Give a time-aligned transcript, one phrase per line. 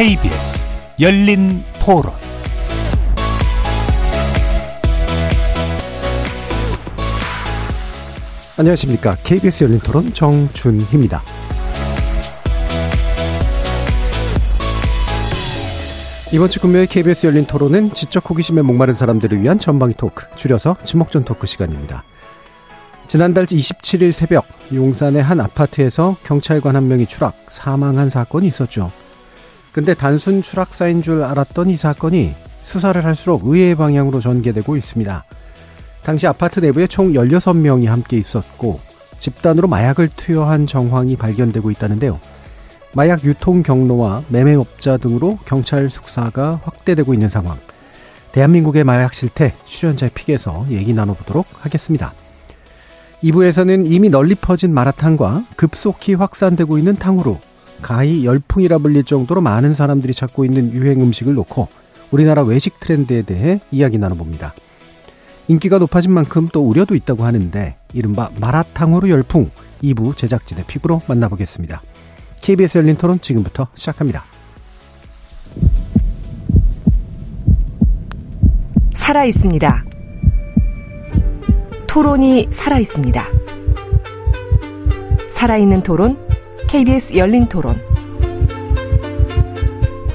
[0.00, 0.66] KBS
[0.98, 2.14] 열린 토론
[8.58, 9.16] 안녕하십니까.
[9.22, 11.20] KBS 열린 토론 정준희입니다.
[16.32, 21.26] 이번 주 금요일 KBS 열린 토론은 지적 호기심에 목마른 사람들을 위한 전방위 토크, 줄여서 지목전
[21.26, 22.04] 토크 시간입니다.
[23.06, 28.90] 지난달 27일 새벽 용산의 한 아파트에서 경찰관 한 명이 추락, 사망한 사건이 있었죠.
[29.72, 32.34] 근데 단순 추락사인 줄 알았던 이 사건이
[32.64, 35.24] 수사를 할수록 의외의 방향으로 전개되고 있습니다.
[36.02, 38.80] 당시 아파트 내부에 총 16명이 함께 있었고
[39.18, 42.18] 집단으로 마약을 투여한 정황이 발견되고 있다는데요.
[42.94, 47.58] 마약 유통 경로와 매매업자 등으로 경찰 숙사가 확대되고 있는 상황.
[48.32, 52.12] 대한민국의 마약 실태 출연자의 픽에서 얘기 나눠보도록 하겠습니다.
[53.22, 57.36] 2부에서는 이미 널리 퍼진 마라탕과 급속히 확산되고 있는 탕후루,
[57.80, 61.68] 가히 열풍이라 불릴 정도로 많은 사람들이 찾고 있는 유행 음식을 놓고
[62.10, 64.54] 우리나라 외식 트렌드에 대해 이야기 나눠봅니다.
[65.48, 69.50] 인기가 높아진 만큼 또 우려도 있다고 하는데 이른바 마라탕후루 열풍
[69.82, 71.82] 2부 제작진의 픽으로 만나보겠습니다.
[72.40, 74.24] KBS 열린 토론 지금부터 시작합니다.
[78.94, 79.84] 살아 있습니다.
[81.86, 83.24] 토론이 살아 있습니다.
[85.30, 86.18] 살아있는 토론,
[86.70, 87.76] KBS 열린 토론.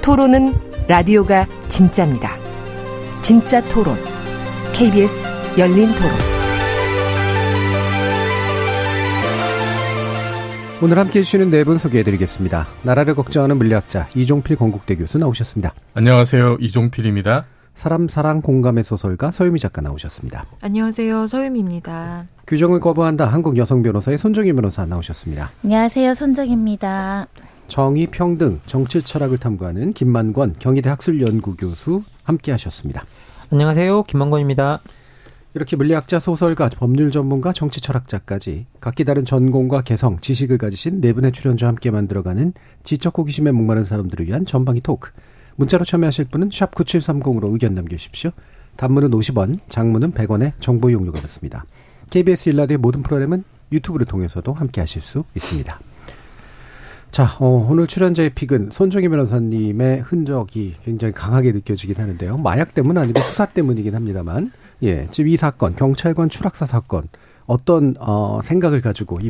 [0.02, 0.54] 토론은
[0.88, 2.32] 라디오가 진짜입니다.
[3.22, 3.98] 진짜 토론,
[4.74, 6.12] KBS 열린 토론.
[10.82, 12.68] 오늘 함께 해주시는 네 분 소개해드리겠습니다.
[12.84, 15.74] 나라를 걱정하는 물리학자 이종필 건국대 교수 나오셨습니다.
[15.94, 16.58] 안녕하세요.
[16.62, 17.48] 이종필입니다.
[17.74, 20.46] 사람 사랑 공감의 소설가 서유미 작가 나오셨습니다.
[20.62, 21.28] 안녕하세요.
[21.28, 22.28] 서유미입니다.
[22.48, 25.52] 규정을 거부한다 한국 여성 변호사의 손정희 변호사 나오셨습니다.
[25.64, 26.14] 안녕하세요.
[26.14, 27.28] 손정입니다.
[27.68, 33.04] 정의, 평등, 정치 철학을 탐구하는 김만권 경희대 학술연구 교수 함께 하셨습니다.
[33.52, 34.04] 안녕하세요.
[34.04, 34.82] 김만권입니다.
[35.56, 41.32] 이렇게 물리학자, 소설가, 법률 전문가, 정치 철학자까지 각기 다른 전공과 개성, 지식을 가지신 네 분의
[41.32, 42.54] 출연자와 함께 만들어가는
[42.84, 45.10] 지적 호기심에 목마른 사람들을 위한 전방위 토크.
[45.56, 48.32] 문자로 참여하실 분은 샵 9730으로 의견 남겨주십시오.
[48.76, 51.66] 단문은 50원, 장문은 100원의 정보 이용료가 붙습니다.
[52.16, 53.44] KBS 일라드의 모든 프로그램은
[53.74, 55.78] 유튜브를 통해서도 함께 하실 수 있습니다.
[57.12, 62.38] 자, 어, 오늘 출연자의 픽은 손정희 변호사님의 흔적이 굉장히 강하게 느껴지긴 하는데요.
[62.38, 67.10] 마약 때문 아니고 수사 때문이긴 합니다만, 예, 지금 이 사건, 경찰관 추락사 사건,
[67.48, 69.30] 어떤, 어, 생각을 가지고 이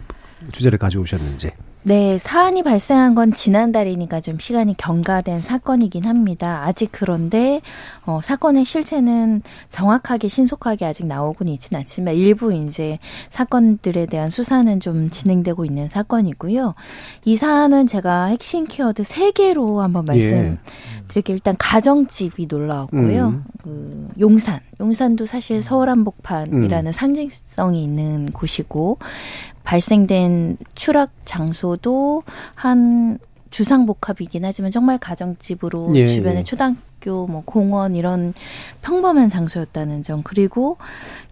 [0.52, 1.52] 주제를 가져오셨는지.
[1.88, 6.64] 네, 사안이 발생한 건 지난달이니까 좀 시간이 경과된 사건이긴 합니다.
[6.66, 7.62] 아직 그런데
[8.08, 12.98] 어, 사건의 실체는 정확하게 신속하게 아직 나오고는 있지는 않지만 일부 이제
[13.30, 16.74] 사건들에 대한 수사는 좀 진행되고 있는 사건이고요.
[17.24, 20.58] 이 사안은 제가 핵심 키워드 세 개로 한번 말씀드릴게요.
[21.18, 21.34] 예.
[21.34, 23.28] 일단 가정집이 놀라웠고요.
[23.28, 23.44] 음.
[23.62, 26.92] 그 용산, 용산도 사실 서울 한복판이라는 음.
[26.92, 28.98] 상징성이 있는 곳이고
[29.66, 36.44] 발생된 추락 장소도 한 주상복합이긴 하지만 정말 가정집으로 예, 주변에 예.
[36.44, 38.34] 초등 학교 뭐 공원 이런
[38.82, 40.78] 평범한 장소였다는 점 그리고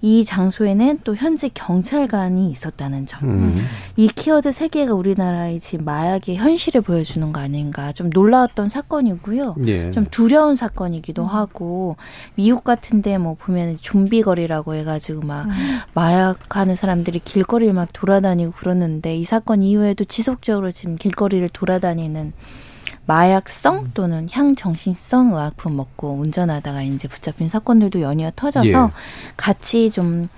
[0.02, 3.30] 이 장소에는 또 현재 경찰관이 있었다는 점.
[3.30, 3.56] 음.
[3.98, 9.56] 이 키워드 세 개가 우리나라의 지금 마약의 현실을 보여주는 거 아닌가 좀 놀라웠던 사건이고요.
[9.66, 9.92] 예.
[9.92, 11.96] 좀 두려운 사건이기도 하고
[12.36, 15.52] 미국 같은데 뭐 보면 좀비 거리라고 해가지고 막 음.
[15.94, 22.34] 마약하는 사람들이 길거리를 막 돌아다니고 그러는데 이 사건 이후에도 지속적으로 지금 길거리를 돌아다니는
[23.06, 23.92] 마약성 음.
[23.94, 28.92] 또는 향정신성 의약품 먹고 운전하다가 이제 붙잡힌 사건들도 연이어 터져서 예.
[29.36, 30.30] 같이 좀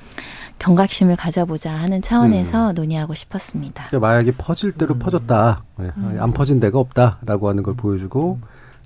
[0.58, 2.76] 경각심을 가져보자 하는 차원에서 음.
[2.76, 3.88] 논의하고 싶었습니다.
[3.90, 5.00] 그러니까 마약이 퍼질 대로 음.
[5.00, 5.64] 퍼졌다.
[5.78, 5.92] 네.
[5.98, 6.18] 음.
[6.20, 8.40] 안 퍼진 데가 없다라고 하는 걸 보여주고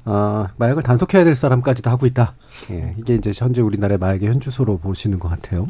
[0.06, 2.34] 어, 마약을 단속해야 될 사람까지도 하고 있다.
[2.72, 5.68] 예, 이게 이제 현재 우리나라의 마약의 현주소로 보시는 것 같아요.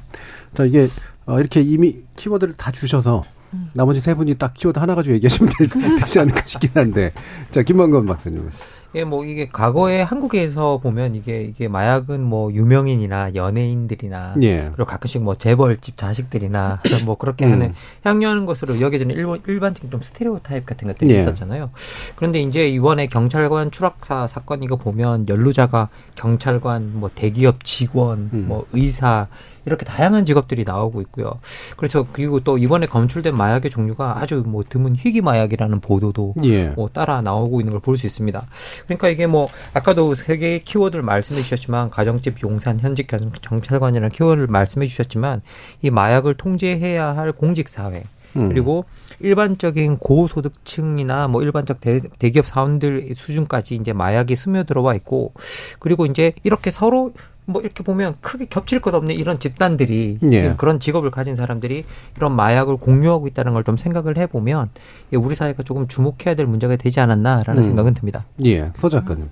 [0.54, 0.88] 자, 이게
[1.26, 3.24] 어, 이렇게 이미 키워드를 다 주셔서
[3.54, 3.70] 음.
[3.74, 5.54] 나머지 세 분이 딱 키워드 하나 가지고 얘기하시면
[6.00, 7.12] 되지 않을까 싶긴 한데.
[7.52, 8.50] 자, 김만건 박사님.
[8.96, 14.72] 예, 뭐 이게 과거에 한국에서 보면 이게 이게 마약은 뭐 유명인이나 연예인들이나 예.
[14.74, 17.52] 그리고 가끔씩 뭐 재벌집 자식들이나 뭐 그렇게 음.
[17.52, 17.74] 하는
[18.04, 21.20] 향유하는 것으로 여겨지는 일본 일반적인 좀 스테레오 타입 같은 것들이 예.
[21.20, 21.70] 있었잖아요.
[22.16, 28.46] 그런데 이제 이번에 경찰관 추락사 사건 이거 보면 연루자가 경찰관, 뭐 대기업 직원, 음.
[28.48, 29.28] 뭐 의사
[29.66, 31.40] 이렇게 다양한 직업들이 나오고 있고요.
[31.78, 36.68] 그래서 그리고 또 이번에 검출된 마약의 종류가 아주 뭐 드문 희귀 마약이라는 보도도 예.
[36.70, 38.46] 뭐 따라 나오고 있는 걸 볼 수 있습니다.
[38.86, 43.08] 그러니까 이게 뭐 아까도 세 개의 키워드를 말씀해 주셨지만 가정집 용산 현직
[43.42, 45.42] 경찰관이라는 키워드를 말씀해 주셨지만
[45.82, 48.04] 이 마약을 통제해야 할 공직 사회
[48.36, 48.50] 음.
[48.50, 48.86] 그리고
[49.20, 55.34] 일반적인 고소득층이나 뭐 일반적 대, 대기업 사원들 수준까지 이제 마약이 스며들어와 있고
[55.80, 57.14] 그리고 이제 이렇게 서로
[57.46, 60.54] 뭐 이렇게 보면 크게 겹칠 것 없는 이런 집단들이 예.
[60.56, 61.84] 그런 직업을 가진 사람들이
[62.16, 64.70] 이런 마약을 공유하고 있다는 걸 좀 생각을 해보면
[65.14, 67.68] 우리 사회가 조금 주목해야 될 문제가 되지 않았나라는 음.
[67.68, 68.26] 생각은 듭니다.
[68.46, 69.30] 예, 서 작가님.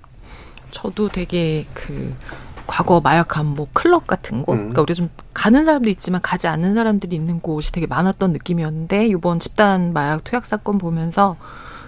[0.72, 2.12] 저도 되게 그
[2.68, 4.58] 과거 마약한 뭐 클럽 같은 곳, 음.
[4.58, 9.40] 그러니까 우리 좀 가는 사람도 있지만 가지 않는 사람들이 있는 곳이 되게 많았던 느낌이었는데 이번
[9.40, 11.36] 집단 마약 투약 사건 보면서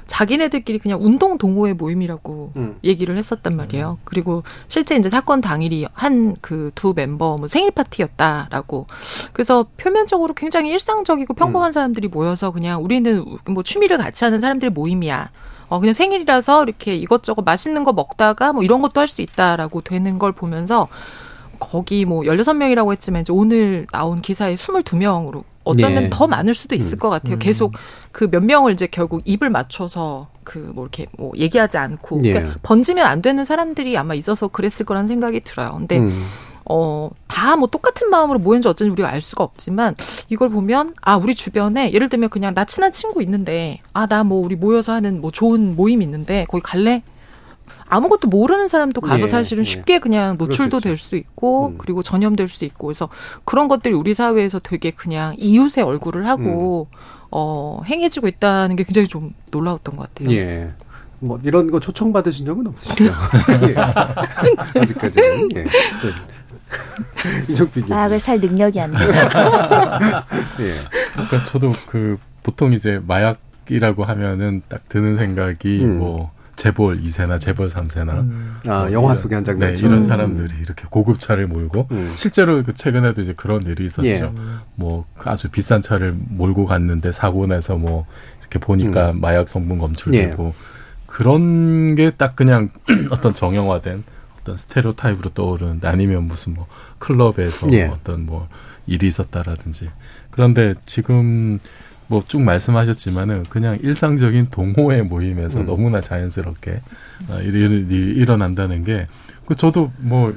[0.06, 2.76] 자기네들끼리 그냥 운동 동호회 모임이라고 음.
[2.82, 3.98] 얘기를 했었단 말이에요.
[4.00, 4.02] 음.
[4.04, 8.86] 그리고 실제 이제 사건 당일이 한 그 두 멤버 뭐 생일 파티였다라고.
[9.32, 11.72] 그래서 표면적으로 굉장히 일상적이고 평범한 음.
[11.72, 15.30] 사람들이 모여서 그냥 우리는 뭐 취미를 같이 하는 사람들의 모임이야.
[15.70, 20.18] 어, 그냥 생일이라서 이렇게 이것저것 맛있는 거 먹다가 뭐 이런 것도 할 수 있다라고 되는
[20.18, 20.88] 걸 보면서
[21.58, 26.10] 거기 뭐 16명이라고 했지만 이제 오늘 나온 기사에 22명으로 어쩌면 네.
[26.10, 26.98] 더 많을 수도 있을 음.
[26.98, 27.34] 것 같아요.
[27.36, 27.38] 음.
[27.38, 27.72] 계속
[28.12, 32.32] 그 몇 명을 이제 결국 입을 맞춰서 그 뭐 이렇게 뭐 얘기하지 않고 예.
[32.32, 35.74] 그러니까 번지면 안 되는 사람들이 아마 있어서 그랬을 거라는 생각이 들어요.
[35.76, 36.26] 근데 음.
[36.72, 39.96] 어, 다 뭐 똑같은 마음으로 모였는지 어쩐지 우리가 알 수가 없지만
[40.28, 44.38] 이걸 보면 아, 우리 주변에 예를 들면 그냥 나 친한 친구 있는데 아, 나 뭐
[44.44, 47.02] 우리 모여서 하는 뭐 좋은 모임 있는데 거기 갈래?
[47.88, 49.68] 아무것도 모르는 사람도 가서 예, 사실은 예.
[49.68, 51.78] 쉽게 그냥 노출도 될 수 있고 음.
[51.78, 53.08] 그리고 전염될 수 있고 그래서
[53.44, 56.96] 그런 것들이 우리 사회에서 되게 그냥 이웃의 얼굴을 하고 음.
[57.32, 60.36] 어 행해지고 있다는 게 굉장히 좀 놀라웠던 것 같아요.
[60.36, 60.70] 예.
[61.20, 63.04] 뭐 이런 거 초청 받으신 적은 없으시죠?
[63.68, 63.74] 예.
[64.80, 65.48] 아직까지는.
[65.56, 65.64] 예.
[67.48, 69.08] 이종필 마약을 살 능력이 안 돼요.
[70.60, 70.66] 예.
[71.12, 75.98] 그러니까 저도 그 보통 이제 마약이라고 하면은 딱 드는 생각이 음.
[75.98, 78.56] 뭐 재벌 2세나 재벌 3세나 음.
[78.66, 82.12] 아 뭐 영화 속의 한 장면 네, 이런 사람들이 이렇게 고급 차를 몰고 음.
[82.16, 84.06] 실제로 그 최근에도 이제 그런 일이 있었죠.
[84.08, 84.30] 예.
[84.74, 88.06] 뭐 아주 비싼 차를 몰고 갔는데 사고 나서 뭐
[88.40, 89.20] 이렇게 보니까 음.
[89.20, 90.52] 마약 성분 검출되고 예.
[91.06, 92.68] 그런 게 딱 그냥
[93.10, 94.04] 어떤 정형화된
[94.50, 96.66] 어떤 스테레오타입으로 떠오르는데 아니면 무슨 뭐
[96.98, 97.84] 클럽에서 예.
[97.84, 98.48] 어떤 뭐
[98.86, 99.90] 일이 있었다라든지
[100.30, 101.58] 그런데 지금
[102.08, 105.66] 뭐 쭉 말씀하셨지만은 그냥 일상적인 동호회 모임에서 음.
[105.66, 106.80] 너무나 자연스럽게
[107.28, 107.86] 어, 일이,
[108.16, 109.06] 일어난다는 게
[109.46, 110.34] 그 저도 뭐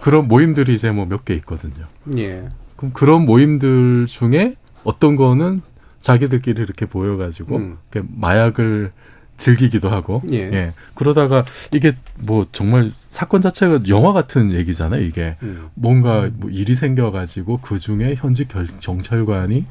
[0.00, 1.86] 그런 모임들이 이제 뭐 몇 개 있거든요.
[2.16, 2.48] 예.
[2.76, 4.54] 그럼 그런 모임들 중에
[4.84, 5.62] 어떤 거는
[6.00, 7.78] 자기들끼리 이렇게 보여가지고 음.
[8.16, 8.92] 마약을
[9.38, 10.38] 즐기기도 하고 예.
[10.52, 10.72] 예.
[10.94, 15.68] 그러다가 이게 뭐 정말 사건 자체가 영화 같은 얘기잖아요 이게 음.
[15.74, 18.48] 뭔가 뭐 일이 생겨가지고 그 중에 현직
[18.80, 19.64] 경찰관이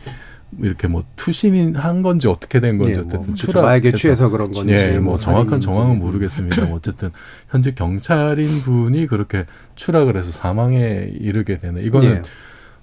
[0.60, 4.52] 이렇게 뭐 투신인 한 건지 어떻게 된 건지 예, 뭐 어쨌든 추락 마약에 취해서 그런
[4.52, 6.66] 건지 예, 뭐, 뭐 정확한 정황은 모르겠습니다.
[6.66, 7.12] 뭐 어쨌든
[7.50, 12.22] 현재 경찰인 분이 그렇게 추락을 해서 사망에 이르게 되는 이거는 예.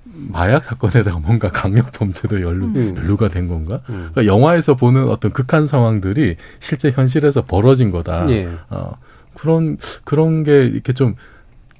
[0.04, 2.94] 마약 사건에다가 뭔가 강력 범죄도 연루, 음.
[2.96, 3.80] 연루가 된 건가?
[3.88, 4.10] 음.
[4.12, 8.30] 그러니까 영화에서 보는 어떤 극한 상황들이 실제 현실에서 벌어진 거다.
[8.30, 8.48] 예.
[8.70, 8.92] 어,
[9.34, 11.16] 그런 그런 게 이렇게 좀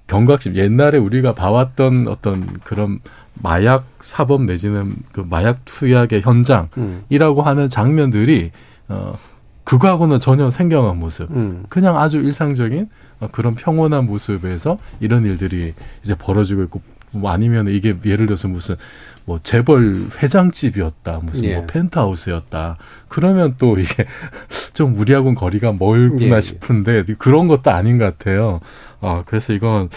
[0.06, 3.00] 경각심 옛날에 우리가 봐왔던 어떤 그런
[3.34, 7.46] 마약 사범 내지는 그 마약 투약의 현장이라고 음.
[7.46, 8.50] 하는 장면들이
[8.88, 9.14] 어
[9.64, 11.30] 그거하고는 전혀 생경한 모습.
[11.30, 11.64] 음.
[11.68, 12.88] 그냥 아주 일상적인
[13.20, 16.82] 어, 그런 평온한 모습에서 이런 일들이 이제 벌어지고 있고
[17.14, 18.76] 뭐 아니면 이게 예를 들어서 무슨
[19.24, 21.56] 뭐 재벌 회장집이었다 무슨 뭐 예.
[21.56, 22.76] 뭐 펜트하우스였다
[23.08, 24.06] 그러면 또 이게
[24.74, 26.40] 좀 우리하고는 거리가 멀구나 예.
[26.40, 28.60] 싶은데 그런 것도 아닌 것 같아요.
[29.00, 29.88] 아, 그래서 이건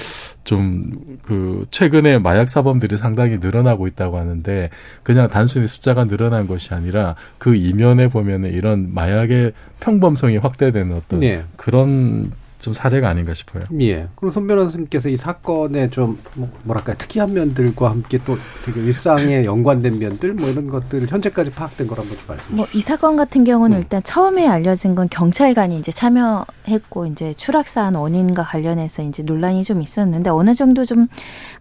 [0.43, 4.69] 좀 그 최근에 마약 사범들이 상당히 늘어나고 있다고 하는데
[5.03, 11.43] 그냥 단순히 숫자가 늘어난 것이 아니라 그 이면에 보면은 이런 마약의 평범성이 확대되는 어떤 네.
[11.57, 13.63] 그런 좀 사례가 아닌가 싶어요.
[13.81, 14.07] 예.
[14.15, 19.99] 그럼 손 변호사님께서 이 사건의 좀 뭐, 뭐랄까 특이한 면들과 함께 또 되게 일상에 연관된
[19.99, 22.55] 면들 뭐 이런 것들 현재까지 파악된 걸 한번 좀 말씀해 주시죠.
[22.55, 23.81] 뭐 이 사건 같은 경우는 음.
[23.81, 30.29] 일단 처음에 알려진 건 경찰관이 이제 참여했고 이제 추락사한 원인과 관련해서 이제 논란이 좀 있었는데
[30.29, 31.07] 어느 정도 좀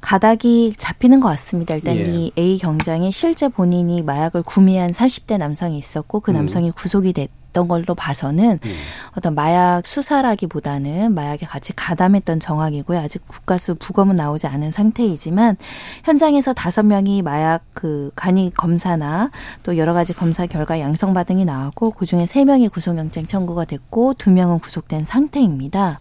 [0.01, 1.75] 가닥이 잡히는 것 같습니다.
[1.75, 2.03] 일단 예.
[2.03, 6.35] 이 A 경장이 실제 본인이 마약을 구매한 30대 남성이 있었고 그 음.
[6.35, 6.73] 남성이 음.
[6.77, 8.75] 구속이 됐 있던 걸로 봐서는 음.
[9.17, 12.99] 어떤 마약 수사라기보다는 마약에 같이 가담했던 정황이고요.
[12.99, 15.57] 아직 국가수 부검은 나오지 않은 상태이지만
[16.05, 19.31] 현장에서 다섯 명이 마약 그 간이 검사나
[19.63, 24.15] 또 여러 가지 검사 결과 양성 반응이 나왔고 그 중에 세 명이 구속영장 청구가 됐고
[24.15, 25.99] 두 명은 구속된 상태입니다.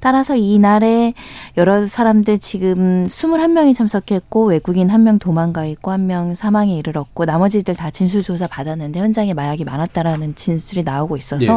[0.00, 1.14] 따라서 이날에
[1.56, 7.76] 여러 사람들 지금 21명이 참석했고 외국인 한 명 도망가 있고 한 명 사망에 이르렀고 나머지들
[7.76, 10.95] 다 진술 조사 받았는데 현장에 마약이 많았다라는 진술이 나.
[10.96, 11.48] 나오고 있어서 예.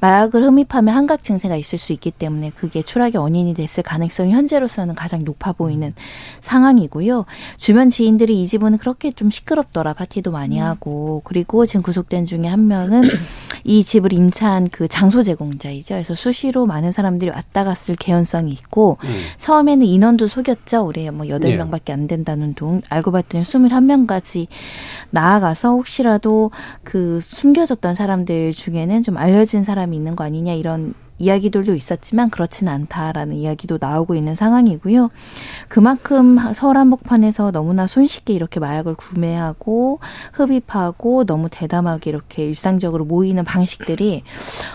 [0.00, 5.24] 마약을 흡입하면 한각 증세가 있을 수 있기 때문에 그게 추락의 원인이 됐을 가능성이 현재로서는 가장
[5.24, 5.94] 높아 보이는
[6.40, 7.24] 상황이고요.
[7.56, 10.64] 주변 지인들이 이 집은 그렇게 좀 시끄럽더라 파티도 많이 음.
[10.64, 13.02] 하고 그리고 지금 구속된 중에 한 명은
[13.64, 15.94] 이 집을 임차한 그 장소 제공자이죠.
[15.94, 19.22] 그래서 수시로 많은 사람들이 왔다 갔을 개연성이 있고 음.
[19.38, 20.86] 처음에는 인원도 속였죠.
[20.86, 24.46] 우리 뭐 여덟 명밖에 안 된다는 둥 알고 봤더니 스물한 명까지
[25.10, 26.50] 나아가서 혹시라도
[26.84, 32.72] 그 숨겨졌던 사람들 중에는 좀 알려진 사람 이 있는 거 아니냐 이런 이야기들도 있었지만 그렇지는
[32.72, 35.08] 않다라는 이야기도 나오고 있는 상황이고요.
[35.68, 40.00] 그만큼 서울 한복판에서 너무나 손쉽게 이렇게 마약을 구매하고
[40.32, 44.24] 흡입하고 너무 대담하게 이렇게 일상적으로 모이는 방식들이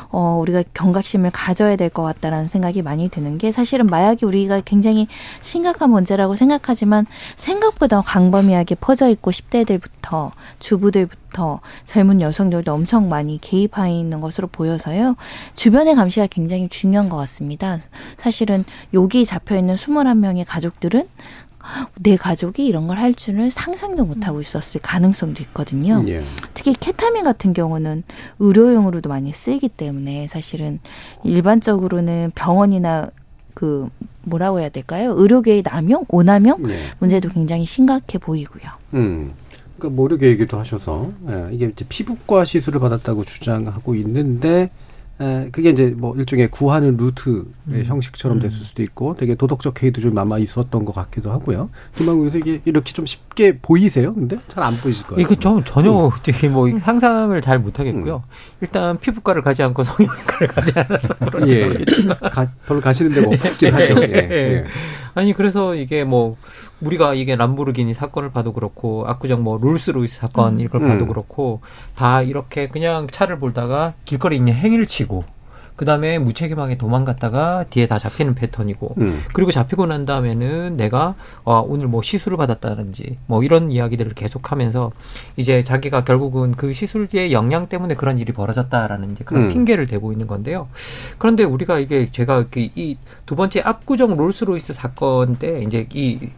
[0.10, 5.08] 어 우리가 경각심을 가져야 될 것 같다라는 생각이 많이 드는 게 사실은 마약이 우리가 굉장히
[5.42, 13.88] 심각한 문제라고 생각하지만 생각보다 광범위하게 퍼져 있고 10대들부터 주부들부터 더 젊은 여성들도 엄청 많이 개입하
[13.88, 15.16] 있는 것으로 보여서요.
[15.56, 17.80] 주변의 감시가 굉장히 중요한 것 같습니다.
[18.18, 21.08] 사실은 여기 잡혀 있는 21명의 가족들은
[22.00, 26.04] 내 가족이 이런 걸 할 줄을 상상도 못하고 있었을 가능성도 있거든요.
[26.08, 26.24] 예.
[26.56, 28.04] 특히 케타민 같은 경우는
[28.40, 30.80] 의료용으로도 많이 쓰이기 때문에 사실은
[31.24, 33.10] 일반적으로는 병원이나
[33.54, 33.90] 그
[34.24, 35.14] 뭐라고 해야 될까요?
[35.16, 36.80] 의료계의 남용, 오남용 예.
[37.00, 38.64] 문제도 굉장히 심각해 보이고요.
[38.96, 39.34] 음.
[39.82, 44.70] 그러니까 모르게 얘기도 하셔서 예, 이게 이제 피부과 시술을 받았다고 주장하고 있는데
[45.20, 47.84] 에, 그게 이제 뭐 일종의 구하는 루트의 음.
[47.86, 48.64] 형식처럼 됐을 음.
[48.64, 51.70] 수도 있고 되게 도덕적 해이도 좀 남아 있었던 것 같기도 하고요.
[51.96, 54.14] 김만국 에서 이게 이렇게 좀 쉽게 보이세요?
[54.14, 55.22] 근데 잘 안 보이실 거예요.
[55.22, 56.12] 이거 좀 전혀 음.
[56.24, 58.16] 되게 뭐 상상을 잘 못하겠고요.
[58.18, 58.32] 음.
[58.62, 61.66] 일단 피부과를 가지 않고 성형외과를 가지 않아서 그런지 예.
[61.66, 63.96] 모르겠지만 가, 별로 가시는 데가 없긴 하죠.
[64.04, 64.28] 예.
[64.32, 64.66] 예.
[65.14, 66.38] 아니 그래서 이게 뭐
[66.82, 70.60] 우리가 이게 람보르기니 사건을 봐도 그렇고 압구정 뭐 롤스로이스 사건 음.
[70.60, 71.08] 이걸 봐도 음.
[71.08, 71.62] 그렇고
[71.96, 75.24] 다 이렇게 그냥 차를 몰다가 길거리 있는 행위를 치고
[75.82, 79.24] 그 다음에 무책임하게 도망갔다가 뒤에 다 잡히는 패턴이고, 음.
[79.34, 84.92] 그리고 잡히고 난 다음에는 내가 어, 오늘 뭐 시술을 받았다든지 뭐 이런 이야기들을 계속하면서
[85.38, 89.50] 이제 자기가 결국은 그 시술의 영향 때문에 그런 일이 벌어졌다라는 이제 그런 음.
[89.50, 90.68] 핑계를 대고 있는 건데요.
[91.18, 96.30] 그런데 우리가 이게 제가 그이두 번째 압구정 롤스로이스 사건 때 이제 이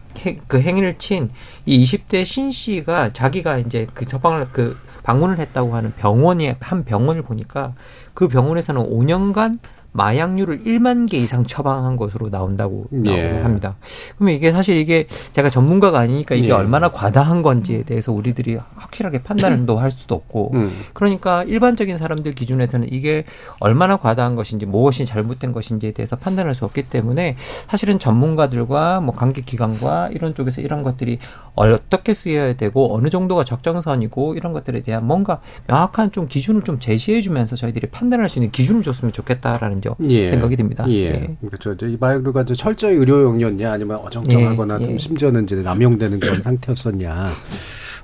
[0.46, 1.28] 그 행위를 친
[1.66, 7.22] 이 20대 신 씨가 자기가 이제 그 처방을 그 방문을 했다고 하는 병원이 한 병원을
[7.22, 7.74] 보니까
[8.14, 9.58] 그 병원에서는 5년간
[9.94, 13.40] 마약류를 1만 개 이상 처방한 것으로 나온다고 예.
[13.40, 13.76] 합니다.
[14.16, 16.52] 그러면 이게 사실 이게 제가 전문가가 아니니까 이게 예.
[16.52, 20.72] 얼마나 과다한 건지에 대해서 우리들이 확실하게 판단도 할 수도 없고 음.
[20.94, 23.24] 그러니까 일반적인 사람들 기준에서는 이게
[23.60, 30.08] 얼마나 과다한 것인지 무엇이 잘못된 것인지에 대해서 판단할 수 없기 때문에 사실은 전문가들과 뭐 관계기관과
[30.12, 31.20] 이런 쪽에서 이런 것들이
[31.54, 37.20] 어떻게 쓰여야 되고 어느 정도가 적정선이고 이런 것들에 대한 뭔가 명확한 좀 기준을 좀 제시해
[37.20, 40.30] 주면서 저희들이 판단할 수 있는 기준을 줬으면 좋겠다라는 예.
[40.30, 40.84] 생각이 듭니다.
[40.88, 40.94] 예.
[40.94, 41.36] 예.
[41.46, 41.72] 그렇죠.
[41.72, 44.84] 이제 이 마약류가 이제 철저히 의료 용이었냐 아니면 어정쩡하거나 예.
[44.84, 44.98] 좀 예.
[44.98, 47.28] 심지어는 이제 남용되는 그런 상태였었냐.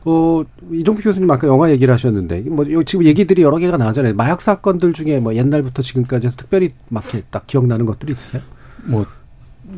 [0.05, 0.43] 어,
[0.73, 4.15] 이종필 교수님 아까 영화 얘기를 하셨는데, 뭐, 지금 얘기들이 여러 개가 나오잖아요.
[4.15, 8.43] 마약 사건들 중에 뭐 옛날부터 지금까지 특별히 막 딱 기억나는 것들이 있으세요?
[8.85, 9.05] 뭐,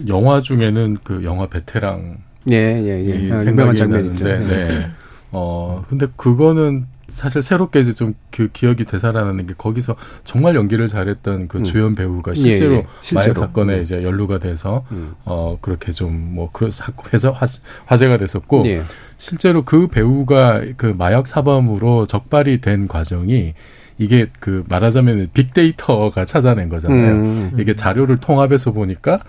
[0.06, 2.18] 영화 중에는 그 영화 베테랑.
[2.50, 3.32] 예, 예, 예.
[3.32, 4.68] 아, 생각이 나는데, 네.
[4.68, 4.90] 네.
[5.30, 9.94] 어, 근데 그거는 사실 새롭게 이제 좀 그 기억이 되살아나는 게 거기서
[10.24, 11.64] 정말 연기를 잘했던 그 음.
[11.64, 12.86] 주연 배우가 실제로, 예, 예.
[13.02, 13.34] 실제로.
[13.34, 13.82] 마약 사건에 음.
[13.82, 15.12] 이제 연루가 돼서 음.
[15.24, 17.36] 어 그렇게 좀 뭐그 사건에서
[17.86, 18.82] 화제가 됐었고 예.
[19.18, 23.54] 실제로 그 배우가 그 마약 사범으로 적발이 된 과정이
[23.98, 27.12] 이게 그 말하자면 빅데이터가 찾아낸 거잖아요.
[27.12, 27.52] 음.
[27.58, 29.20] 이게 자료를 통합해서 보니까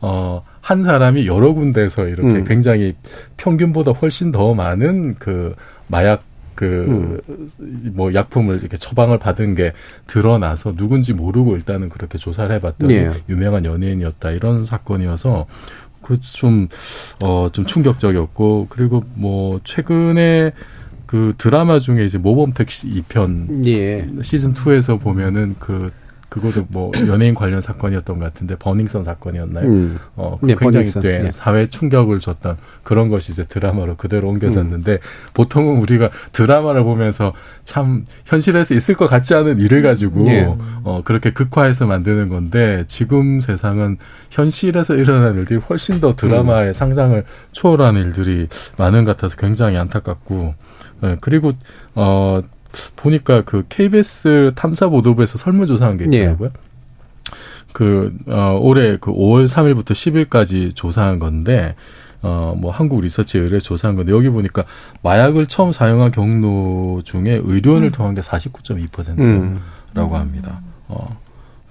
[0.00, 2.44] 어, 한 사람이 여러 군데에서 이렇게 음.
[2.44, 2.92] 굉장히
[3.36, 5.54] 평균보다 훨씬 더 많은 그
[5.88, 6.22] 마약
[6.58, 8.14] 그뭐 음.
[8.14, 9.72] 약품을 이렇게 처방을 받은 게
[10.08, 13.10] 드러나서 누군지 모르고 일단은 그렇게 조사를 해봤더니 예.
[13.28, 15.46] 유명한 연예인이었다 이런 사건이어서
[16.02, 20.52] 그좀어좀 충격적이었고 그리고 뭐 최근에
[21.06, 24.06] 그 드라마 중에 이제 모범 택시 2편 예.
[24.22, 25.92] 시즌 2에서 보면은 그
[26.28, 29.66] 그것도 뭐 연예인 관련 사건이었던 것 같은데 버닝썬 사건이었나요?
[29.66, 29.98] 음.
[30.16, 31.30] 어, 그 네, 굉장히 꽤 네.
[31.30, 34.98] 사회 충격을 줬던 그런 것이 이제 드라마로 그대로 옮겨졌는데 음.
[35.34, 37.32] 보통은 우리가 드라마를 보면서
[37.64, 40.46] 참 현실에서 있을 것 같지 않은 일을 가지고 네.
[40.84, 43.96] 어, 그렇게 극화해서 만드는 건데 지금 세상은
[44.30, 46.72] 현실에서 일어나는 일들이 훨씬 더 드라마의 음.
[46.72, 50.54] 상상을 초월하는 일들이 많은 것 같아서 굉장히 안타깝고
[51.00, 51.52] 네, 그리고
[51.94, 52.42] 어
[52.96, 56.50] 보니까 그 KBS 탐사 보도부에서 설문조사한 게 있더라고요.
[56.54, 56.68] 예.
[57.72, 61.74] 그, 어, 올해 그 5월 3일부터 10일까지 조사한 건데,
[62.22, 64.64] 어, 뭐, 한국 리서치에 의뢰 조사한 건데, 여기 보니까
[65.02, 67.92] 마약을 처음 사용한 경로 중에 의료원을 음.
[67.92, 69.18] 통한 게 49.2%.
[69.18, 69.60] 음.
[69.96, 70.14] 음.
[70.14, 70.60] 합니다.
[70.88, 71.18] 어.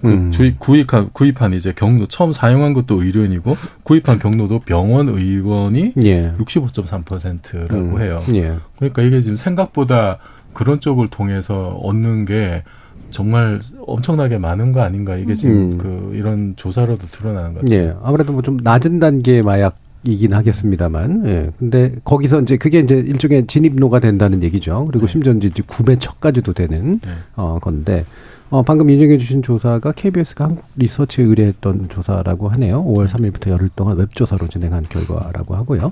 [0.00, 0.30] 그 음.
[0.58, 6.32] 구입한, 구입한 이제 경로, 처음 사용한 것도 의료인이고, 구입한 경로도 병원 의원이 예.
[6.38, 8.00] 65.3%라고 음.
[8.00, 8.22] 해요.
[8.32, 8.56] 예.
[8.76, 10.18] 그러니까 이게 지금 생각보다
[10.52, 12.62] 그런 쪽을 통해서 얻는 게
[13.10, 15.78] 정말 엄청나게 많은 거 아닌가 이게 지금 음.
[15.78, 17.78] 그 이런 조사로도 드러나는 것 같아요.
[17.80, 17.94] 예.
[18.02, 21.50] 아무래도 뭐 좀 낮은 단계 마약 이긴 하겠습니다만, 예.
[21.58, 24.84] 근데 거기서 이제 그게 이제 일종의 진입로가 된다는 얘기죠.
[24.86, 25.12] 그리고 네.
[25.12, 27.10] 심지어 이제 구매처까지도 되는 네.
[27.34, 28.04] 어 건데,
[28.48, 32.84] 어 방금 인용해 주신 조사가 KBS가 한국 리서치에 의뢰했던 조사라고 하네요.
[32.84, 35.90] 5월 3일부터 열흘 동안 웹 조사로 진행한 결과라고 하고요.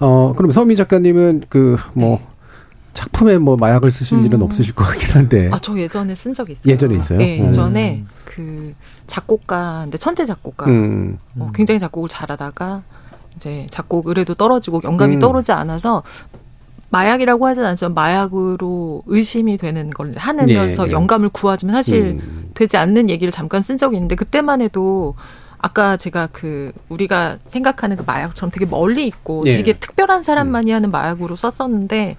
[0.00, 2.18] 어 그럼 서미 작가님은 그뭐
[2.94, 4.24] 작품에 뭐 마약을 쓰실 음.
[4.24, 5.50] 일은 없으실 것 같긴 한데.
[5.52, 6.72] 아, 저 예전에 쓴 적이 있어요.
[6.72, 7.18] 예전에 있어요?
[7.18, 7.48] 네, 음.
[7.48, 8.08] 예전에 음.
[8.24, 8.74] 그
[9.06, 10.66] 작곡가, 근데 천재 작곡가.
[10.66, 11.18] 음.
[11.38, 12.82] 어, 굉장히 작곡을 잘하다가
[13.36, 15.18] 이제 작곡 의뢰도 떨어지고 영감이 음.
[15.18, 16.02] 떠오르지 않아서
[16.90, 20.92] 마약이라고 하진 않지만 마약으로 의심이 되는 걸 하면서 예, 예.
[20.92, 22.50] 영감을 구하지만 사실 음.
[22.54, 25.16] 되지 않는 얘기를 잠깐 쓴 적이 있는데 그때만 해도
[25.64, 29.56] 아까 제가 그 우리가 생각하는 그 마약처럼 되게 멀리 있고 예.
[29.56, 30.74] 되게 특별한 사람만이 음.
[30.74, 32.18] 하는 마약으로 썼었는데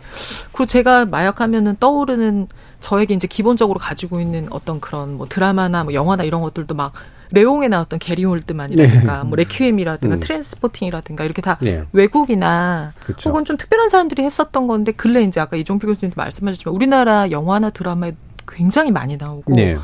[0.51, 2.47] 그리고 제가 마약하면은 떠오르는
[2.79, 6.93] 저에게 이제 기본적으로 가지고 있는 어떤 그런 뭐 드라마나 뭐 영화나 이런 것들도 막
[7.29, 9.29] 레옹에 나왔던 게리 홀드만이라든가 네.
[9.29, 10.19] 뭐 레퀴엠이라든가 음.
[10.21, 11.83] 트랜스포팅이라든가 이렇게 다 네.
[11.93, 13.29] 외국이나 그쵸.
[13.29, 18.15] 혹은 좀 특별한 사람들이 했었던 건데 근래 이제 아까 이종필 교수님도 말씀하셨지만 우리나라 영화나 드라마에
[18.47, 19.77] 굉장히 많이 나오고 네.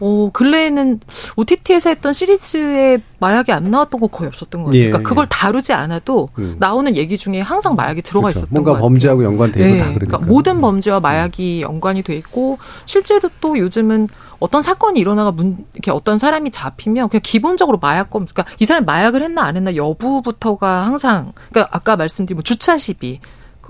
[0.00, 1.00] 어, 근래에는
[1.36, 4.80] OTT에서 했던 시리즈에 마약이 안 나왔던 거 거의 없었던 것 같아요.
[4.80, 5.28] 예, 그러니까 그걸 예.
[5.30, 6.56] 다루지 않아도 음.
[6.58, 8.40] 나오는 얘기 중에 항상 마약이 들어가 그렇죠.
[8.40, 10.06] 있었던 뭔가 범죄하고 연관돼 있고 네, 다 그러니까.
[10.06, 15.90] 그러니까 모든 범죄와 마약이 연관이 돼 있고 실제로 또 요즘은 어떤 사건이 일어나가 문, 이렇게
[15.90, 21.32] 어떤 사람이 잡히면 그냥 기본적으로 마약범, 그러니까 이 사람이 마약을 했나 안 했나 여부부터가 항상,
[21.50, 23.20] 그러니까 아까 말씀드린 뭐 주차 시비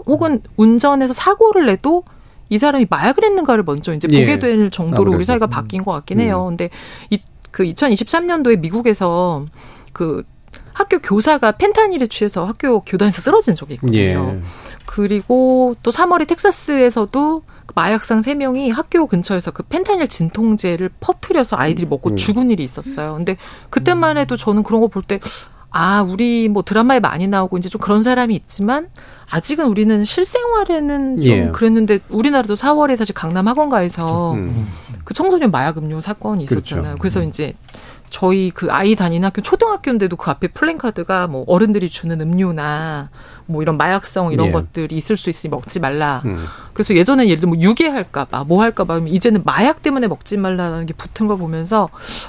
[0.06, 2.04] 혹은 운전해서 사고를 내도
[2.50, 4.38] 이 사람이 마약을 했는가를 먼저 이제 보게 예.
[4.38, 5.16] 될 정도로 아무래도.
[5.16, 5.50] 우리 사회가 음.
[5.50, 6.45] 바뀐 것 같긴 해요.
[6.47, 6.57] 음.
[6.57, 6.71] 근데
[7.09, 7.19] 이,
[7.50, 9.47] 그 2023년도에 미국에서
[9.92, 10.25] 그
[10.73, 13.99] 학교 교사가 펜타닐에 취해서 학교 교단에서 쓰러진 적이 있거든요.
[13.99, 14.41] 예.
[14.86, 17.43] 그리고 또 3월에 텍사스에서도
[17.75, 22.17] 마약상 3명이 학교 근처에서 그 펜타닐 진통제를 퍼트려서 아이들이 먹고 음.
[22.17, 23.15] 죽은 일이 있었어요.
[23.15, 23.36] 근데
[23.71, 25.21] 그때만 해도 저는 그런 거 볼 때
[25.73, 28.89] 아, 우리 뭐 드라마에 많이 나오고 이제 좀 그런 사람이 있지만
[29.30, 31.50] 아직은 우리는 실생활에는 좀 예.
[31.52, 34.69] 그랬는데 우리나라도 4월에 사실 강남 학원가에서 음.
[35.04, 36.75] 그 청소년 마약 음료 사건이 그렇죠.
[36.75, 36.97] 있었잖아요.
[36.97, 37.00] 그렇죠.
[37.00, 37.54] 그래서 이제
[38.10, 43.08] 저희 그 아이 다니는 학교 초등학교인데도 그 앞에 플랜카드가 뭐 어른들이 주는 음료나
[43.46, 44.50] 뭐 이런 마약성 이런 예.
[44.52, 46.23] 것들이 있을 수 있으니 먹지 말라.
[46.25, 46.44] 음.
[46.73, 51.26] 그래서 예전에 예를 들면 뭐 유괴할까봐 뭐 할까봐 이제는 마약 때문에 먹지 말라는 게 붙은
[51.28, 51.88] 걸 보면서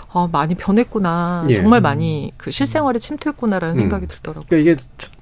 [0.10, 1.46] 어, 많이 변했구나.
[1.50, 1.54] 예.
[1.56, 3.82] 정말 많이 그 실생활에 침투했구나라는 음.
[3.82, 4.46] 생각이 들더라고요.
[4.48, 4.82] 그러니까 이게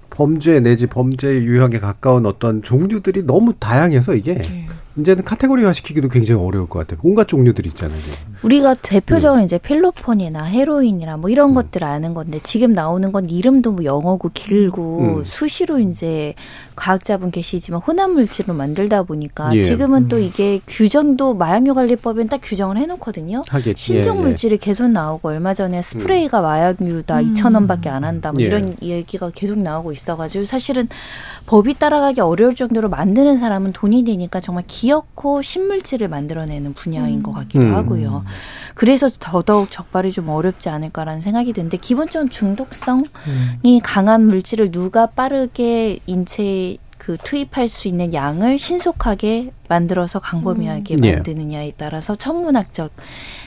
[0.09, 4.67] 범죄 내지 범죄 유형에 가까운 어떤 종류들이 너무 다양해서 이게 네.
[5.01, 6.99] 이제는 카테고리화 시키기도 굉장히 어려울 것 같아요.
[7.03, 7.99] 온갖 종류들이 있잖아요.
[8.43, 9.45] 우리가 대표적으로 음.
[9.45, 11.55] 이제 필로폰이나 헤로인이나 뭐 이런 음.
[11.55, 15.23] 것들 아는 건데 지금 나오는 건 이름도 뭐 영어고 길고 음.
[15.23, 16.33] 수시로 이제
[16.75, 19.59] 과학자분 계시지만 혼합 물질로 만들다 보니까 예.
[19.59, 20.21] 지금은 또 음.
[20.21, 23.43] 이게 규정도 마약류 관리법엔 딱 규정을 해놓거든요.
[23.49, 23.83] 하겠지.
[23.83, 24.23] 신종 예, 예.
[24.23, 26.43] 물질이 계속 나오고 얼마 전에 스프레이가 음.
[26.43, 27.33] 마약류다 음.
[27.33, 28.45] 2천 원밖에 안 한다 뭐 예.
[28.45, 30.87] 이런 얘기가 계속 나오고 있어가지고 사실은
[31.47, 37.23] 법이 따라가기 어려울 정도로 만드는 사람은 돈이 되니까 정말 기어코 신물질을 만들어내는 분야인 음.
[37.23, 37.75] 것 같기도 음.
[37.75, 38.23] 하고요.
[38.73, 43.79] 그래서 더더욱 적발이 좀 어렵지 않을까라는 생각이 드는데 기본적으로 중독성이 음.
[43.83, 46.77] 강한 물질을 누가 빠르게 인체에
[47.09, 51.09] 그 투입할 수 있는 양을 신속하게 만들어서 광범위하게 음.
[51.15, 52.91] 만드느냐에 따라서 천문학적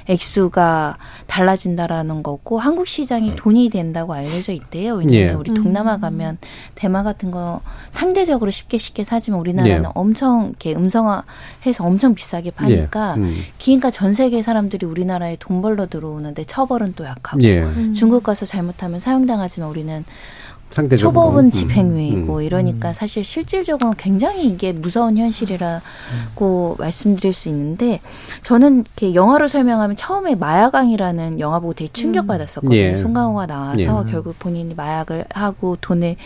[0.08, 0.96] 액수가
[1.28, 4.94] 달라진다라는 거고 한국 시장이 돈이 된다고 알려져 있대요.
[4.94, 5.32] 왜냐하면 예.
[5.32, 6.38] 우리 동남아 가면
[6.74, 7.60] 대마 같은 거
[7.92, 9.92] 상대적으로 쉽게 쉽게 사지만 우리나라는 예.
[9.94, 13.20] 엄청 이렇게 음성화해서 엄청 비싸게 파니까 예.
[13.20, 13.42] 음.
[13.58, 17.62] 기니까 전 세계 사람들이 우리나라에 돈 벌러 들어오는데 처벌은 또 약하고 예.
[17.62, 17.94] 음.
[17.94, 20.04] 중국 가서 잘못하면 사용당하지만 우리는
[20.72, 21.12] 상대적으로.
[21.12, 21.50] 초법은 음.
[21.50, 22.42] 집행유예이고 음.
[22.42, 22.92] 이러니까 음.
[22.92, 25.80] 사실 실질적으로 굉장히 이게 무서운 현실이라고
[26.40, 26.82] 음.
[26.82, 28.00] 말씀드릴 수 있는데
[28.42, 32.76] 저는 이렇게 영화로 설명하면 처음에 마약왕이라는 영화 보고 되게 충격받았었거든요.
[32.76, 32.96] 예.
[32.96, 34.10] 송강호가 나와서 예.
[34.10, 36.16] 결국 본인이 마약을 하고 돈을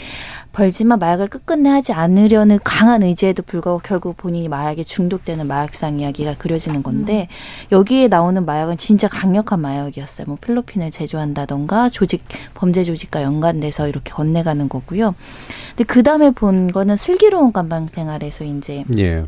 [0.57, 6.83] 벌지만 마약을 끝끝내 하지 않으려는 강한 의지에도 불구하고 결국 본인이 마약에 중독되는 마약상 이야기가 그려지는
[6.83, 7.29] 건데
[7.71, 7.77] 음.
[7.77, 10.27] 여기에 나오는 마약은 진짜 강력한 마약이었어요.
[10.27, 15.15] 뭐 필로핀을 제조한다던가 조직 범죄 조직과 연관돼서 이렇게 건네가는 거고요.
[15.77, 19.27] 근데 그 다음에 본 거는 슬기로운 감방 생활에서 이제 예.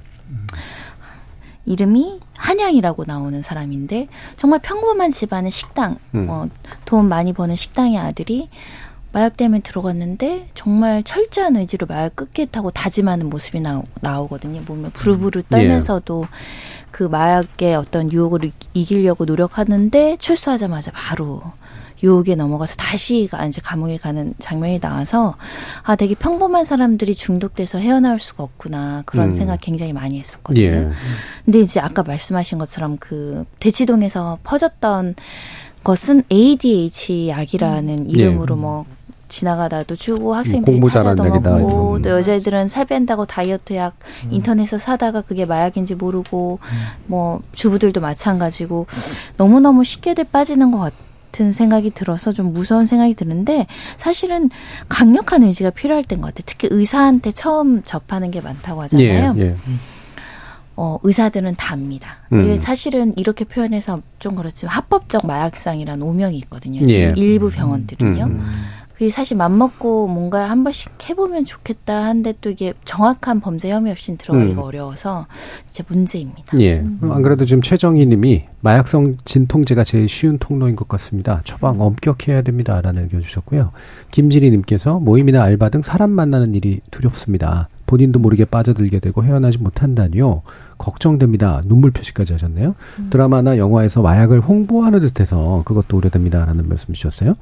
[1.67, 6.27] 이름이 한양이라고 나오는 사람인데 정말 평범한 집안의 식당, 음.
[6.31, 6.49] 어,
[6.87, 8.49] 돈 많이 버는 식당의 아들이
[9.13, 14.63] 마약 때문에 들어갔는데 정말 철저한 의지로 마약 끊겠다고 다짐하는 모습이 나오, 나오거든요.
[14.63, 16.29] 보면 부르부르 떨면서도 예.
[16.91, 21.43] 그 마약의 어떤 유혹을 이기려고 노력하는데 출소하자마자 바로
[22.03, 25.37] 유혹에 넘어가서 다시 이제 감옥에 가는 장면이 나와서
[25.83, 29.33] 아 되게 평범한 사람들이 중독돼서 헤어나올 수가 없구나 그런 음.
[29.33, 30.65] 생각 굉장히 많이 했었거든요.
[30.65, 30.89] 예.
[31.45, 35.17] 근데 이제 아까 말씀하신 것처럼 그 대치동에서 퍼졌던
[35.83, 38.11] 것은 ADH 약이라는 음.
[38.11, 38.61] 이름으로 예.
[38.61, 38.85] 뭐
[39.29, 44.33] 지나가다도 주고 학생들이 찾아도 먹고 또 여자애들은 살 뺀다고 다이어트 약 음.
[44.33, 46.77] 인터넷에서 사다가 그게 마약인지 모르고 음.
[47.07, 48.87] 뭐 주부들도 마찬가지고
[49.37, 50.79] 너무너무 쉽게들 빠지는 것.
[50.79, 54.51] 같은 생각이 들어서 좀 무서운 생각이 드는데 사실은
[54.89, 56.45] 강력한 의지가 필요할 때인 것 같아요.
[56.47, 59.35] 특히 의사한테 처음 접하는 게 많다고 하잖아요.
[59.37, 59.57] 예, 예.
[60.81, 62.19] 어, 의사들은 다 압니다.
[62.29, 62.57] 그리고 음.
[62.57, 66.83] 사실은 이렇게 표현해서 좀 그렇지만 합법적 마약상이라는 오명이 있거든요.
[66.83, 67.13] 지금 예.
[67.17, 68.25] 일부 병원들은요.
[68.25, 68.41] 음.
[68.99, 74.17] 그게 사실 맘먹고 뭔가 한 번씩 해보면 좋겠다 한데 또 이게 정확한 범죄 혐의 없이
[74.17, 74.65] 들어가기가 음.
[74.65, 75.29] 어려워서
[75.71, 76.59] 이제 문제입니다.
[76.59, 76.81] 예.
[76.81, 76.99] 음.
[77.13, 81.43] 안 그래도 지금 최정희 님이 마약성 진통제가 제일 쉬운 통로인 것 같습니다.
[81.45, 83.71] 처방 엄격해야 됩니다 라는 의견 주셨고요.
[84.11, 87.69] 김진희 님께서 모임이나 알바 등 사람 만나는 일이 두렵습니다.
[87.87, 90.43] 본인도 모르게 빠져들게 되고 헤어나지 못한다니요.
[90.79, 91.61] 걱정됩니다.
[91.67, 92.75] 눈물 표시까지 하셨네요.
[92.99, 93.07] 음.
[93.11, 97.35] 드라마나 영화에서 마약을 홍보하는 듯해서 그것도 우려됩니다라는 말씀 주셨어요.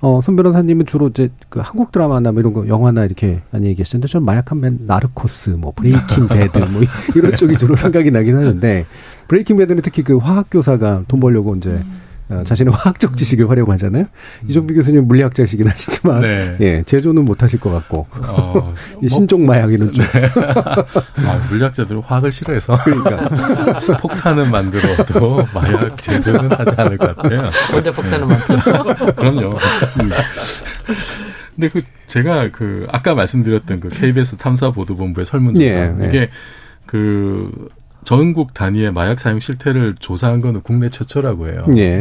[0.00, 4.08] 어, 손 변호사님은 주로 이제 그 한국 드라마나 뭐 이런 거 영화나 이렇게 많이 얘기하시는데
[4.08, 6.82] 저는 마약하면 나르코스, 뭐 브레이킹 배드 뭐
[7.14, 8.86] 이런 쪽이 주로 생각이 나긴 하는데
[9.28, 12.03] 브레이킹 배드는 특히 그 화학 교사가 돈 벌려고 이제 음.
[12.30, 14.04] 어, 자신의 화학적 지식을 활용하잖아요.
[14.04, 14.48] 음.
[14.48, 16.56] 이종필 교수님 물리학자시긴 하시지만 네.
[16.60, 18.52] 예, 제조는 못 하실 것 같고 어,
[19.00, 20.26] 뭐, 신종 마약이는 좀 네.
[21.26, 23.28] 아, 물리학자들은 화학을 싫어해서 그러니까
[24.00, 27.50] 폭탄은 만들어도 마약 제조는 하지 않을 것 같아요.
[27.70, 28.34] 혼자 폭탄은 네.
[28.34, 29.12] 만들어.
[29.14, 29.58] 그럼요.
[30.00, 30.10] 음.
[31.54, 36.06] 근데 그 제가 그 아까 말씀드렸던 그 KBS 탐사 보도본부의 설문조사 예, 예.
[36.06, 36.30] 이게
[36.86, 37.68] 그
[38.04, 41.64] 전국 단위의 마약 사용 실태를 조사한 거는 국내 최초라고 해요.
[41.76, 41.96] 예.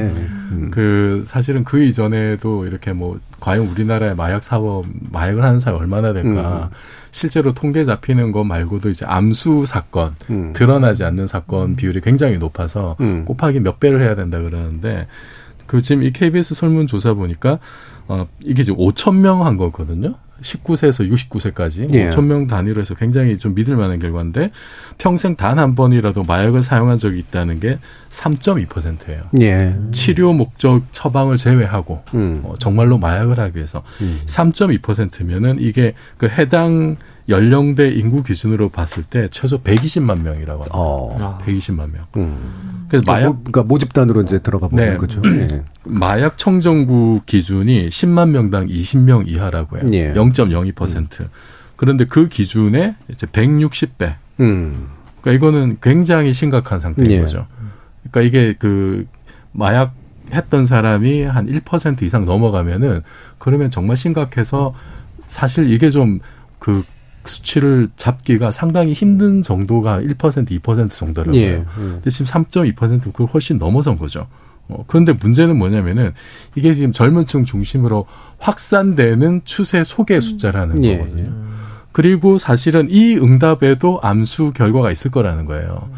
[0.52, 0.70] 음.
[0.72, 6.70] 그 사실은 그 이전에도 이렇게 뭐 과연 우리나라의 마약 사업 마약을 하는 사람이 얼마나 될까?
[6.72, 6.76] 음.
[7.12, 10.52] 실제로 통계 잡히는 거 말고도 이제 암수 사건, 음.
[10.54, 13.24] 드러나지 않는 사건 비율이 굉장히 높아서 음.
[13.26, 15.08] 곱하기 몇 배를 해야 된다 그러는데
[15.68, 17.60] 그 지금 이 KBS 설문조사 보니까
[18.08, 20.16] 어 이게 지금 5천 명 한 거거든요.
[20.41, 22.10] 19세에서 69세까지 예.
[22.10, 24.52] 5천 명 단위로 해서 굉장히 좀 믿을 만한 결과인데
[24.98, 29.22] 평생 단 한 번이라도 마약을 사용한 적이 있다는 게 3.2%예요.
[29.41, 29.76] 예.
[29.91, 32.41] 치료 목적 처방을 제외하고 음.
[32.43, 34.22] 어, 정말로 마약을 하기 위해서 음.
[34.26, 36.96] 3.2%면은 이게 그 해당
[37.29, 40.71] 연령대 인구 기준으로 봤을 때 최소 120만 명이라고 합니다.
[40.73, 41.38] 어.
[41.45, 42.05] 120만 명.
[42.17, 42.86] 음.
[42.89, 44.97] 그래서 마약 그러니까, 그러니까 모집단으로 이제 들어가 보는 네.
[44.97, 45.21] 거죠.
[45.21, 45.63] 네.
[45.86, 49.86] 마약 청정구 기준이 10만 명당 20명 이하라고 해요.
[49.93, 50.13] 예.
[50.13, 51.21] 0.02%.
[51.21, 51.29] 음.
[51.75, 54.15] 그런데 그 기준에 이제 160배.
[54.41, 54.89] 음.
[55.21, 57.19] 그러니까 이거는 굉장히 심각한 상태인 예.
[57.19, 57.47] 거죠.
[58.12, 59.07] 그러니까 이게 그
[59.51, 59.93] 마약
[60.31, 63.01] 했던 사람이 한 1% 이상 넘어가면은
[63.38, 64.73] 그러면 정말 심각해서
[65.27, 66.83] 사실 이게 좀그
[67.25, 70.17] 수치를 잡기가 상당히 힘든 정도가 1%
[70.62, 71.41] 2% 정도라고요.
[71.41, 71.65] 예.
[71.75, 74.27] 근데 지금 3.2% 그걸 훨씬 넘어선 거죠.
[74.69, 76.13] 어, 그런데 문제는 뭐냐면은
[76.55, 78.05] 이게 지금 젊은층 중심으로
[78.39, 80.97] 확산되는 추세 속의 숫자라는 예.
[80.97, 81.33] 거거든요.
[81.91, 85.89] 그리고 사실은 이 응답에도 암수 결과가 있을 거라는 거예요.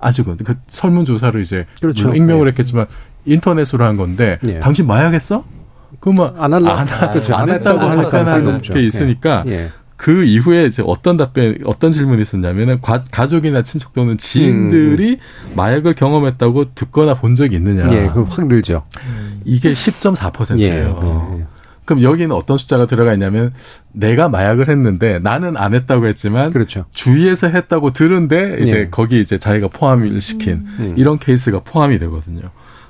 [0.00, 2.14] 아직은 그 설문조사를 이제 그렇죠.
[2.14, 2.50] 익명을 예.
[2.50, 2.86] 했겠지만
[3.24, 4.60] 인터넷으로 한 건데 예.
[4.60, 5.44] 당신 마약했어?
[6.00, 7.34] 그러면 안 할라 안, 안, 그렇죠.
[7.34, 9.70] 안, 했다고 답변하는 게 있으니까 예.
[9.98, 15.52] 그 이후에 이제 어떤 답변, 어떤 질문이 있었냐면은 가, 족이나 친척 또는 지인들이 음.
[15.56, 17.92] 마약을 경험했다고 듣거나 본 적이 있느냐.
[17.92, 18.84] 예, 그확 늘죠.
[19.44, 21.00] 이게 10.4%예요.
[21.02, 21.46] 예, 예.
[21.84, 23.52] 그럼 여기는 어떤 숫자가 들어가 있냐면
[23.92, 26.84] 내가 마약을 했는데 나는 안 했다고 했지만 그렇죠.
[26.92, 28.88] 주위에서 했다고 들은데 이제 예.
[28.88, 30.94] 거기 이제 자기가 포함을 시킨 음.
[30.96, 32.42] 이런 케이스가 포함이 되거든요.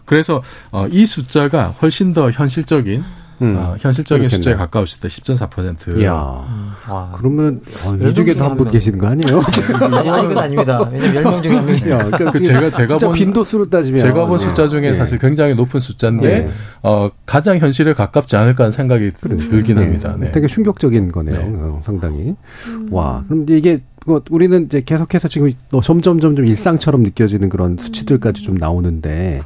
[0.05, 0.43] 그래서
[0.73, 3.03] 어, 이 숫자가 훨씬 더 현실적인
[3.41, 3.55] 음.
[3.57, 4.43] 어, 현실적인 그렇겠네요.
[4.43, 6.01] 숫자에 가까우실 때 10.4%.
[6.01, 6.45] 이야.
[6.49, 6.71] 음.
[7.15, 9.41] 그러면 어, 이 중에도 한 분 계시는 거 아니에요?
[9.81, 10.89] 아니, 아니, 그건 아닙니다.
[10.93, 11.81] 왜냐면 10명 중에 한 명이.
[11.81, 13.13] 그러니까 그 제가, 제가 본.
[13.13, 14.01] 빈도수로 따지면.
[14.01, 14.95] 제가 본 숫자 중에 네.
[14.95, 16.51] 사실 굉장히 높은 숫자인데, 네.
[16.83, 19.37] 어, 가장 현실에 가깝지 않을까 하는 생각이 그래.
[19.37, 19.83] 들긴 네.
[19.85, 20.17] 합니다.
[20.19, 20.33] 네.
[20.33, 21.41] 되게 충격적인 거네요.
[21.41, 21.49] 네.
[21.55, 22.35] 어, 상당히.
[22.67, 22.89] 음.
[22.91, 23.23] 와.
[23.29, 25.53] 그럼 이게 뭐 우리는 이제 계속해서 지금
[25.85, 29.43] 점점 점점 일상처럼 느껴지는 그런 수치들까지 좀 나오는데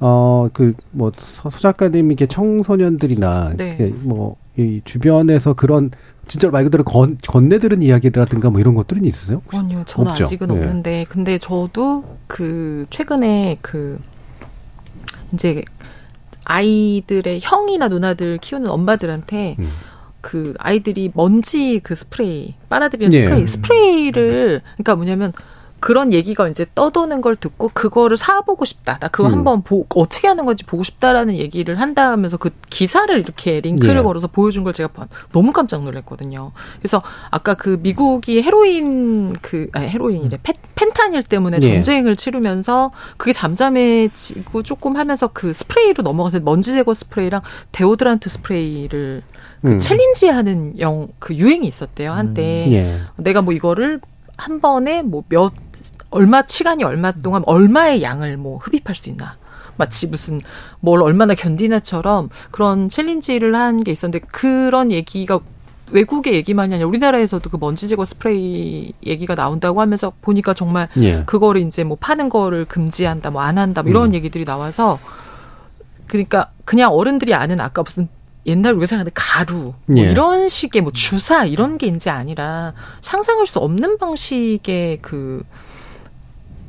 [0.00, 3.76] 어, 그, 뭐, 서, 작가님 이 게 청소년들이나, 네.
[4.00, 5.90] 뭐, 이 주변에서 그런,
[6.26, 9.42] 진짜로 말 그대로 건, 건네들은 이야기라든가 뭐 이런 것들은 있으세요?
[9.52, 10.24] 아니요, 저는 없죠?
[10.24, 10.54] 아직은 네.
[10.54, 13.98] 없는데, 근데 저도 그, 최근에 그,
[15.34, 15.62] 이제,
[16.44, 19.70] 아이들의 형이나 누나들 키우는 엄마들한테 음.
[20.20, 23.24] 그 아이들이 먼지 그 스프레이 빨아들이는 예.
[23.24, 25.32] 스프레이 스프레이를 그러니까 뭐냐면
[25.80, 28.98] 그런 얘기가 이제 떠도는 걸 듣고 그거를 사보고 싶다.
[28.98, 29.32] 나 그거 음.
[29.32, 34.02] 한번 보, 어떻게 하는 건지 보고 싶다라는 얘기를 한다면서 그 기사를 이렇게 링크를 예.
[34.02, 34.90] 걸어서 보여준 걸 제가
[35.32, 36.52] 너무 깜짝 놀랐거든요.
[36.78, 41.60] 그래서 아까 그 미국이 헤로인 그 아니 헤로인이래 펜, 펜타닐 때문에 예.
[41.60, 47.40] 전쟁을 치르면서 그게 잠잠해지고 조금 하면서 그 스프레이로 넘어가서 먼지 제거 스프레이랑
[47.72, 49.22] 데오드란트 스프레이를
[49.62, 49.78] 그 음.
[49.78, 52.66] 챌린지 하는 영 그 유행이 있었대요 한때.
[52.68, 52.72] 음.
[52.72, 53.00] 예.
[53.16, 54.00] 내가 뭐 이거를
[54.36, 55.52] 한 번에 뭐 몇
[56.10, 59.36] 얼마 시간이 얼마 동안 얼마의 양을 뭐 흡입할 수 있나.
[59.76, 60.40] 마치 무슨
[60.80, 65.40] 뭘 얼마나 견디나처럼 그런 챌린지를 한 게 있었는데 그런 얘기가
[65.92, 71.22] 외국의 얘기만이 아니라 우리나라에서도 그 먼지 제거 스프레이 얘기가 나온다고 하면서 보니까 정말 예.
[71.24, 74.14] 그거를 이제 뭐 파는 거를 금지한다, 뭐 안 한다, 뭐 이런 음.
[74.14, 74.98] 얘기들이 나와서
[76.06, 78.08] 그러니까 그냥 어른들이 아는 아까 무슨
[78.46, 80.10] 옛날 우리가 생각하는 가루 뭐 예.
[80.10, 85.42] 이런 식의 뭐 주사 이런 게 이제 아니라 상상할 수 없는 방식의 그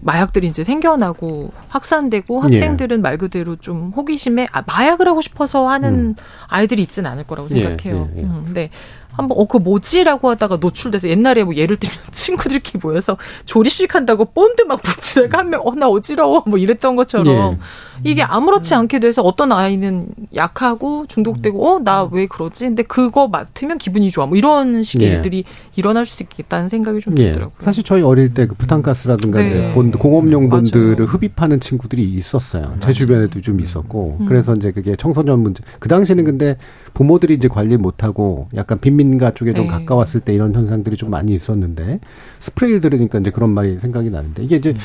[0.02, 3.02] 마약들이 이제 생겨나고 확산되고 학생들은 예.
[3.02, 6.16] 말 그대로 좀 호기심에 아, 마약을 하고 싶어서 하는 음.
[6.48, 8.10] 아이들이 있지는 않을 거라고 예, 생각해요.
[8.16, 8.70] 예, 예, 음, 근데
[9.14, 14.62] 한번 어 그 뭐지라고 하다가 노출돼서 옛날에 뭐 예를 들면 친구들끼리 모여서 조립식 한다고 본드
[14.64, 17.58] 막 붙이다가 한 명 어 나 어지러워 뭐 이랬던 것처럼 예.
[18.04, 22.66] 이게 아무렇지 않게 돼서 어떤 아이는 약하고 중독되고 어 나 왜 그러지?
[22.66, 25.14] 근데 그거 맡으면 기분이 좋아 뭐 이런 식의 예.
[25.16, 25.44] 일들이
[25.76, 27.26] 일어날 수 있겠다는 생각이 좀 예.
[27.28, 27.56] 들더라고요.
[27.62, 29.72] 사실 저희 어릴 때 그 부탄가스라든가 네.
[29.74, 31.06] 본드 공업용 본드를 맞아요.
[31.06, 32.74] 흡입하는 친구들이 있었어요.
[32.84, 34.26] 제 주변에도 좀 있었고 음.
[34.26, 36.58] 그래서 이제 그게 청소년 문제 그 당시에는 근데
[36.94, 39.72] 부모들이 이제 관리 못하고 약간 빈민가 쪽에 좀 네.
[39.72, 42.00] 가까웠을 때 이런 현상들이 좀 많이 있었는데
[42.40, 44.78] 스프레이를 들으니까 이제 그런 말이 생각이 나는데 이게 이제 음.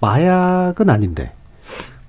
[0.00, 1.32] 마약은 아닌데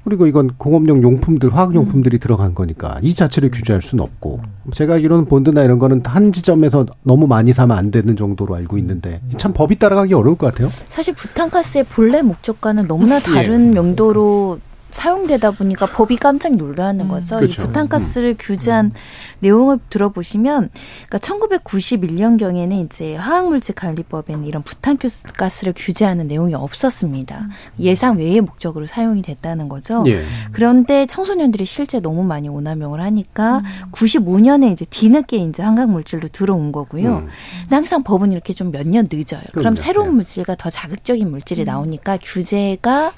[0.05, 2.19] 그리고 이건 공업용 용품들, 화학용품들이 음.
[2.19, 4.39] 들어간 거니까 이 자체를 규제할 수는 없고
[4.71, 9.19] 제가 알기로는 본드나 이런 거는 한 지점에서 너무 많이 사면 안 되는 정도로 알고 있는데
[9.37, 10.69] 참 법이 따라가기 어려울 것 같아요.
[10.89, 13.19] 사실 부탄가스의 본래 목적과는 너무나 예.
[13.19, 13.77] 다른 예.
[13.77, 14.59] 용도로
[14.95, 17.09] 사용되다 보니까 법이 깜짝 놀라는 음.
[17.09, 17.35] 거죠.
[17.37, 17.61] 그렇죠.
[17.61, 18.35] 이 부탄가스를 음.
[18.39, 18.91] 규제한 음.
[19.39, 20.69] 내용을 들어보시면
[21.07, 27.39] 그러니까 1991년 경에는 이제 화학물질 관리법에는 이런 부탄가스를 규제하는 내용이 없었습니다.
[27.39, 27.49] 음.
[27.79, 30.03] 예상 외의 목적으로 사용이 됐다는 거죠.
[30.07, 30.23] 예.
[30.53, 33.91] 그런데 청소년들이 실제 너무 많이 오남용을 하니까 음.
[33.91, 37.17] 95년에 이제 뒤늦게 이제 한각 물질로 들어온 거고요.
[37.17, 37.27] 음.
[37.63, 39.41] 근데 항상 법은 이렇게 좀 몇 년 늦어요.
[39.51, 39.75] 그럼 그럼요.
[39.75, 40.11] 새로운 예.
[40.13, 41.65] 물질과 더 자극적인 물질이 음.
[41.65, 43.11] 나오니까 규제가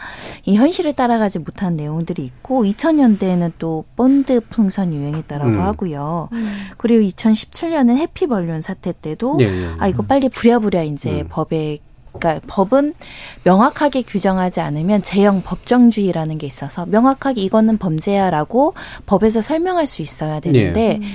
[0.46, 5.62] 이 현실을 따라가지 못한 내용들이 있고 2000년대에는 또 본드 풍선 유행했다라고 음.
[5.62, 6.30] 하고요.
[6.32, 6.54] 음.
[6.78, 9.76] 그리고 2017년은 해피 벌룬 사태 때도 예, 예, 예.
[9.80, 11.28] 아 이거 빨리 부랴부랴 이제 음.
[11.30, 11.80] 법에
[12.18, 12.94] 그러니까 법은
[13.44, 18.74] 명확하게 규정하지 않으면 제형 법정주의라는 게 있어서 명확하게 이거는 범죄야라고
[19.06, 21.08] 법에서 설명할 수 있어야 되는데 예.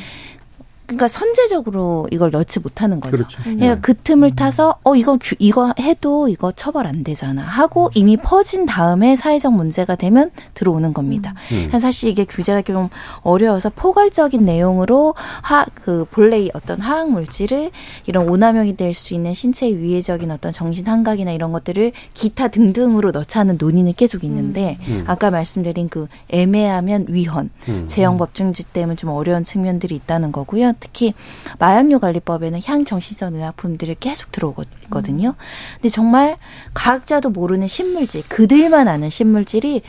[0.96, 3.16] 그러니까 선제적으로 이걸 넣지 못하는 거죠.
[3.16, 3.38] 그렇죠.
[3.42, 3.80] 그러니까 네.
[3.80, 8.66] 그 틈을 타서 어 이거 규, 이거 해도 이거 처벌 안 되잖아 하고 이미 퍼진
[8.66, 11.34] 다음에 사회적 문제가 되면 들어오는 겁니다.
[11.52, 11.68] 음.
[11.72, 11.78] 음.
[11.78, 12.88] 사실 이게 규제가 좀
[13.22, 17.70] 어려워서 포괄적인 내용으로 하 그 본래 어떤 화학 물질을
[18.06, 23.56] 이런 오남용이 될 수 있는 신체 위해적인 어떤 정신 환각이나 이런 것들을 기타 등등으로 넣자는
[23.58, 24.92] 논의는 계속 있는데 음.
[24.92, 25.04] 음.
[25.06, 27.88] 아까 말씀드린 그 애매하면 위헌 음.
[27.88, 30.74] 제형 법중지 때문에 좀 어려운 측면들이 있다는 거고요.
[30.82, 31.14] 특히
[31.60, 35.28] 마약류 관리법에는 향정신성 의약품들이 계속 들어오거든요.
[35.28, 35.34] 음.
[35.74, 36.36] 근데 정말
[36.74, 39.82] 과학자도 모르는 신물질, 그들만 아는 신물질이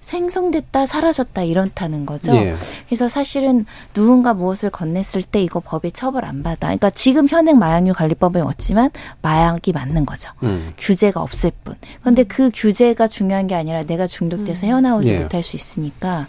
[0.00, 2.34] 생성됐다 사라졌다 이렇다는 거죠.
[2.36, 2.54] 예.
[2.86, 6.68] 그래서 사실은 누군가 무엇을 건넸을 때 이거 법에 처벌 안 받아.
[6.68, 8.90] 그러니까 지금 현행 마약류 관리법에 없지만
[9.22, 10.30] 마약이 맞는 거죠.
[10.44, 10.72] 음.
[10.78, 11.74] 규제가 없을 뿐.
[12.00, 14.68] 그런데 그 규제가 중요한 게 아니라 내가 중독돼서 음.
[14.68, 15.18] 헤어나오지 예.
[15.18, 16.28] 못할 수 있으니까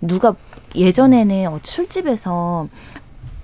[0.00, 0.34] 누가
[0.74, 2.68] 예전에는 어, 술집에서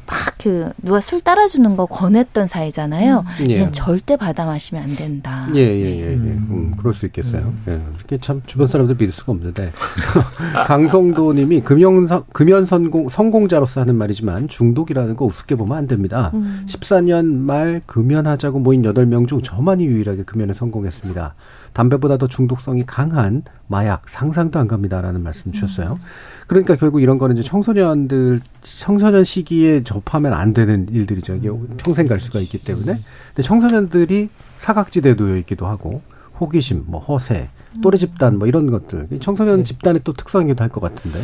[0.07, 3.25] 막 그 누가 술 따라주는 거 권했던 사이잖아요.
[3.40, 3.51] 음.
[3.51, 3.69] 예.
[3.73, 5.49] 절대 받아 마시면 안 된다.
[5.57, 6.01] 예, 예, 예.
[6.03, 6.14] 예.
[6.14, 6.47] 음.
[6.51, 7.42] 음, 그럴 수 있겠어요.
[7.47, 7.62] 음.
[7.66, 7.83] 예.
[7.97, 9.73] 이렇게 참 주변 사람들 믿을 수가 없는데.
[10.69, 16.31] 강성도 님이 금연, 금연 성공, 성공자로서 하는 말이지만 중독이라는 거 우습게 보면 안 됩니다.
[16.35, 16.64] 음.
[16.69, 21.35] 14년 말 금연하자고 모인 8명 중 저만이 유일하게 금연에 성공했습니다.
[21.73, 25.99] 담배보다 더 중독성이 강한 마약 상상도 안 갑니다라는 말씀 주셨어요.
[26.01, 26.07] 음.
[26.47, 31.35] 그러니까 결국 이런 거는 이제 청소년들 청소년 시기에 접하면 안 되는 일들이죠.
[31.35, 32.99] 이게 평생 갈 수가 있기 때문에.
[33.29, 34.29] 근데 청소년들이
[34.59, 36.03] 사각지대에 놓여 있기도 하고
[36.39, 37.49] 호기심, 뭐 허세,
[37.83, 39.65] 또래 집단 뭐 이런 것들 청소년 네.
[39.65, 41.19] 집단의 또 특성이기도 할 것 같은데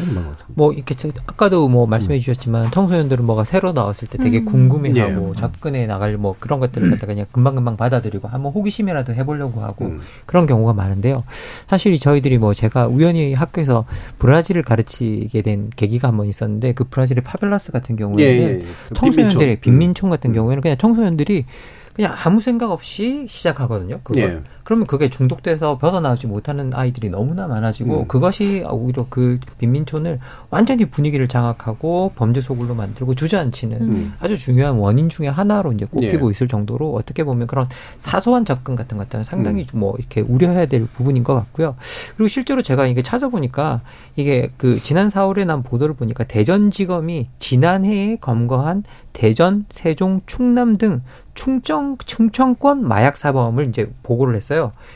[0.48, 0.94] 뭐 이렇게
[1.26, 2.20] 아까도 뭐 말씀해 음.
[2.20, 4.44] 주셨지만 청소년들은 뭐가 새로 나왔을 때 되게 음.
[4.44, 5.40] 궁금해하고 예.
[5.40, 10.00] 접근해 나갈 뭐 그런 것들을 갖다가 그냥 금방 금방 받아들이고 한번 호기심이라도 해보려고 하고 음.
[10.26, 11.22] 그런 경우가 많은데요.
[11.68, 13.84] 사실 저희들이 뭐 제가 우연히 학교에서
[14.18, 18.54] 브라질을 가르치게 된 계기가 한 번 있었는데 그 브라질의 파벨라스 같은 경우에는 예, 예.
[18.60, 18.64] 예.
[18.88, 20.34] 그 청소년들의 빈민촌 같은 음.
[20.34, 21.44] 경우에는 그냥 청소년들이
[21.94, 24.00] 그냥 아무 생각 없이 시작하거든요.
[24.02, 24.22] 그걸.
[24.62, 24.64] 예.
[24.64, 28.08] 그러면 그게 중독돼서 벗어나지 못하는 아이들이 너무나 많아지고 음.
[28.08, 30.20] 그것이 오히려 그 빈민촌을
[30.50, 34.12] 완전히 분위기를 장악하고 범죄 소굴로 만들고 주저앉히는 음.
[34.20, 36.30] 아주 중요한 원인 중의 하나로 이제 꼽히고 예.
[36.30, 37.66] 있을 정도로 어떻게 보면 그런
[37.98, 39.80] 사소한 접근 같은 것들은 상당히 음.
[39.80, 41.76] 뭐 이렇게 우려해야 될 부분인 것 같고요.
[42.16, 43.80] 그리고 실제로 제가 이게 찾아보니까
[44.16, 51.02] 이게 그 지난 4월에 난 보도를 보니까 대전지검이 지난해에 검거한 대전, 세종, 충남 등
[51.34, 54.51] 충청 충청권 마약 사범을 이제 보고를 했어요.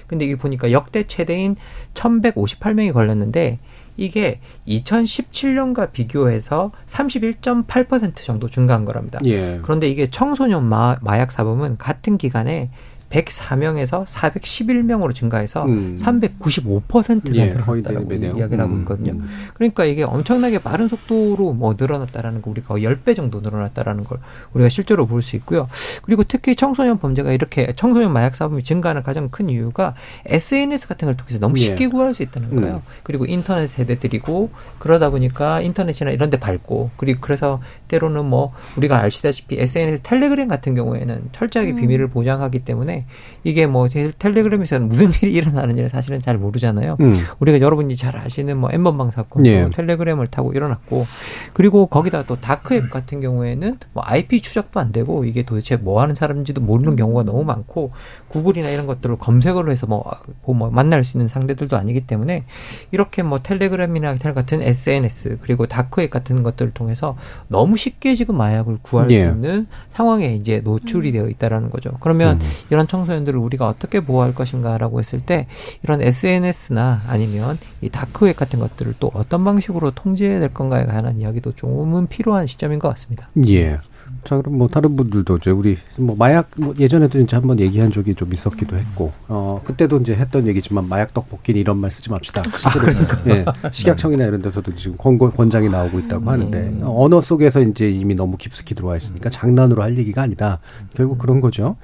[0.07, 1.57] 근데 이게 보니까 역대 최대인
[1.95, 3.59] 1,158명이 걸렸는데
[3.97, 9.21] 이게 2017년과 비교해서 31.8% 정도 증가한 거랍니다.
[9.25, 9.59] 예.
[9.63, 12.71] 그런데 이게 청소년 마, 마약 사범은 같은 기간에
[13.11, 15.97] 104명에서 411명으로 증가해서 음.
[16.01, 19.13] 395%가 예, 늘어났다고 이야기를 하고 음, 있거든요.
[19.13, 19.29] 음.
[19.55, 24.19] 그러니까 이게 엄청나게 빠른 속도로 뭐 늘어났다라는 거 우리가 10배 정도 늘어났다라는 걸
[24.55, 25.69] 우리가 실제로 볼 수 있고요.
[26.03, 29.95] 그리고 특히 청소년 범죄가 이렇게 청소년 마약 사범이 증가하는 가장 큰 이유가
[30.27, 31.89] SNS 같은 걸 통해서 너무 쉽게 예.
[31.89, 32.77] 구할 수 있다는 거예요.
[32.77, 32.81] 음.
[33.03, 39.57] 그리고 인터넷 세대들이고 그러다 보니까 인터넷이나 이런 데 밟고 그리고 그래서 때로는 뭐 우리가 아시다시피
[39.59, 41.77] SNS 텔레그램 같은 경우에는 철저하게 음.
[41.77, 42.96] 비밀을 보장하기 때문에
[43.45, 46.97] 이게 뭐 텔레그램에서는 무슨 일이 일어나는지를 사실은 잘 모르잖아요.
[47.01, 47.13] 음.
[47.41, 49.69] 우리가 여러분이 잘 아시는 뭐 엠번방 사건, 예.
[49.73, 51.07] 텔레그램을 타고 일어났고
[51.53, 56.15] 그리고 거기다 또 다크앱 같은 경우에는 뭐 IP 추적도 안 되고 이게 도대체 뭐 하는
[56.15, 57.91] 사람인지도 모르는 경우가 너무 많고
[58.29, 60.05] 구글이나 이런 것들을 검색을 해서 뭐,
[60.45, 62.45] 뭐 만날 수 있는 상대들도 아니기 때문에
[62.91, 67.17] 이렇게 뭐 텔레그램이나 텔 같은 SNS 그리고 다크웹 같은 것들을 통해서
[67.49, 69.25] 너무 쉽게 지금 마약을 구할 예.
[69.25, 71.93] 수 있는 상황에 이제 노출이 되어 있다라는 거죠.
[72.01, 72.49] 그러면 음.
[72.71, 75.47] 이런 청소년들을 우리가 어떻게 보호할 것인가라고 했을 때
[75.83, 81.53] 이런 SNS나 아니면 이 다크웹 같은 것들을 또 어떤 방식으로 통제해야 될 건가에 관한 이야기도
[81.53, 83.29] 조금은 필요한 시점인 것 같습니다.
[83.49, 83.79] 예.
[84.27, 88.17] 자, 그럼 뭐 다른 분들도 이제 우리 뭐 마약 뭐 예전에도 이제 한번 얘기한 적이
[88.17, 92.41] 좀 있었기도 했고 어 그때도 이제 했던 얘기지만 마약 떡볶이는 이런 말 쓰지 맙시다.
[92.41, 93.21] 아, 그러니까.
[93.29, 93.45] 예.
[93.71, 96.29] 식약청이나 이런 데서도 지금 권고 권장이 나오고 있다고 음.
[96.29, 100.59] 하는데 언어 속에서 이제 이미 너무 깊숙이 들어와 있으니까 장난으로 할 얘기가 아니다.
[100.95, 101.77] 결국 그런 거죠.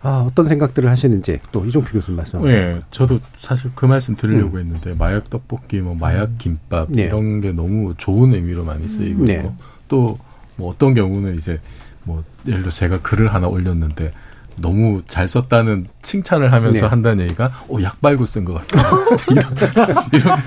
[0.00, 2.48] 아, 어떤 생각들을 하시는지 또 이종필 교수님 말씀.
[2.48, 2.80] 예.
[2.90, 4.60] 저도 사실 그 말씀 드리려고 음.
[4.60, 7.02] 했는데 마약 떡볶이 뭐 마약 김밥 네.
[7.02, 9.34] 이런 게 너무 좋은 의미로 많이 쓰이고 네.
[9.34, 9.54] 있고
[9.88, 11.58] 또 뭐 어떤 경우는 이제
[12.04, 14.12] 뭐 예를 들어 제가 글을 하나 올렸는데
[14.56, 16.86] 너무 잘 썼다는 칭찬을 하면서 네.
[16.86, 18.96] 한다는 얘기가 오 약발고 쓴 것 같다.
[19.32, 20.38] 이런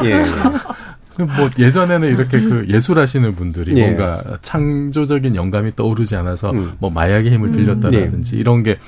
[0.00, 0.24] 이런 예.
[1.16, 3.86] 그뭐 예전에는 이렇게 그 예술하시는 분들이 예.
[3.86, 6.72] 뭔가 창조적인 영감이 떠오르지 않아서 음.
[6.78, 7.52] 뭐 마약의 힘을 음.
[7.52, 8.38] 빌렸다라든지 네.
[8.38, 8.78] 이런 게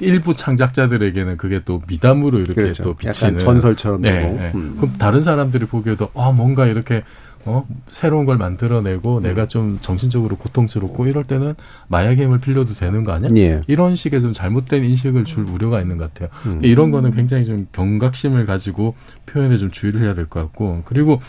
[0.00, 2.82] 일부 창작자들에게는 그게 또 미담으로 이렇게 그렇죠.
[2.82, 4.52] 또 비치는 전설처럼 네, 네.
[4.54, 4.76] 음.
[4.76, 7.02] 그럼 다른 사람들이 보기에도 아 뭔가 이렇게
[7.46, 9.22] 어, 새로운 걸 만들어내고 음.
[9.22, 11.54] 내가 좀 정신적으로 고통스럽고 이럴 때는
[11.88, 13.30] 마약의 힘을 빌려도 되는 거 아니야?
[13.36, 13.62] 예.
[13.68, 16.28] 이런 식의 좀 잘못된 인식을 줄 우려가 있는 것 같아요.
[16.46, 16.60] 음.
[16.62, 18.94] 이런 거는 굉장히 좀 경각심을 가지고
[19.26, 21.20] 표현에 좀 주의를 해야 될 것 같고 그리고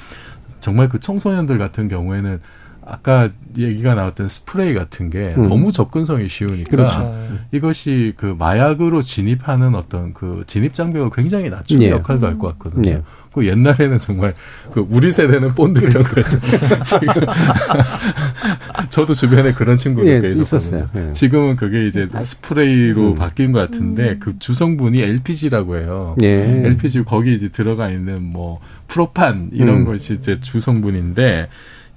[0.60, 2.40] 정말 그 청소년들 같은 경우에는
[2.90, 5.44] 아까 얘기가 나왔던 스프레이 같은 게 음.
[5.50, 7.28] 너무 접근성이 쉬우니까 그렇죠.
[7.52, 11.90] 이것이 그 마약으로 진입하는 어떤 그 진입 장벽을 굉장히 낮추는 예.
[11.92, 12.90] 역할도 할 것 같거든요.
[12.90, 13.02] 예.
[13.38, 14.34] 그 옛날에는 정말
[14.74, 16.40] 그 우리 세대는 본드 이런 거였죠.
[16.84, 17.22] 지금
[18.90, 20.90] 저도 주변에 그런 친구들 예, 있었어요.
[20.96, 21.14] 예.
[21.14, 23.16] 지금은 그게 이제 스프레이로 음.
[23.16, 24.20] 바뀐 것 같은데 음.
[24.20, 26.16] 그 주성분이 LPG라고 해요.
[26.24, 26.64] 예.
[26.66, 29.86] LPG 거기 이제 들어가 있는 뭐 프로판 이런 음.
[29.86, 31.48] 것이 이제 주성분인데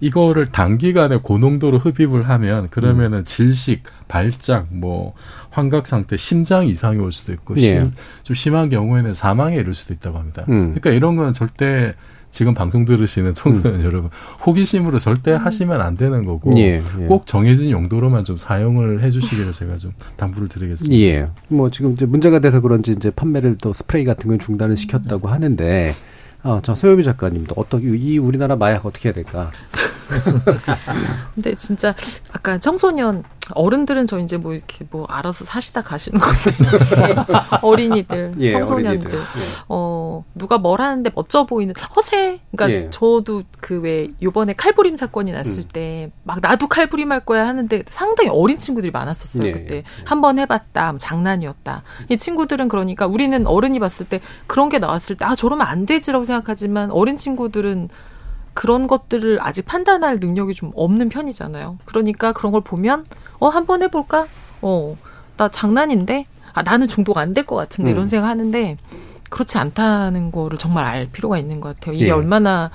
[0.01, 3.25] 이거를 단기간에 고농도로 흡입을 하면 그러면은 음.
[3.25, 5.15] 질식, 발작, 뭐
[5.51, 7.61] 환각 상태, 심장 이상이 올 수도 있고 예.
[7.61, 10.45] 심, 좀 심한 경우에는 사망에 이를 수도 있다고 합니다.
[10.49, 10.75] 음.
[10.75, 11.95] 그러니까 이런 거는 절대
[12.31, 13.85] 지금 방송 들으시는 청소년 음.
[13.85, 14.11] 여러분
[14.47, 15.39] 호기심으로 절대 음.
[15.39, 17.07] 하시면 안 되는 거고 예, 예.
[17.07, 20.97] 꼭 정해진 용도로만 좀 사용을 해주시기를 제가 좀 당부를 드리겠습니다.
[20.97, 21.27] 예.
[21.49, 25.33] 뭐 지금 이제 문제가 돼서 그런지 이제 판매를 또 스프레이 같은 건 중단을 시켰다고 네.
[25.33, 25.95] 하는데
[26.43, 29.51] 어, 저 소요미 작가님도 어떻게 이 우리나라 마약 어떻게 해야 될까?
[31.35, 31.95] 근데 진짜
[32.33, 33.23] 아까 청소년
[33.55, 37.15] 어른들은 저 이제 뭐 이렇게 뭐 알아서 사시다 가시는 건데
[37.63, 39.19] 어린이들, 예, 청소년들, 어린이들.
[39.19, 39.25] 예.
[39.69, 42.41] 어 누가 뭘 하는데 멋져 보이는 허세.
[42.53, 42.91] 그러니까 예.
[42.91, 45.69] 저도 그 왜 요번에 칼부림 사건이 났을 음.
[45.73, 49.53] 때막 나도 칼부림 할 거야 하는데 상당히 어린 친구들이 많았었어요 예.
[49.53, 51.83] 그때 한 번 해봤다, 뭐 장난이었다.
[52.11, 56.25] 이 친구들은 그러니까 우리는 어른이 봤을 때 그런 게 나왔을 때 아 저러면 안 되지라고
[56.27, 57.89] 생각하지만 어린 친구들은
[58.53, 61.79] 그런 것들을 아직 판단할 능력이 좀 없는 편이잖아요.
[61.87, 63.07] 그러니까 그런 걸 보면
[63.41, 64.27] 어 한번 해볼까?
[64.63, 64.95] 어
[65.37, 67.97] 나 장난인데 아 나는 중독 안 될 것 같은데 음.
[67.97, 68.77] 이런 생각 하는데
[69.31, 71.95] 그렇지 않다는 거를 정말 알 필요가 있는 것 같아요.
[71.95, 72.11] 이게 예.
[72.11, 72.71] 얼마나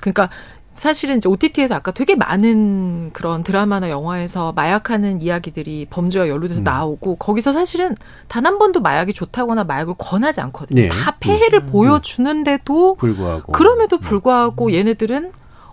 [0.00, 0.28] 그러니까
[0.74, 6.64] 사실은 이제 OTT에서 아까 되게 많은 그런 드라마나 영화에서 마약하는 이야기들이 범죄와 연루돼서 음.
[6.64, 7.94] 나오고 거기서 사실은
[8.28, 10.80] 단 한 번도 마약이 좋다거나 마약을 권하지 않거든요.
[10.82, 10.88] 네.
[10.88, 11.66] 다 폐해를 음.
[11.66, 14.00] 보여주는데도 불구하고 그럼에도 음.
[14.00, 15.32] 불구하고 얘네들은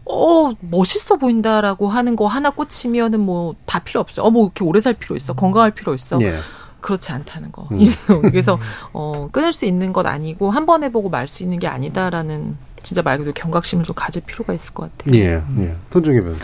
[0.10, 4.26] 어 멋있어 보인다라고 하는 거 하나 꽂히면은 뭐 다 필요 없어요.
[4.26, 6.18] 어 뭐 이렇게 오래 살 필요 있어, 건강할 필요 있어.
[6.18, 6.38] 네.
[6.82, 7.68] 그렇지 않다는 거.
[7.72, 7.80] 음.
[8.30, 8.58] 그래서
[8.94, 13.02] 어 끊을 수 있는 것 아니고 한 번 해보고 말 수 있는 게 아니다라는 진짜
[13.02, 15.20] 말 그대로 경각심을 좀 가질 필요가 있을 것 같아요.
[15.20, 15.76] 예, 예.
[15.92, 16.38] 손정혜 변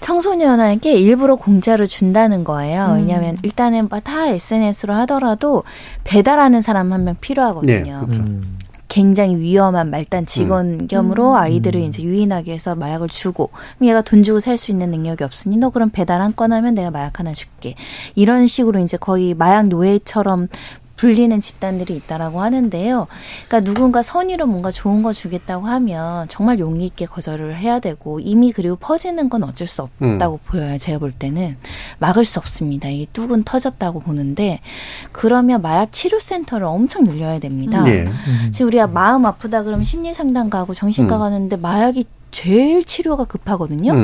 [0.00, 2.86] 청소년에게 일부러 공짜로 준다는 거예요.
[2.92, 2.96] 음.
[2.98, 5.64] 왜냐하면 일단은 뭐다 SNS로 하더라도
[6.04, 7.72] 배달하는 사람 한 명 필요하거든요.
[7.74, 8.20] 예, 그렇죠.
[8.22, 8.56] 음.
[8.90, 10.86] 굉장히 위험한 말단 직원 음.
[10.88, 11.36] 겸으로 음.
[11.36, 15.70] 아이들을 이제 유인하기 위해서 마약을 주고 얘가 돈 주고 살 수 있는 능력이 없으니 너
[15.70, 17.74] 그럼 배달 한 건 하면 내가 마약 하나 줄게
[18.14, 20.48] 이런 식으로 이제 거의 마약 노예처럼
[21.00, 23.06] 불리는 집단들이 있다라고 하는데요.
[23.48, 28.52] 그러니까 누군가 선의로 뭔가 좋은 거 주겠다고 하면 정말 용기 있게 거절을 해야 되고 이미
[28.52, 30.38] 그리고 퍼지는 건 어쩔 수 없다고 음.
[30.46, 30.76] 보여요.
[30.76, 31.56] 제가 볼 때는
[32.00, 32.90] 막을 수 없습니다.
[32.90, 34.60] 이게 뚝은 터졌다고 보는데
[35.10, 37.82] 그러면 마약 치료 센터를 엄청 늘려야 됩니다.
[37.82, 38.04] 네.
[38.04, 38.50] 음.
[38.52, 41.18] 지금 우리가 마음 아프다 그러면 심리 상담 가고 정신과 음.
[41.18, 43.94] 가는데 마약이 제일 치료가 급하거든요.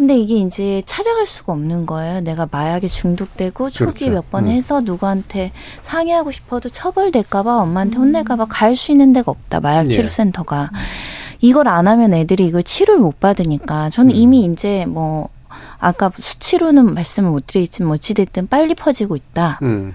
[0.00, 0.06] 음.
[0.06, 2.20] 근데 이게 이제 찾아갈 수가 없는 거예요.
[2.22, 4.12] 내가 마약에 중독되고 초기 그렇죠.
[4.14, 4.52] 몇번 음.
[4.52, 8.02] 해서 누구한테 상의하고 싶어도 처벌될까봐 엄마한테 음.
[8.04, 9.60] 혼낼까봐 갈 수 있는 데가 없다.
[9.60, 9.90] 마약 예.
[9.90, 10.70] 치료센터가.
[11.40, 14.16] 이걸 안 하면 애들이 이걸 치료를 못 받으니까 저는 음.
[14.16, 15.28] 이미 이제 뭐
[15.78, 19.58] 아까 수치로는 말씀을 못 드리지만 뭐 어찌됐든 빨리 퍼지고 있다.
[19.62, 19.92] 음.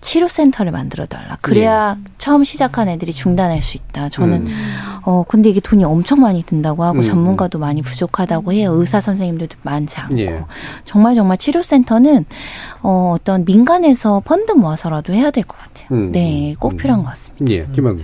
[0.00, 1.36] 치료센터를 만들어 달라.
[1.40, 2.10] 그래야 네.
[2.18, 4.08] 처음 시작한 애들이 중단할 수 있다.
[4.08, 4.72] 저는 음.
[5.04, 7.02] 어 근데 이게 돈이 엄청 많이 든다고 하고 음.
[7.02, 8.72] 전문가도 많이 부족하다고 해요.
[8.74, 10.42] 의사 선생님들도 많지 않고 예.
[10.84, 12.24] 정말 정말 치료센터는
[12.82, 15.88] 어 어떤 민간에서 펀드 모아서라도 해야 될 것 같아요.
[15.92, 16.12] 음.
[16.12, 16.76] 네, 꼭 음.
[16.76, 17.46] 필요한 것 같습니다.
[17.52, 18.02] 예, 김학규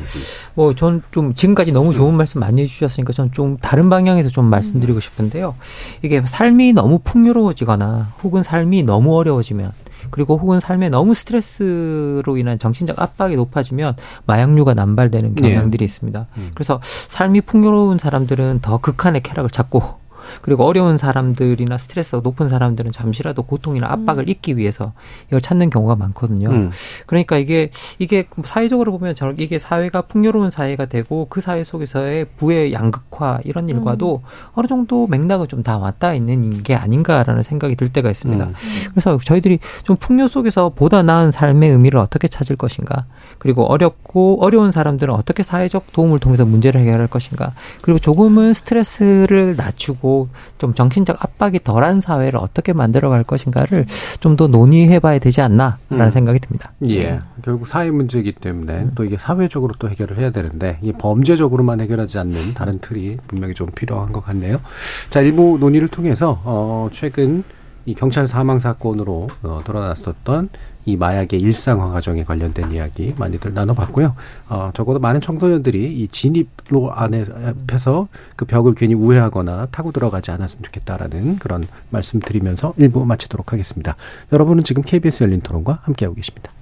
[0.55, 5.55] 뭐, 전 좀 지금까지 너무 좋은 말씀 많이 해주셨으니까 전좀 다른 방향에서 좀 말씀드리고 싶은데요.
[6.03, 9.73] 이게 삶이 너무 풍요로워지거나 혹은 삶이 너무 어려워지면
[10.11, 13.97] 그리고 혹은 삶에 너무 스트레스로 인한 정신적 압박이 높아지면
[14.27, 15.85] 마약류가 남발되는 경향들이 네.
[15.85, 16.27] 있습니다.
[16.37, 16.51] 음.
[16.55, 20.06] 그래서 삶이 풍요로운 사람들은 더 극한의 쾌락을 찾고
[20.43, 24.29] 그리고 어려운 사람들이나 스트레스가 높은 사람들은 잠시라도 고통이나 압박을 음.
[24.29, 24.93] 잊기 위해서
[25.29, 26.51] 이걸 찾는 경우가 많거든요.
[26.51, 26.71] 음.
[27.07, 32.73] 그러니까 이게 이게 사회적으로 보면 저 이게 사회가 풍요로운 사회가 되고 그 사회 속에서의 부의
[32.73, 34.29] 양극화 이런 일과도 음.
[34.55, 38.45] 어느 정도 맥락을 좀다 왔다 있는 게 아닌가라는 생각이 들 때가 있습니다.
[38.45, 38.55] 음.
[38.91, 43.07] 그래서 저희들이 좀 풍요 속에서 보다 나은 삶의 의미를 어떻게 찾을 것인가
[43.39, 47.53] 그리고 어렵고 어려운 사람들은 어떻게 사회적 도움을 통해서 문제를 해결할 것인가
[47.83, 50.16] 그리고 조금은 스트레스를 낮추고
[50.59, 53.87] 좀 정신적 압박이 덜한 사회를 어떻게 만들어갈 것인가를
[54.21, 56.11] 좀 더 논의해봐야 되지 않나라는 음.
[56.11, 56.73] 생각이 듭니다.
[56.87, 57.21] 예, 네.
[57.43, 58.93] 결국 사회 문제이기 때문에 음.
[58.95, 63.69] 또 이게 사회적으로 또 해결을 해야 되는데 이 범죄적으로만 해결하지 않는 다른 틀이 분명히 좀
[63.75, 64.61] 필요한 것 같네요.
[65.09, 67.45] 자, 일부 논의를 통해서 어 최근
[67.87, 70.49] 이 경찰 사망 사건으로 어, 드러났었던
[70.87, 74.15] 이 마약의 일상화 과정에 관련된 이야기 많이들 나눠봤고요.
[74.49, 80.63] 어, 적어도 많은 청소년들이 이 진입로 안에 앞에서 그 벽을 괜히 우회하거나 타고 들어가지 않았으면
[80.65, 83.97] 좋겠다라는 그런 말씀 드리면서 일부 마치도록 하겠습니다.
[84.33, 86.53] 여러분은 지금 KBS 열린 토론과 함께하고 계십니다.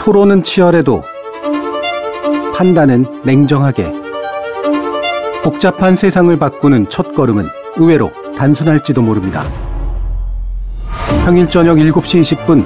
[0.00, 1.02] 토론은 치열해도
[2.56, 3.92] 판단은 냉정하게
[5.42, 9.44] 복잡한 세상을 바꾸는 첫 걸음은 의외로 단순할지도 모릅니다.
[11.24, 12.64] 평일 저녁 7시 20분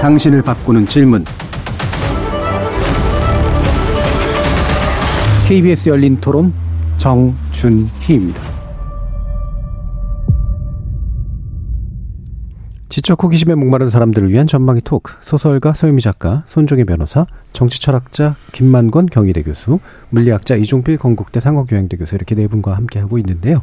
[0.00, 1.24] 당신을 바꾸는 질문
[5.46, 6.52] KBS 열린 토론
[6.98, 8.49] 정준희입니다.
[12.90, 19.44] 지적 호기심에 목마른 사람들을 위한 전망의 토크 소설가 서유미 작가 손종혜 변호사 정치철학자 김만권 경희대
[19.44, 19.78] 교수
[20.08, 23.62] 물리학자 이종필 건국대 상어교양대 교수 이렇게 네 분과 함께 하고 있는데요.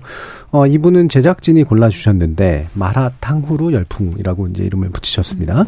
[0.51, 5.65] 어, 이분은 제작진이 골라주셨는데 마라탕후루 열풍이라고 이제 이름을 붙이셨습니다.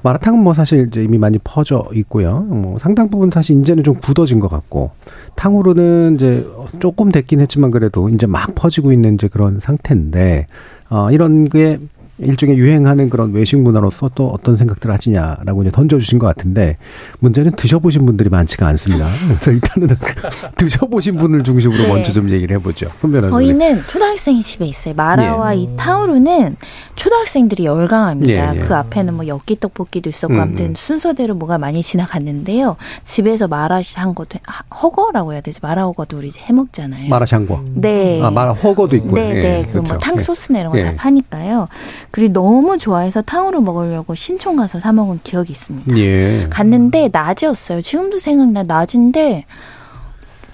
[0.00, 2.40] 마라탕은 뭐 사실 이제 이미 많이 퍼져 있고요.
[2.40, 4.92] 뭐 상당 부분 사실 이제는 좀 굳어진 것 같고
[5.34, 6.46] 탕후루는 이제
[6.80, 10.46] 조금 됐긴 했지만 그래도 이제 막 퍼지고 있는 이제 그런 상태인데
[10.88, 11.78] 어, 이런 게
[12.18, 16.76] 일종의 유행하는 그런 외식 문화로서 또 어떤 생각들을 하시냐라고 이제 던져주신 것 같은데
[17.18, 19.08] 문제는 드셔보신 분들이 많지가 않습니다.
[19.26, 19.96] 그래서 일단은
[20.56, 21.88] 드셔보신 분을 중심으로 네.
[21.88, 22.90] 먼저 좀 얘기를 해보죠.
[22.98, 23.30] 선배님.
[23.30, 24.94] 저희는 초등학생이 집에 있어요.
[24.94, 25.60] 마라와 예.
[25.60, 26.56] 이 타우루는
[26.94, 28.54] 초등학생들이 열광합니다.
[28.54, 28.60] 예, 예.
[28.60, 30.74] 그 앞에는 뭐 엽기 떡볶이도 있었고 음, 아무튼 음.
[30.76, 32.76] 순서대로 뭐가 많이 지나갔는데요.
[33.04, 34.38] 집에서 마라샹궈도
[34.82, 37.08] 허거라고 해야 되지 마라허거도 우리 이제 해먹잖아요.
[37.08, 37.64] 마라샹궈.
[37.74, 38.22] 네.
[38.22, 39.16] 아 마라허거도 있고.
[39.16, 39.64] 네, 네.
[39.66, 40.96] 예, 그뭐 탕소스나 이런 거다 예.
[40.96, 41.68] 파니까요.
[42.14, 45.96] 그리고 너무 좋아해서 탕후루 먹으려고 신촌 가서 사 먹은 기억이 있습니다.
[45.98, 46.46] 예.
[46.48, 47.80] 갔는데 낮이었어요.
[47.80, 49.46] 지금도 생각나 낮인데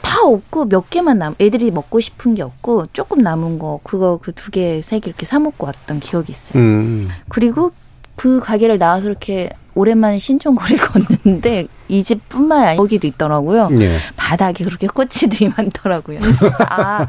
[0.01, 4.33] 다 없고 몇 개만 남 애들이 먹고 싶은 게 없고 조금 남은 거 그거 그
[4.33, 6.59] 두 개 세 개 이렇게 사 먹고 왔던 기억이 있어요.
[6.63, 7.11] 음.
[7.29, 7.73] 그리고
[8.17, 13.69] 그 가게를 나와서 이렇게 오랜만에 신촌 거리 걷는데 이 집뿐만 아니라 거기도 있더라고요.
[13.71, 13.97] 네.
[14.17, 16.21] 바닥에 그렇게 꽃이들이 많더라고요.
[16.21, 17.07] 그래서 아,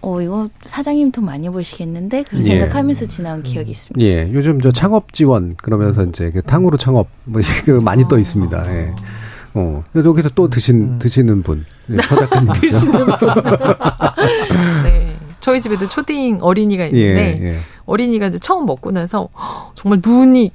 [0.00, 2.50] 어 이거 사장님 돈 많이 버시겠는데 그런 예.
[2.50, 4.00] 생각하면서 지나온 기억이 있습니다.
[4.06, 8.08] 예, 요즘 저 창업 지원 그러면서 이제 그 탕후루 창업 뭐 이거 많이 어.
[8.08, 8.74] 떠 있습니다.
[8.74, 8.94] 예.
[9.54, 10.98] 어, 여기서 또 드신 음.
[10.98, 13.28] 드시는 분, 네, 서 작가님 드시는 분.
[14.84, 15.16] 네.
[15.40, 17.58] 저희 집에도 초딩 어린이가 있는데 예, 예.
[17.84, 19.28] 어린이가 이제 처음 먹고 나서
[19.74, 20.52] 정말 눈이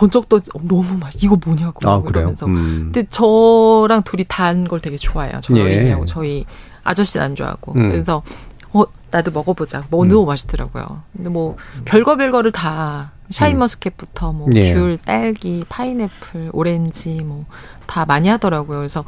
[0.00, 2.90] 번쩍 떠 너무 맛 이거 뭐냐고 아, 그러면서 음.
[2.92, 5.62] 근데 저랑 둘이 단 걸 되게 좋아해요 저희 예.
[5.62, 6.46] 어린이하고 저희
[6.84, 7.90] 아저씨는 안 좋아하고 음.
[7.90, 8.22] 그래서
[8.72, 10.08] 어 나도 먹어보자 뭐 음.
[10.08, 14.96] 너무 맛있더라고요 근데 뭐 별거 별거를 다 샤인머스켓부터 뭐귤 예.
[15.04, 17.44] 딸기 파인애플 오렌지 뭐
[17.86, 19.04] 다 많이 하더라고요 그래서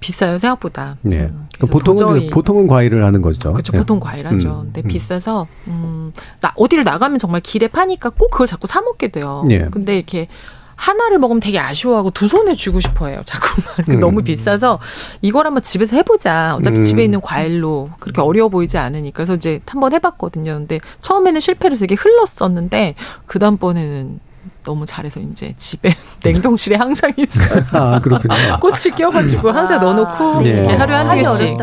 [0.00, 0.96] 비싸요 생각보다.
[1.02, 1.30] 네.
[1.30, 3.52] 음, 보통은 보통은 과일을 하는 거죠.
[3.52, 3.72] 그렇죠.
[3.72, 3.78] 네.
[3.78, 4.60] 보통 과일 하죠.
[4.60, 4.88] 음, 근데 음.
[4.88, 9.44] 비싸서 음, 나 어디를 나가면 정말 길에 파니까 꼭 그걸 자꾸 사 먹게 돼요.
[9.46, 9.66] 네.
[9.70, 10.28] 근데 이렇게
[10.76, 13.22] 하나를 먹으면 되게 아쉬워하고 두 손에 쥐고 싶어해요.
[13.24, 14.00] 자꾸만 음.
[14.00, 14.78] 너무 비싸서
[15.22, 16.56] 이걸 한번 집에서 해보자.
[16.58, 16.82] 어차피 음.
[16.82, 20.52] 집에 있는 과일로 그렇게 어려워 보이지 않으니까 그래서 이제 한번 해봤거든요.
[20.52, 22.94] 근데 처음에는 실패를 이게 흘렀었는데
[23.24, 24.20] 그 다음번에는
[24.66, 25.90] 너무 잘해서 이제 집에
[26.24, 27.62] 냉동실에 항상 있어요.
[27.70, 28.34] 아 그렇군요.
[28.60, 30.66] 꽃을 껴가지고 항상 아, 넣어놓고 네.
[30.74, 31.56] 하루에 한두 개씩.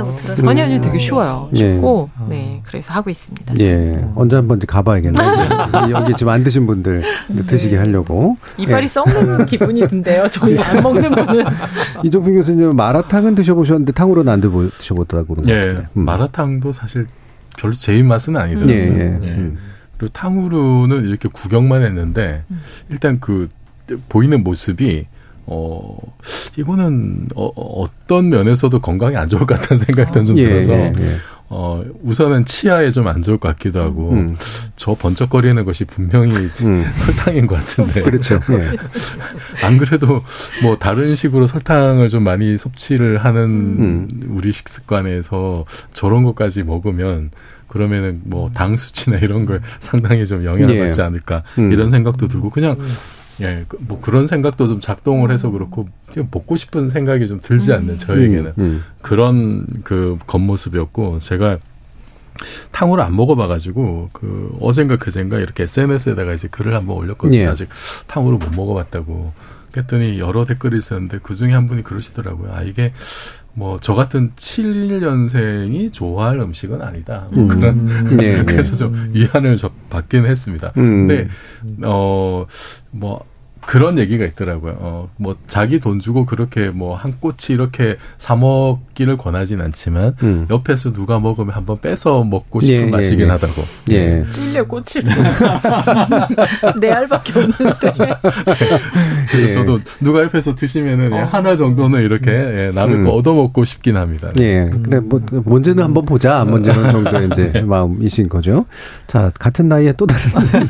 [0.47, 1.49] 아니 아니 되게 쉬워요.
[1.51, 1.75] 네.
[1.75, 2.35] 쉽고 네.
[2.35, 3.55] 네 그래서 하고 있습니다.
[3.59, 5.29] 예 언제 한번 가봐야겠네요.
[5.91, 7.45] 여기 지금 안 드신 분들 네.
[7.45, 8.37] 드시게 하려고.
[8.57, 8.87] 이빨이 예.
[8.87, 10.29] 썩는 기분이 든데요.
[10.29, 11.45] 저희 안 먹는 분은.
[12.03, 16.05] 이종필 교수님 마라탕은 드셔보셨는데 탕으로는 안 드셔보셨다고 그러는 예, 것 음.
[16.05, 17.05] 마라탕도 사실
[17.57, 18.73] 별로 제 입맛은 아니더라고요.
[18.73, 19.19] 예, 예.
[19.21, 19.27] 예.
[19.27, 19.72] 음.
[20.03, 22.61] 그리고 탕후루는 이렇게 구경만 했는데 음.
[22.89, 23.47] 일단 그
[24.09, 25.05] 보이는 모습이
[25.45, 25.97] 어
[26.57, 30.91] 이거는 어, 어떤 면에서도 건강에 안 좋을 것 같다는 생각이 아, 좀 예, 들어서 예,
[30.99, 31.17] 예.
[31.49, 34.37] 어 우선은 치아에 좀 안 좋을 것 같기도 하고 음.
[34.77, 36.85] 저 번쩍거리는 것이 분명히 음.
[36.95, 38.39] 설탕인 것 같은데 그렇죠.
[38.51, 38.71] 예.
[39.65, 40.23] 안 그래도
[40.61, 44.07] 뭐 다른 식으로 설탕을 좀 많이 섭취를 하는 음.
[44.29, 47.31] 우리 식습관에서 저런 것까지 먹으면
[47.73, 48.77] 그러면은 뭐당 음.
[48.77, 50.79] 수치나 이런 걸 상당히 좀 영향을 예.
[50.79, 51.71] 받지 않을까 음.
[51.71, 52.85] 이런 생각도 들고 그냥 음.
[53.41, 57.77] 예, 그뭐 그런 생각도 좀 작동을 해서 그렇고 먹고 싶은 생각이 좀 들지 음.
[57.77, 58.83] 않는 저에게는 음.
[59.01, 61.57] 그런 그 겉모습이었고 제가
[62.71, 67.39] 탕후를 안 먹어봐가지고 그 어젠가 그젠가 이렇게 SNS에다가 이제 글을 한번 올렸거든요.
[67.39, 67.47] 예.
[67.47, 67.69] 아직
[68.05, 69.33] 탕후를 못 먹어봤다고.
[69.71, 72.53] 그랬더니 여러 댓글이 있었는데 그 중에 한 분이 그러시더라고요.
[72.53, 72.93] 아 이게
[73.53, 77.27] 뭐 저 같은 71년생이 좋아할 음식은 아니다.
[77.31, 77.47] 뭐 음.
[77.47, 79.57] 그런 네, 그래서 좀 위안을
[79.89, 80.71] 받긴 했습니다.
[80.77, 81.07] 음.
[81.07, 81.27] 근데
[81.83, 83.25] 어뭐
[83.65, 84.75] 그런 얘기가 있더라고요.
[84.79, 90.45] 어, 뭐 자기 돈 주고 그렇게 뭐 한 꼬치 이렇게 사 먹기를 권하진 않지만 음.
[90.49, 93.63] 옆에서 누가 먹으면 한번 뺏어 먹고 싶은 예, 예 맛이긴 예, 하다고.
[93.91, 94.25] 예.
[94.29, 95.11] 찔려 꼬치를
[96.79, 97.91] 내 알밖에 없는데.
[97.97, 98.13] 네.
[99.31, 99.49] 그래서 예.
[99.49, 101.23] 저도 누가 옆에서 드시면은 어.
[101.25, 103.03] 하나 정도는 이렇게 예, 남의 음.
[103.05, 104.29] 거 얻어 먹고 싶긴 합니다.
[104.39, 104.69] 예.
[104.83, 106.43] 그래 뭐 문제는 한번 보자.
[106.45, 107.61] 문제는 정도의 이제 네.
[107.61, 108.65] 마음이신 거죠.
[109.07, 110.67] 자 같은 나이에 또 다른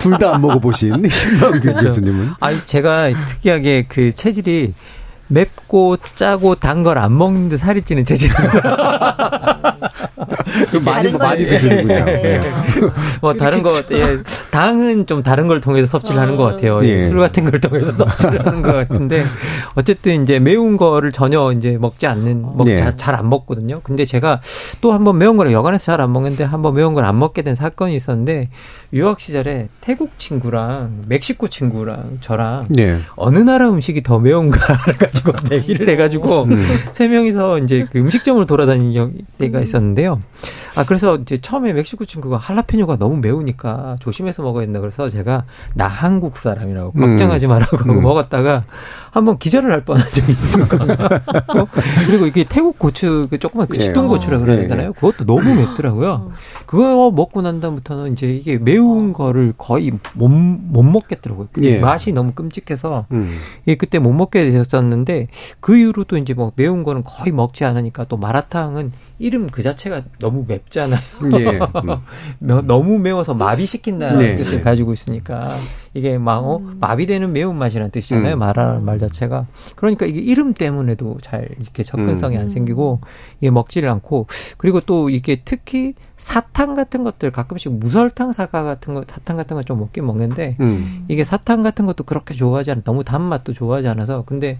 [0.00, 1.99] 둘 다 안 먹어보신 힘만 교수.
[2.00, 2.34] 교수님은?
[2.40, 4.74] 아니 제가 특이하게 그 체질이
[5.28, 9.78] 맵고 짜고 단 걸 안 먹는데 살이 찌는 체질입니다.
[10.84, 12.04] 많이 많이 드시는군요.
[12.04, 12.22] 네.
[12.24, 12.40] 예.
[13.20, 14.18] 뭐 다른 거 예,
[14.50, 16.84] 당은 좀 다른 걸 통해서 섭취를 하는 것 같아요.
[16.84, 17.00] 예.
[17.00, 19.24] 술 같은 걸 통해서 섭취를 하는 것 같은데
[19.76, 22.92] 어쨌든 이제 매운 거를 전혀 이제 먹지 않는 먹 예.
[22.96, 23.80] 잘안 먹거든요.
[23.84, 24.40] 근데 제가
[24.80, 27.94] 또 한번 매운 거를 여간해서 잘 안 먹는데 한번 매운 걸 안 먹게 된 사건이
[27.94, 28.48] 있었는데
[28.92, 32.98] 유학 시절에 태국 친구랑 멕시코 친구랑 저랑 예.
[33.14, 36.60] 어느 나라 음식이 더 매운가를 가지고 내기를 해가지고 음.
[36.90, 40.20] 세 명이서 이제 그 음식점을 돌아다니는 때가 있었는데요.
[40.74, 45.86] 아 그래서 이제 처음에 멕시코 친구가 할라페뇨가 너무 매우니까 조심해서 먹어야 된다 그래서 제가 나
[45.86, 47.00] 한국 사람이라고 음.
[47.00, 48.02] 걱정하지 말라고 하고 음.
[48.02, 48.64] 먹었다가
[49.10, 50.96] 한번 기절을 할 뻔한 적이 있었거든요.
[52.06, 54.92] 그리고 이게 태국 고추 그 조그만 그 식동 고추라 고 그래야 되나요?
[54.92, 56.32] 그것도 너무 맵더라고요.
[56.66, 61.48] 그거 먹고 난 다음부터는 이제 이게 매운 거를 거의 못, 못 먹겠더라고요.
[61.62, 61.78] 예.
[61.78, 63.36] 맛이 너무 끔찍해서 음.
[63.66, 65.28] 예, 그때 못 먹게 되었었는데
[65.60, 70.02] 그 이후로 또 이제 뭐 매운 거는 거의 먹지 않으니까 또 마라탕은 이름 그 자체가
[70.18, 71.00] 너무 맵잖아요.
[71.38, 71.58] 예.
[71.82, 72.66] 음.
[72.66, 74.34] 너무 매워서 마비시킨다는 네.
[74.34, 75.54] 뜻을 가지고 있으니까
[75.92, 76.76] 이게 막 어, 음.
[76.80, 78.34] 마비되는 매운맛이라는 뜻이잖아요.
[78.34, 78.38] 음.
[78.38, 79.46] 마라는 말 자체가.
[79.74, 82.42] 그러니까 이게 이름 때문에도 잘 이렇게 접근성이 음.
[82.42, 83.00] 안 생기고
[83.40, 84.26] 이게 먹지를 않고
[84.56, 89.62] 그리고 또 이게 특히 사탕 같은 것들 가끔씩 무설탕 사과 같은 거 사탕 같은 거
[89.62, 91.04] 좀 먹긴 먹는데 음.
[91.08, 94.58] 이게 사탕 같은 것도 그렇게 좋아하지 않아 너무 단맛도 좋아하지 않아서 근데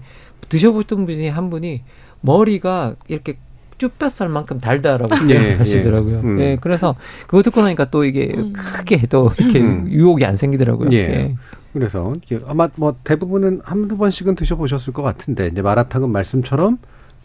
[0.49, 1.83] 드셔보던 분이 한 분이
[2.21, 3.37] 머리가 이렇게
[3.81, 6.17] 쭈뼛살만큼 달다라고 예, 하시더라고요.
[6.17, 6.19] 예.
[6.19, 6.39] 음.
[6.39, 6.57] 예.
[6.61, 8.53] 그래서 그거 듣고 나니까 또 이게 음.
[8.53, 9.87] 크게 또 이렇게 음.
[9.89, 10.89] 유혹이 안 생기더라고요.
[10.91, 10.97] 예.
[10.97, 11.35] 예.
[11.73, 12.13] 그래서
[12.45, 16.77] 아마 뭐 대부분은 한두 번씩은 드셔보셨을 것 같은데 이제 마라탕은 말씀처럼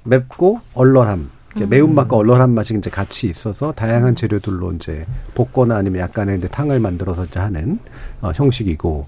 [0.04, 1.30] 맵고 얼얼함,
[1.60, 1.68] 음.
[1.68, 5.04] 매운맛과 얼얼한 맛이 이제 같이 있어서 다양한 재료들로 이제
[5.34, 7.80] 볶거나 아니면 약간의 이제 탕을 만들어서 이제 하는
[8.22, 9.06] 어, 형식이고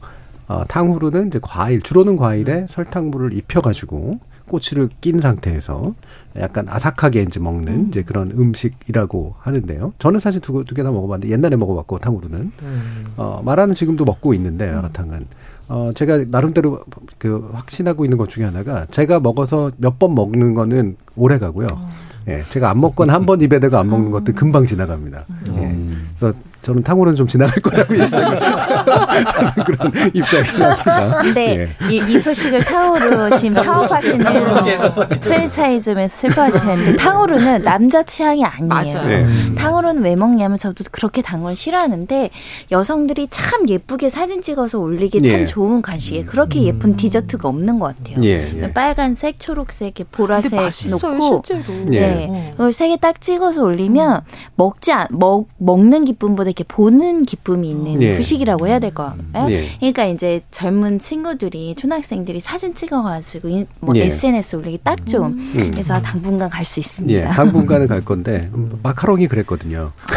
[0.49, 4.19] 어, 탕후루는 이제 과일 주로는 과일에 설탕물을 입혀가지고
[4.49, 5.95] 꼬치를 낀 상태에서
[6.37, 7.87] 약간 아삭하게 이제 먹는 음.
[7.89, 9.93] 이제 그런 음식이라고 하는데요.
[9.99, 13.05] 저는 사실 두, 두개다 먹어봤는데 옛날에 먹어봤고 탕후루는 음.
[13.17, 15.27] 어, 마라는 지금도 먹고 있는데 마라탕은 음.
[15.71, 16.85] 어, 제가 나름대로
[17.19, 21.69] 그 확신하고 있는 것 중에 하나가 제가 먹어서 몇 번 먹는 거는 오래 가고요.
[21.73, 21.89] 어.
[22.29, 25.25] 예, 제가 안 먹거나 한 번 입에 대고 안 먹는 것도 금방 지나갑니다.
[25.57, 25.77] 예.
[26.19, 28.41] 그래서 저는 탕후루는 좀 지나갈 거라고 예상을
[29.65, 31.23] 그런 입장입니다.
[31.23, 31.89] 근데 예.
[31.89, 34.27] 이, 이, 소식을 탕후루 지금 창업하시는
[35.21, 38.69] 프랜차이즈면서 슬퍼하시는데 탕후루는 남자 취향이 아니에요.
[38.69, 39.09] 맞아요.
[39.09, 39.55] 네.
[39.55, 42.31] 탕후루는 왜 먹냐면 저도 그렇게 단걸 싫어하는데
[42.71, 45.47] 여성들이 참 예쁘게 사진 찍어서 올리기 참 예.
[45.47, 48.23] 좋은 간식에 그렇게 예쁜 디저트가 없는 것 같아요.
[48.25, 48.73] 예, 예.
[48.73, 50.53] 빨간색, 초록색, 보라색
[50.91, 51.43] 놓고
[51.87, 52.55] 네.
[52.59, 52.71] 어.
[52.71, 54.23] 세개 딱 찍어서 올리면
[54.57, 58.17] 먹지 않, 먹, 먹는 기쁨보다 이렇게 보는 기쁨이 있는 예.
[58.17, 59.15] 후식이라고 해야 될 거예요.
[59.51, 59.69] 예.
[59.79, 64.05] 그러니까 이제 젊은 친구들이 초등학생들이 사진 찍어가지고 뭐 예.
[64.05, 65.27] SNS 올리기 딱 좀.
[65.27, 65.71] 음.
[65.73, 67.19] 그래서 당분간 갈 수 있습니다.
[67.19, 67.25] 예.
[67.25, 68.51] 당분간은 갈 건데
[68.83, 69.91] 마카롱이 그랬거든요.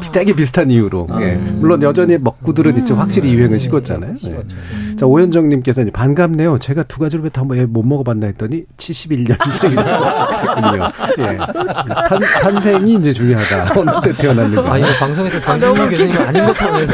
[0.00, 1.06] 비슷하게 비슷한 이유로.
[1.20, 1.34] 예.
[1.34, 1.58] 음.
[1.60, 2.96] 물론 여전히 먹구들은 있죠.
[2.96, 4.14] 확실히 유행을 식었잖아요.
[4.26, 4.96] 예.
[4.96, 6.58] 자 오현정님께서 반갑네요.
[6.58, 10.92] 제가 두 가지로 다못 먹어봤나 했더니 71년생이군요.
[11.20, 11.38] 예.
[12.08, 13.55] 탄, 탄생이 이제 중요하다.
[13.74, 14.72] 어느 때 태어났는가.
[14.72, 16.92] 아, 이거 방송에서 전준우 아, 교수님 아닌 것처럼 해서.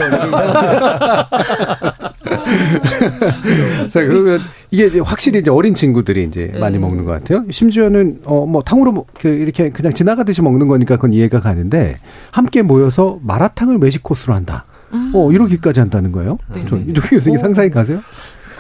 [3.88, 4.40] 자, 그러면
[4.70, 6.58] 이게 확실히 이제 어린 친구들이 이제 네.
[6.58, 7.44] 많이 먹는 것 같아요.
[7.50, 11.98] 심지어는, 어, 뭐, 탕으로 그 이렇게 그냥 지나가듯이 먹는 거니까 그건 이해가 가는데,
[12.30, 14.64] 함께 모여서 마라탕을 매직 코스로 한다.
[14.92, 15.12] 음.
[15.14, 16.38] 어, 이러기까지 한다는 거예요?
[16.54, 16.64] 네.
[16.68, 18.00] 저, 이종 교수님 상상이 가세요?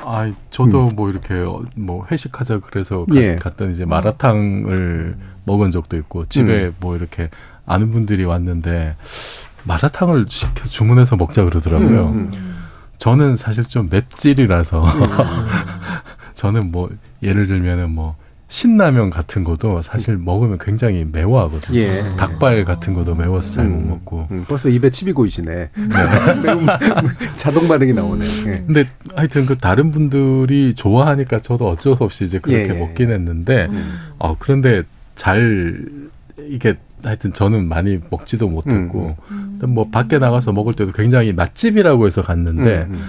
[0.04, 0.96] 아, 저도 음.
[0.96, 1.34] 뭐 이렇게
[1.76, 3.36] 뭐 회식하자 그래서 가, 예.
[3.36, 6.74] 갔던 이제 마라탕을 먹은 적도 있고 집에 음.
[6.80, 7.30] 뭐 이렇게
[7.66, 8.96] 아는 분들이 왔는데
[9.64, 12.08] 마라탕을 시켜 주문해서 먹자 그러더라고요.
[12.08, 12.52] 음, 음.
[12.98, 15.02] 저는 사실 좀 맵찔이라서 음.
[16.34, 16.90] 저는 뭐
[17.22, 18.16] 예를 들면은 뭐
[18.52, 21.78] 신라면 같은 것도 사실 먹으면 굉장히 매워하거든요.
[21.78, 22.06] 예.
[22.18, 24.28] 닭발 같은 것도 매워서 잘못 음, 먹고.
[24.30, 25.54] 음, 벌써 입에 침이 고이시네.
[25.54, 25.70] 네.
[26.44, 26.66] 매운
[27.38, 28.26] 자동 반응이 나오네.
[28.46, 28.62] 예.
[28.66, 28.84] 근데
[29.16, 32.78] 하여튼 그 다른 분들이 좋아하니까 저도 어쩔 수 없이 이제 그렇게 예, 예.
[32.78, 33.98] 먹긴 했는데, 음.
[34.18, 34.82] 어, 그런데
[35.14, 35.86] 잘
[36.46, 39.58] 이게 하여튼 저는 많이 먹지도 못했고, 음.
[39.68, 42.94] 뭐 밖에 나가서 먹을 때도 굉장히 맛집이라고 해서 갔는데, 음.
[42.94, 43.04] 음.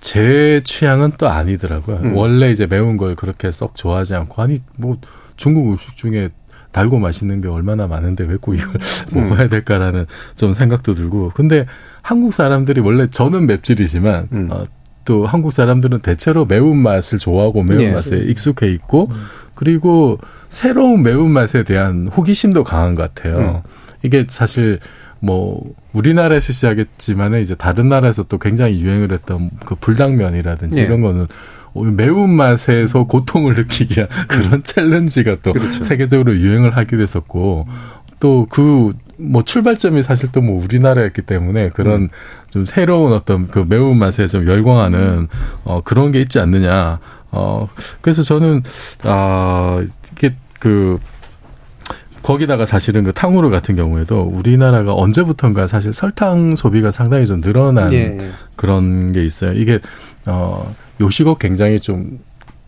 [0.00, 1.96] 제 취향은 또 아니더라고요.
[1.96, 2.16] 음.
[2.16, 4.98] 원래 이제 매운 걸 그렇게 썩 좋아하지 않고 아니 뭐
[5.36, 6.28] 중국 음식 중에
[6.72, 8.80] 달고 맛있는 게 얼마나 많은데 왜 꼭 이걸 음.
[9.28, 10.04] 먹어야 될까라는
[10.36, 11.64] 좀 생각도 들고 근데
[12.02, 14.48] 한국 사람들이 원래 저는 맵찔이지만 음.
[14.50, 14.64] 어,
[15.06, 17.92] 또 한국 사람들은 대체로 매운 맛을 좋아하고 매운 예.
[17.92, 19.16] 맛에 익숙해 있고 음.
[19.54, 23.62] 그리고 새로운 매운 맛에 대한 호기심도 강한 것 같아요.
[23.64, 23.70] 음.
[24.02, 24.78] 이게 사실
[25.20, 30.84] 뭐 우리나라에서 시작했지만은 이제 다른 나라에서 또 굉장히 유행을 했던 그 불당면이라든지 네.
[30.84, 31.26] 이런 거는
[31.74, 35.82] 매운맛에서 고통을 느끼기 위한 그런 챌린지가 또 그렇죠.
[35.82, 37.66] 세계적으로 유행을 하기도 했었고
[38.20, 42.08] 또 그 뭐 출발점이 사실 또 뭐 우리나라였기 때문에 그런 음.
[42.50, 45.28] 좀 새로운 어떤 그 매운맛에 좀 열광하는
[45.64, 46.98] 어 그런 게 있지 않느냐.
[47.34, 47.68] 어
[48.00, 48.62] 그래서 저는
[49.02, 50.98] 아 이게 그
[52.22, 58.16] 거기다가 사실은 그 탕후루 같은 경우에도 우리나라가 언제부턴가 사실 설탕 소비가 상당히 좀 늘어난 예.
[58.18, 58.30] 예.
[58.56, 59.52] 그런 게 있어요.
[59.52, 59.78] 이게
[60.26, 62.18] 어 요식업 굉장히 좀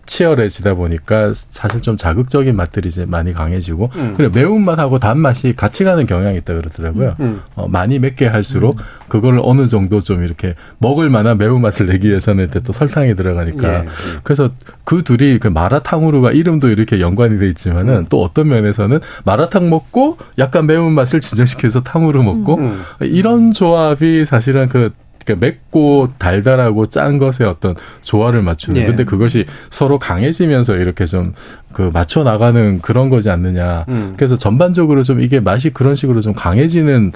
[0.07, 4.15] 치열해지다 보니까 사실 좀 자극적인 맛들이 이제 많이 강해지고 음.
[4.17, 7.11] 그래 매운맛하고 단맛이 같이 가는 경향이 있다 그러더라고요.
[7.21, 7.25] 음.
[7.25, 7.41] 음.
[7.55, 8.85] 어, 많이 맵게 할수록 음.
[9.09, 13.85] 그걸 어느 정도 좀 이렇게 먹을 만한 매운맛을 내기 위해서는 또 설탕이 들어가니까 예, 예.
[14.23, 14.51] 그래서
[14.85, 18.07] 그 둘이 그 마라탕으로가 이름도 이렇게 연관이 돼 있지만은 음.
[18.09, 22.83] 또 어떤 면에서는 마라탕 먹고 약간 매운맛을 진정시켜서 탕으로 먹고 음.
[23.01, 24.91] 이런 조합이 사실은 그
[25.27, 28.81] 그러니까 맵고 달달하고 짠 것의 어떤 조화를 맞추는.
[28.81, 28.87] 예.
[28.87, 31.35] 근데 그것이 서로 강해지면서 이렇게 좀
[31.77, 33.85] 그 맞춰 나가는 그런 거지 않느냐.
[33.89, 34.15] 음.
[34.17, 37.13] 그래서 전반적으로 좀 이게 맛이 그런 식으로 좀 강해지는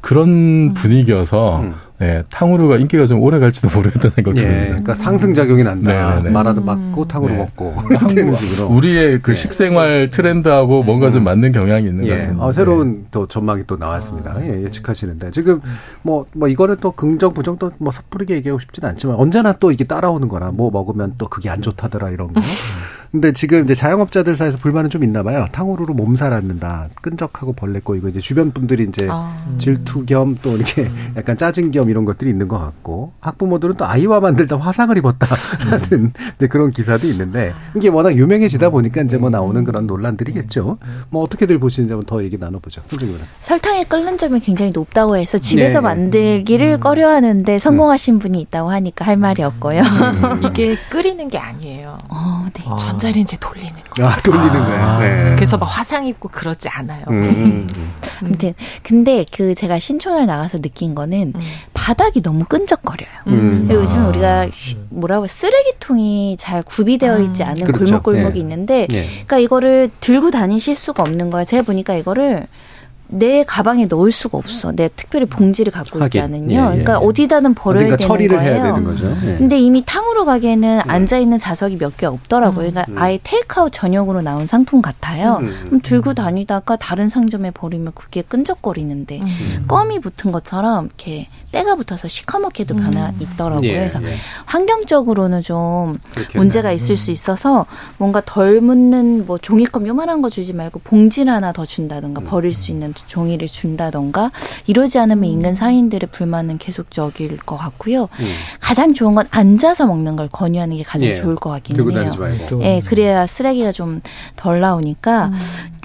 [0.00, 0.74] 그런 음.
[0.74, 1.74] 분위기여서 음.
[2.00, 4.66] 예, 탕후루가 인기가 좀 오래 갈지도 모르겠다는 생각이 예, 듭니다.
[4.66, 6.20] 그러니까 상승 작용이 난다.
[6.30, 7.08] 마라도 맞고 음.
[7.08, 7.38] 탕후루 네.
[7.40, 7.74] 먹고.
[7.76, 8.38] 한국
[8.70, 9.34] 우리의 그 네.
[9.34, 11.24] 식생활 트렌드하고 뭔가 좀 음.
[11.24, 12.10] 맞는 경향이 있는 예.
[12.10, 12.40] 것 같은.
[12.40, 13.04] 어, 새로운 네.
[13.10, 14.34] 또 전망이 또 나왔습니다.
[14.36, 14.42] 아.
[14.42, 15.60] 예, 예측하시는데 지금
[16.02, 19.82] 뭐뭐 뭐 이거는 또 긍정 부정 또 뭐 섣부르게 얘기하고 싶지는 않지만 언제나 또 이게
[19.84, 22.40] 따라오는 거라 뭐 먹으면 또 그게 안 좋다더라 이런 거.
[23.10, 25.46] 근데 지금 이제 자영업자들 사이에서 불만은 좀 있나 봐요.
[25.52, 26.88] 탕후루로 몸살 앓는다.
[27.00, 29.34] 끈적하고 벌레 꼬이고 이제 주변 분들이 이제 아.
[29.58, 31.14] 질투 겸 또 이렇게 음.
[31.16, 36.46] 약간 짜증 겸 이런 것들이 있는 것 같고 학부모들은 또 아이와 만들다 화상을 입었다라는 이제
[36.46, 40.78] 그런 기사도 있는데 이게 워낙 유명해지다 보니까 이제 뭐 나오는 그런 논란들이겠죠.
[41.10, 42.82] 뭐 어떻게들 보시는지 한번 더 얘기 나눠보죠.
[43.40, 45.82] 설탕에 끓는 점이 굉장히 높다고 해서 집에서 네.
[45.84, 46.80] 만들기를 음.
[46.80, 49.80] 꺼려하는데 성공하신 분이 있다고 하니까 할 말이 없고요.
[49.80, 50.42] 음.
[50.44, 51.98] 이게 끓이는 게 아니에요.
[52.10, 52.64] 어, 네.
[52.66, 52.76] 아.
[52.98, 54.06] 전자레인지 돌리는 거.
[54.06, 54.98] 아, 돌리는 아.
[54.98, 55.30] 거예요.
[55.30, 55.36] 네.
[55.36, 57.04] 그래서 막 화상 입고 그러지 않아요.
[57.08, 57.22] 음.
[57.22, 57.92] 음, 음.
[58.22, 61.40] 아무튼 근데 그 제가 신촌을 나가서 느낀 거는 음.
[61.72, 63.08] 바닥이 너무 끈적거려요.
[63.28, 63.68] 음.
[63.70, 64.08] 요즘 아.
[64.08, 64.48] 우리가
[64.90, 68.02] 뭐라고 쓰레기통이 잘 구비되어 있지 않은 그렇죠.
[68.02, 68.40] 골목골목이 네.
[68.40, 69.06] 있는데, 네.
[69.06, 71.44] 그러니까 이거를 들고 다니실 수가 없는 거예요.
[71.44, 72.46] 제가 보니까 이거를
[73.10, 74.70] 내 가방에 넣을 수가 없어.
[74.72, 76.52] 내가 특별히 봉지를 갖고 있지 않은요.
[76.54, 76.96] 예, 예, 그러니까 예.
[77.06, 78.52] 어디다는 버려야 되는 처리를 거예요.
[78.54, 79.06] 해야 되는 거죠.
[79.24, 79.36] 예.
[79.38, 80.90] 근데 이미 탕으로 가기에는 예.
[80.90, 82.70] 앉아 있는 좌석이 몇 개 없더라고요.
[82.70, 83.02] 그러니까 음, 음.
[83.02, 85.38] 아예 테이크아웃 전용으로 나온 상품 같아요.
[85.40, 89.64] 음, 그럼 들고 다니다가 다른 상점에 버리면 그게 끈적거리는데 음.
[89.66, 92.82] 껌이 붙은 것처럼 이렇게 때가 붙어서 시커멓게도 음.
[92.84, 93.66] 변화 있더라고요.
[93.68, 94.00] 예, 그래서
[94.44, 96.38] 환경적으로는 좀 그렇겠네.
[96.38, 101.52] 문제가 있을 수 있어서 뭔가 덜 묻는 뭐 종이컵 요만한 거 주지 말고 봉지를 하나
[101.52, 104.30] 더 준다든가 버릴 수 있는 종이를 준다던가
[104.66, 108.08] 이러지 않으면 인간 사인들의 불만은 계속적일 것 같고요.
[108.20, 108.34] 음.
[108.60, 111.14] 가장 좋은 건 앉아서 먹는 걸 권유하는 게 가장 예.
[111.14, 112.12] 좋을 것 같기는 해요.
[112.62, 114.00] 예, 그래야 쓰레기가 좀
[114.36, 115.34] 덜 나오니까 음.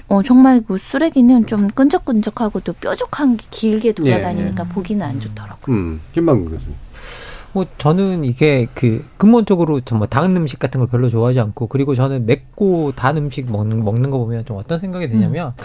[0.08, 4.72] 어, 정말 그 쓰레기는 좀 끈적끈적하고 또 뾰족한 게 길게 돌아다니니까 예.
[4.72, 5.74] 보기는 안 좋더라고요.
[5.74, 6.74] 음, 김만국 교수님.
[7.52, 12.26] 뭐 저는 이게 그 근본적으로 정말 단 음식 같은 걸 별로 좋아하지 않고 그리고 저는
[12.26, 15.64] 맵고 단 음식 먹는 먹는 거 보면 좀 어떤 생각이 드냐면 음.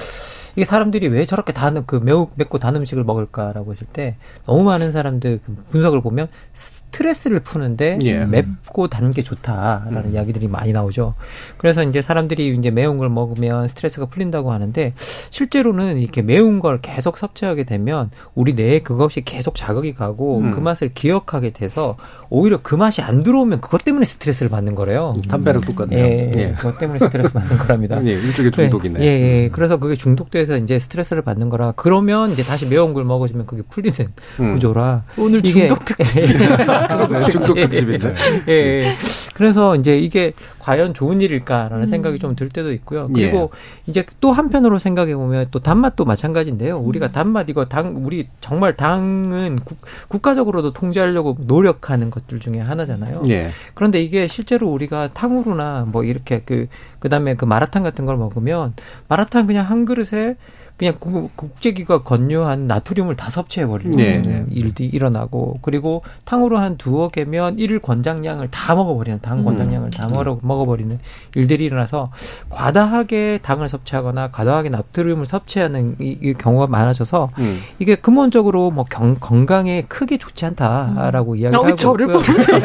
[0.55, 4.91] 이게 사람들이 왜 저렇게 단, 그 매우 맵고 단 음식을 먹을까라고 했을 때 너무 많은
[4.91, 8.25] 사람들 그 분석을 보면 스트레스를 푸는데 예.
[8.25, 10.13] 맵고 단 게 좋다라는 음.
[10.13, 11.15] 이야기들이 많이 나오죠.
[11.57, 14.93] 그래서 이제 사람들이 이제 매운 걸 먹으면 스트레스가 풀린다고 하는데
[15.31, 20.51] 실제로는 이렇게 매운 걸 계속 섭취하게 되면 우리 뇌에 그것이 계속 자극이 가고 음.
[20.51, 21.95] 그 맛을 기억하게 돼서
[22.29, 25.15] 오히려 그 맛이 안 들어오면 그것 때문에 스트레스를 받는 거래요.
[25.27, 26.05] 담배랑 똑같네요.
[26.05, 26.51] 예, 예.
[26.57, 27.97] 그것 때문에 스트레스 받는 거랍니다.
[28.05, 28.99] 예, 일종의 중독이네.
[28.99, 29.45] 예, 예.
[29.47, 29.51] 음.
[29.51, 33.61] 그래서 그게 중독돼 서 이제 스트레스를 받는 거라 그러면 이제 다시 매운 걸 먹어주면 그게
[33.61, 33.95] 풀리는
[34.39, 34.53] 음.
[34.53, 35.03] 구조라.
[35.17, 36.21] 오늘 중독 특집.
[37.31, 38.15] 중독 특집인데.
[38.47, 38.95] 예, 예.
[39.33, 41.85] 그래서 이제 이게 과연 좋은 일일까라는 음.
[41.85, 43.09] 생각이 좀 들 때도 있고요.
[43.13, 43.91] 그리고 예.
[43.91, 46.77] 이제 또 한편으로 생각해 보면 또 단맛도 마찬가지인데요.
[46.79, 47.11] 우리가 음.
[47.11, 53.23] 단맛 이거 당 우리 정말 당은 국, 국가적으로도 통제하려고 노력하는 것들 중에 하나잖아요.
[53.29, 53.49] 예.
[53.73, 56.67] 그런데 이게 실제로 우리가 탕후루나 뭐 이렇게 그
[56.99, 58.73] 그다음에 그 마라탕 같은 걸 먹으면
[59.07, 60.35] 마라탕 그냥 한 그릇에
[60.79, 60.95] 그냥
[61.35, 64.45] 국제기가 권유한 나트륨을 다 섭취해 버리는 네, 네.
[64.49, 69.43] 일이 일어나고 그리고 탕으로 한 두어 개면 일 권장량을 다 먹어버리는 당 음.
[69.43, 70.97] 권장량을 다 먹어 먹어버리는
[71.35, 72.11] 일들이 일어나서
[72.49, 77.61] 과다하게 당을 섭취하거나 과다하게 나트륨을 섭취하는 이, 이 경우가 많아져서 음.
[77.79, 81.37] 이게 근본적으로 뭐 경, 건강에 크게 좋지 않다라고 음.
[81.37, 82.53] 이야기하고 저를 보면서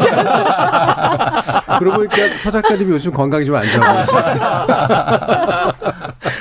[1.81, 4.25] 그러고 보니까 서 작가님이 요즘 건강이 좀 안 좋아 보이시요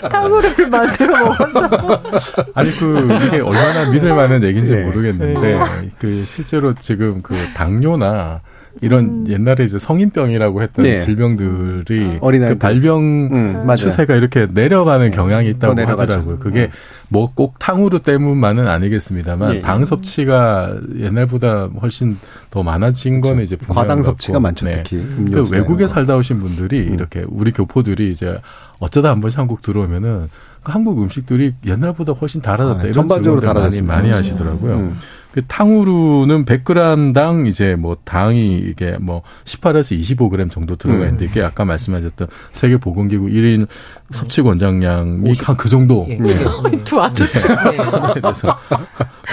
[0.10, 1.63] 탕후루를 만들어 먹어서
[2.54, 4.84] 아니 그 이게 얼마나 믿을 만한 얘기인지 네.
[4.84, 5.90] 모르겠는데 네.
[6.00, 8.42] 그 실제로 지금 그 당뇨나
[8.82, 9.26] 이런 음.
[9.28, 10.98] 옛날에 이제 성인병이라고 했던 네.
[10.98, 16.40] 질병들이 그 발병 음, 추세가 이렇게 내려가는 경향이 있다고 하더라고요.
[16.40, 16.70] 그게
[17.10, 19.62] 뭐 꼭 탕후루 때문만은 아니겠습니다만 예.
[19.62, 22.18] 당 섭취가 옛날보다 훨씬
[22.50, 23.34] 더 많아진 그렇죠.
[23.34, 24.66] 거는 이제 과당 섭취가 많죠.
[24.66, 24.84] 네.
[24.84, 26.94] 특히 그 외국에 살다 오신 분들이 음.
[26.94, 28.38] 이렇게 우리 교포들이 이제
[28.80, 33.82] 어쩌다 한 번씩 한국 들어오면은 그 한국 음식들이 옛날보다 훨씬 달아졌다 아, 이런 전반적으로 많이
[33.82, 34.74] 많이 하시더라고요.
[34.76, 34.98] 음.
[35.34, 41.04] 그 탕후루는 100g당 이제 뭐 당이 이게 뭐 18에서 25g 정도 들어가 음.
[41.06, 43.66] 있는데 이게 아까 말씀하셨던 세계 보건기구 1인
[44.12, 46.06] 섭취 권장량이 한 그 정도.
[46.08, 46.18] 예.
[46.18, 46.84] 네.
[46.84, 47.48] 두 아저씨.
[47.48, 48.22] 네.
[48.22, 48.56] 그래서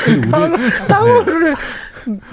[0.08, 0.26] 우리
[0.88, 1.56] 탕후루를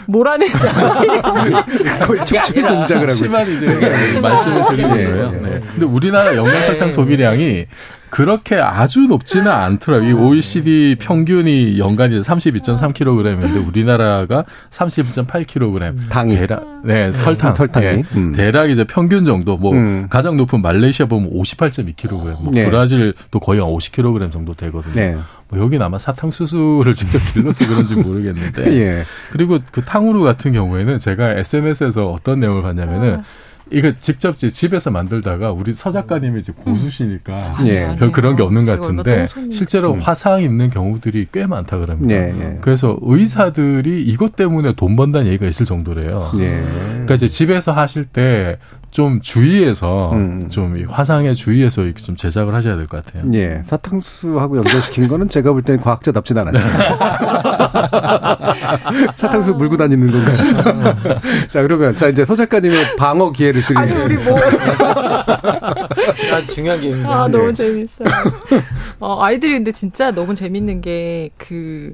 [0.06, 0.72] 몰아내자.
[2.08, 3.08] 거의 축축을 시작을 하고.
[3.08, 5.32] 심한 이제 말씀을 드리는 거예요.
[5.32, 5.60] 네.
[5.72, 7.66] 근데 우리나라 영양 설탕 소비량이
[8.10, 10.10] 그렇게 아주 높지는 않더라고요.
[10.10, 16.10] 이 OECD 평균이 연간 이제 32.3kg인데 우리나라가 31.8kg.
[16.10, 16.36] 당이.
[16.36, 17.56] 대략, 네, 설탕.
[17.56, 17.86] 설탕이.
[17.86, 18.34] 네, 음.
[18.34, 20.08] 대략 이제 평균 정도, 뭐, 음.
[20.10, 22.42] 가장 높은 말레이시아 보면 58.2kg.
[22.42, 22.66] 뭐 네.
[22.66, 24.96] 브라질도 거의 한 50kg 정도 되거든요.
[24.96, 25.18] 네.
[25.50, 28.72] 뭐 여기는 아마 사탕수수를 직접 길러서 그런지 모르겠는데.
[28.78, 29.04] 예.
[29.32, 33.24] 그리고 그 탕후루 같은 경우에는 제가 SNS에서 어떤 내용을 봤냐면은 아.
[33.72, 37.68] 이거 직접 집에서 만들다가 우리 서 작가님이 이제 고수시니까 음.
[37.68, 37.96] 예.
[37.98, 40.00] 별 그런 게 없는 것 같은데 실제로 음.
[40.00, 42.14] 화상 있는 경우들이 꽤 많다 그럽니다.
[42.14, 42.58] 예, 예.
[42.62, 46.32] 그래서 의사들이 이것 때문에 돈 번다는 얘기가 있을 정도래요.
[46.40, 46.64] 예.
[46.90, 48.58] 그러니까 이제 집에서 하실 때
[48.98, 50.18] 좀 주의해서 음.
[50.42, 50.50] 음.
[50.50, 53.30] 좀 화상에 주의해서 좀 제작을 하셔야 될 것 같아요.
[53.36, 53.62] 예.
[53.64, 56.74] 사탕수수하고 연결시킨 거는 제가 볼 때는 과학자답진 않았어요.
[59.18, 60.96] 사탕수수 물고 다니는 건가요?
[61.48, 63.84] 자, 그러면 자 이제 서 작가님의 방어 기회를 드리는.
[63.84, 64.36] 아니 우리 뭐.
[66.34, 67.08] 아 중요한 게임입니다.
[67.24, 67.54] 아 너무 네.
[67.54, 68.10] 재밌어요.
[69.00, 71.94] 어, 아이들이 근데 진짜 너무 재밌는 게 그.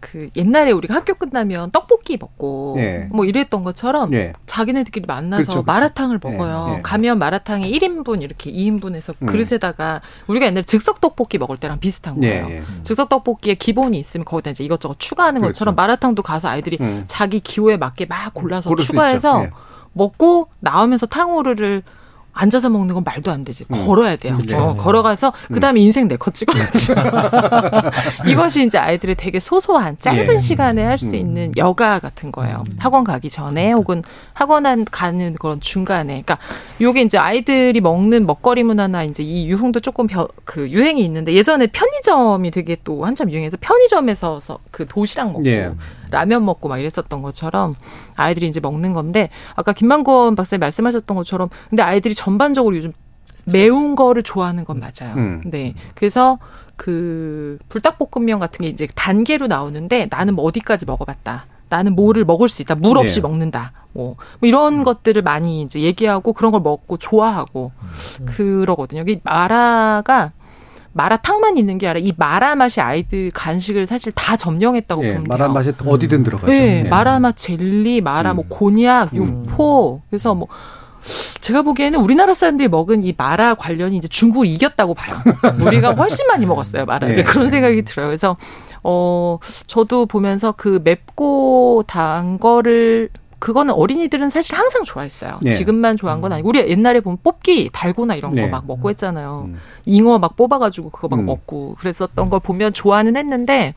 [0.00, 3.08] 그 옛날에 우리가 학교 끝나면 떡볶이 먹고 네.
[3.12, 4.32] 뭐 이랬던 것처럼 네.
[4.46, 5.64] 자기네들끼리 만나서 그렇죠, 그렇죠.
[5.66, 6.74] 마라탕을 네, 먹어요.
[6.76, 9.26] 네, 가면 마라탕에 1인분 이렇게 2인분에서 음.
[9.26, 12.64] 그릇에다가 우리가 옛날에 즉석 떡볶이 먹을 때랑 비슷한 네, 거예요.
[12.82, 15.52] 즉석 떡볶이에 기본이 있으면 거기다 이제 이것저것 추가하는 그렇죠.
[15.52, 17.04] 것처럼 마라탕도 가서 아이들이 음.
[17.06, 19.46] 자기 기호에 맞게 막 골라서 추가해서
[19.92, 21.82] 먹고 나오면서 탕후루를
[22.32, 23.64] 앉아서 먹는 건 말도 안 되지.
[23.72, 23.86] 음.
[23.86, 24.38] 걸어야 돼요.
[24.46, 25.86] 그 어, 걸어가서 그 다음에 음.
[25.86, 26.92] 인생 네컷 찍어야지.
[28.26, 30.38] 이것이 이제 아이들의 되게 소소한 짧은 예.
[30.38, 31.14] 시간에 할수 음.
[31.14, 32.64] 있는 여가 같은 거예요.
[32.66, 32.76] 음.
[32.78, 34.02] 학원 가기 전에 혹은
[34.32, 36.22] 학원 가는 그런 중간에.
[36.22, 36.38] 그러니까
[36.80, 41.66] 요게 이제 아이들이 먹는 먹거리 문화나 이제 이 유흥도 조금 벼, 그 유행이 있는데 예전에
[41.68, 45.70] 편의점이 되게 또 한참 유행해서 편의점에서 그 도시락 먹고 예.
[46.10, 47.74] 라면 먹고 막 이랬었던 것처럼
[48.16, 52.92] 아이들이 이제 먹는 건데 아까 김만권 박사님 말씀하셨던 것처럼 근데 아이들이 전반적으로 요즘
[53.52, 55.14] 매운 거를 좋아하는 건 맞아요.
[55.16, 55.42] 음.
[55.46, 55.74] 네.
[55.94, 56.38] 그래서
[56.76, 61.46] 그 불닭볶음면 같은 게 이제 단계로 나오는데 나는 뭐 어디까지 먹어봤다.
[61.68, 62.74] 나는 뭐를 먹을 수 있다.
[62.74, 63.20] 물 없이 네.
[63.20, 63.72] 먹는다.
[63.92, 64.82] 뭐, 뭐 이런 음.
[64.82, 67.72] 것들을 많이 이제 얘기하고 그런 걸 먹고 좋아하고
[68.20, 68.26] 음.
[68.26, 69.04] 그러거든요.
[69.06, 70.32] 이 마라가
[70.92, 75.24] 마라탕만 있는 게 아니라 이 마라 맛이 아이들 간식을 사실 다 점령했다고 예, 돼요.
[75.28, 76.50] 마라 맛이 어디든 들어가죠.
[76.52, 76.88] 네, 예.
[76.88, 78.48] 마라 맛 젤리, 마라 뭐 음.
[78.48, 79.16] 뭐 곤약, 음.
[79.46, 80.02] 육포.
[80.10, 80.48] 그래서 뭐
[81.40, 85.16] 제가 보기에는 우리나라 사람들이 먹은 이 마라 관련이 이제 중국을 이겼다고 봐요.
[85.64, 87.16] 우리가 훨씬 많이 먹었어요, 마라를.
[87.16, 87.22] 네.
[87.22, 88.08] 그런 생각이 들어요.
[88.08, 88.36] 그래서
[88.82, 93.10] 어 저도 보면서 그 맵고 단 거를
[93.40, 95.40] 그거는 어린이들은 사실 항상 좋아했어요.
[95.42, 95.50] 네.
[95.50, 98.66] 지금만 좋아한 건 아니고 우리 옛날에 보면 뽑기 달고나 이런 거막 네.
[98.66, 99.46] 먹고 했잖아요.
[99.48, 99.58] 음.
[99.86, 101.26] 잉어 막 뽑아가지고 그거 막 음.
[101.26, 103.74] 먹고 그랬었던 걸 보면 좋아는 했는데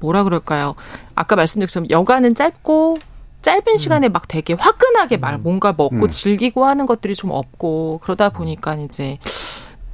[0.00, 0.74] 뭐라 그럴까요?
[1.14, 2.98] 아까 말씀드렸지만 여가는 짧고
[3.42, 3.76] 짧은 음.
[3.76, 5.42] 시간에 막 되게 화끈하게 말 음.
[5.42, 6.08] 뭔가 먹고 음.
[6.08, 9.18] 즐기고 하는 것들이 좀 없고 그러다 보니까 이제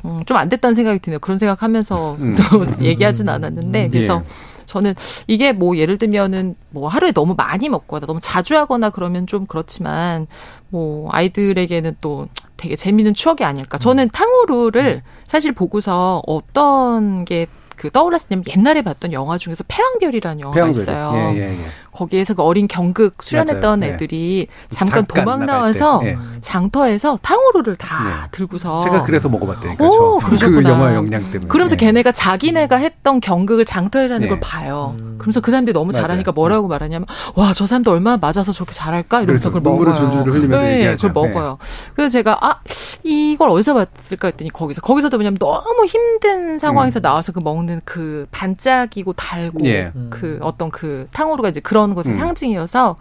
[0.05, 1.19] 음, 좀 안 됐다는 생각이 드네요.
[1.19, 2.37] 그런 생각하면서 음.
[2.83, 4.54] 얘기하진 않았는데 그래서 예.
[4.67, 4.95] 저는
[5.27, 10.27] 이게 뭐 예를 들면은 뭐 하루에 너무 많이 먹거나 너무 자주 하거나 그러면 좀 그렇지만
[10.69, 13.79] 뭐 아이들에게는 또 되게 재미있는 추억이 아닐까.
[13.79, 17.47] 저는 탕후루를 사실 보고서 어떤 게
[17.77, 20.69] 그 떠올랐냐면 옛날에 봤던 영화 중에서 패왕별이라는 영화가.
[20.69, 21.13] 있어요.
[21.15, 21.65] 예, 예, 예.
[21.95, 23.77] 거기에서 그 어린 경극 수련했던 맞아요.
[23.77, 23.89] 네.
[23.95, 26.17] 애들이 잠깐, 잠깐 도망 나와서 네.
[26.41, 28.11] 장터에서 탕후루를 다 네.
[28.33, 30.63] 들고서 제가 그래서 먹어봤다니까 오, 그러셨구나.
[30.63, 31.49] 그 영화 영향 때문에.
[31.49, 31.87] 그러면서 네.
[31.87, 34.47] 걔네가 자기네가 했던 경극을 장터에서 하는 걸 네.
[34.47, 34.95] 봐요.
[34.99, 35.15] 음.
[35.19, 36.03] 그러면서 그 사람들이 너무 맞아요.
[36.07, 39.95] 잘하니까 뭐라고 말하냐면 와 저 사람도 얼마나 맞아서 저렇게 잘할까 이러면서 그걸 먹어요.
[39.95, 41.09] 줄줄 흘리면서 네, 얘기하죠.
[41.09, 41.59] 그걸 먹어요.
[41.95, 42.59] 그래서 제가 아
[43.05, 47.03] 이걸 어디서 봤을까 했더니 거기서 거기서도 왜냐면 너무 힘든 상황에서 음.
[47.03, 49.93] 나와서 그 먹는 그 반짝이고 달고 예.
[50.11, 52.19] 그 어떤 그 탕후루가 이제 그런 그런 것의 음.
[52.19, 52.97] 상징이어서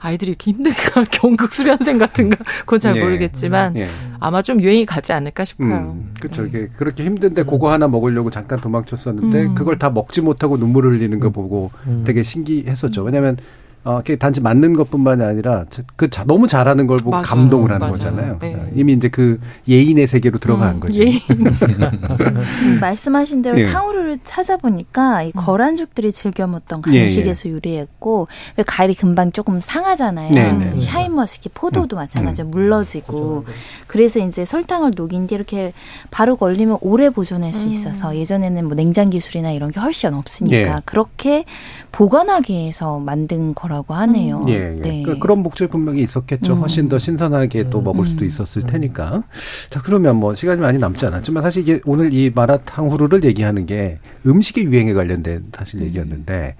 [0.00, 3.02] 아이들이 이렇게 힘든가 경극 수련생 같은가 그건 잘 예.
[3.02, 3.88] 모르겠지만 예.
[4.20, 5.96] 아마 좀 유행이 가지 않을까 싶어요.
[5.96, 6.12] 음.
[6.20, 6.44] 그렇죠.
[6.44, 9.54] 이게 그렇게 힘든데 그거 하나 먹으려고 잠깐 도망쳤었는데 음.
[9.54, 11.32] 그걸 다 먹지 못하고 눈물을 흘리는 거 음.
[11.32, 12.04] 보고 음.
[12.06, 13.02] 되게 신기했었죠.
[13.02, 13.38] 왜냐하면
[13.84, 15.64] 어, 단지 맞는 것뿐만이 아니라
[15.96, 17.24] 그 자, 너무 잘하는 걸 보고 맞아요.
[17.24, 17.92] 감동을 하는 맞아요.
[17.92, 18.38] 거잖아요.
[18.40, 18.54] 네.
[18.54, 21.00] 어, 이미 이제 그 예인의 세계로 들어가는 음, 거죠.
[21.00, 21.20] 예인.
[22.58, 23.66] 지금 말씀하신 대로 예.
[23.66, 25.32] 탕후루를 찾아보니까 이 음.
[25.36, 27.54] 거란족들이 즐겨 먹던 간식에서 예, 예.
[27.54, 30.34] 유래했고 왜 과일이 금방 조금 상하잖아요.
[30.34, 30.80] 네, 네.
[30.80, 31.98] 샤인머스캣 포도도 음.
[31.98, 32.50] 마찬가지로 음.
[32.50, 33.44] 물러지고
[33.86, 35.72] 그래서 이제 설탕을 녹인 뒤 이렇게
[36.10, 37.70] 바로 걸리면 오래 보존할 수 음.
[37.70, 40.82] 있어서 예전에는 뭐 냉장 기술이나 이런 게 훨씬 없으니까 예.
[40.84, 41.44] 그렇게
[41.92, 44.44] 보관하기 위해서 만든 거 라고 하네요.
[44.48, 44.80] 예, 예.
[44.80, 45.02] 네.
[45.02, 46.54] 그러니까 그런 목적이 분명히 있었겠죠.
[46.54, 46.60] 음.
[46.60, 48.28] 훨씬 더 신선하게 또 먹을 수도 음.
[48.28, 49.22] 있었을 테니까.
[49.70, 53.98] 자, 그러면 뭐 시간이 많이 남지 않았지만 사실 이게 오늘 이 마라탕 후루를 얘기하는 게
[54.26, 56.56] 음식의 유행에 관련된 사실 얘기였는데,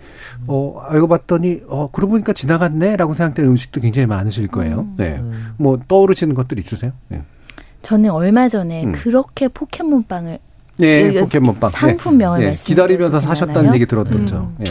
[0.46, 4.80] 어, 알고 봤더니, 어, 그러고 보니까 지나갔네라고 생각되는 음식도 굉장히 많으실 거예요.
[4.80, 4.94] 음.
[4.96, 5.22] 네.
[5.56, 6.92] 뭐 떠오르시는 것들 있으세요?
[7.08, 7.22] 네.
[7.82, 8.92] 저는 얼마 전에 음.
[8.92, 10.38] 그렇게 포켓몬빵을
[10.78, 12.54] 네, 포켓몬빵 상품명을 네.
[12.54, 12.64] 네.
[12.64, 14.36] 기다리면서 사셨다는 얘기 들었던죠.
[14.36, 14.64] 음.
[14.64, 14.70] 네.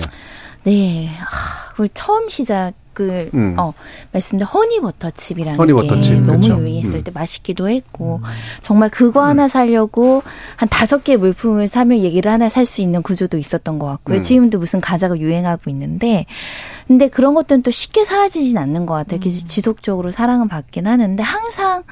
[0.68, 1.10] 네.
[1.22, 3.56] 아, 그걸 처음 시작을 음.
[3.58, 3.74] 어
[4.12, 6.02] 말씀드린 허니버터칩이라는 허니버터칩.
[6.14, 6.62] 게 너무 그렇죠.
[6.62, 7.04] 유행했을 음.
[7.04, 8.30] 때 맛있기도 했고 음.
[8.64, 9.48] 정말 그거 하나 음.
[9.48, 10.24] 사려고
[10.58, 14.18] 한 다섯 개 물품을 사면 얘기를 하나 살 수 있는 구조도 있었던 것 같고요.
[14.18, 14.22] 음.
[14.22, 16.26] 지금도 무슨 과자가 유행하고 있는데
[16.88, 19.20] 근데 그런 것들은 또 쉽게 사라지진 않는 것 같아요.
[19.24, 19.30] 음.
[19.48, 21.84] 지속적으로 사랑은 받긴 하는데 항상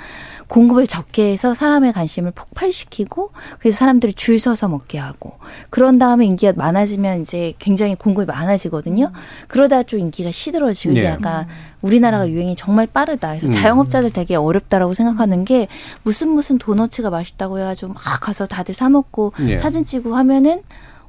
[0.47, 5.33] 공급을 적게 해서 사람의 관심을 폭발시키고 그래서 사람들이 줄 서서 먹게 하고
[5.69, 9.05] 그런 다음에 인기가 많아지면 이제 굉장히 공급이 많아지거든요.
[9.05, 9.19] 음.
[9.47, 11.05] 그러다 좀 인기가 시들어지고 네.
[11.05, 11.47] 약간
[11.81, 13.29] 우리나라가 유행이 정말 빠르다.
[13.29, 13.51] 그래서 음.
[13.51, 15.67] 자영업자들 되게 어렵다라고 생각하는 게
[16.03, 19.57] 무슨 무슨 도너츠가 맛있다고 해가지고 막 가서 다들 사 먹고 네.
[19.57, 20.61] 사진 찍고 하면은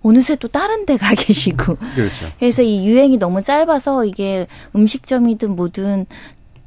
[0.02, 1.76] 어느새 또 다른 데 가 계시고.
[1.76, 2.26] 그렇죠.
[2.38, 6.06] 그래서 이 유행이 너무 짧아서 이게 음식점이든 뭐든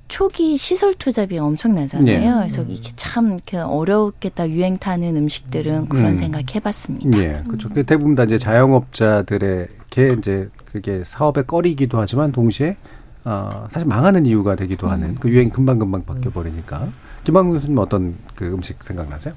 [0.09, 2.11] 초기 시설 투자비 엄청나잖아요.
[2.11, 2.47] 예.
[2.47, 6.15] 그래서 이게 참 어렵겠다 유행 타는 음식들은 그런 음.
[6.15, 7.17] 생각 해봤습니다.
[7.19, 7.69] 예, 그렇죠.
[7.69, 12.75] 그 대부분 다 이제 자영업자들에게 이제 그게 사업의 꺼리기도 하지만 동시에
[13.23, 14.91] 어, 사실 망하는 이유가 되기도 음.
[14.91, 16.89] 하는 그 유행이 금방 금방 바뀌어 버리니까.
[17.23, 19.33] 김학국 교수님 어떤 그 음식 생각나세요?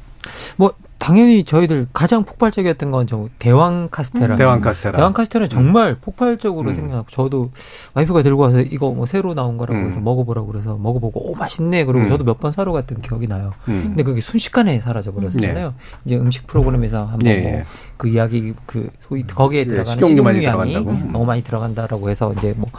[0.57, 4.34] 뭐 당연히 저희들 가장 폭발적이었던 건 저 대왕 카스테라.
[4.34, 4.38] 음.
[4.38, 4.96] 대왕 카스테라.
[4.96, 5.96] 대왕 카스테라는 정말 음.
[6.00, 6.74] 폭발적으로 음.
[6.74, 7.50] 생각하고 저도
[7.94, 9.88] 와이프가 들고 와서 이거 뭐 새로 나온 거라고 음.
[9.88, 11.84] 해서 먹어보라고 그래서 먹어보고 오 맛있네.
[11.84, 12.09] 그리고 음.
[12.09, 13.53] 저도 몇 번 사러 갔던 기억이 나요.
[13.68, 13.82] 음.
[13.88, 15.68] 근데 그게 순식간에 사라져 버렸잖아요.
[15.68, 15.74] 네.
[16.05, 17.64] 이제 음식 프로그램에서 한번 네.
[17.98, 20.74] 뭐그 이야기 그 소위 거기에 네, 들어가는 식용유량이
[21.12, 22.78] 너무 많이 들어간다라고 해서 이제 뭐 어,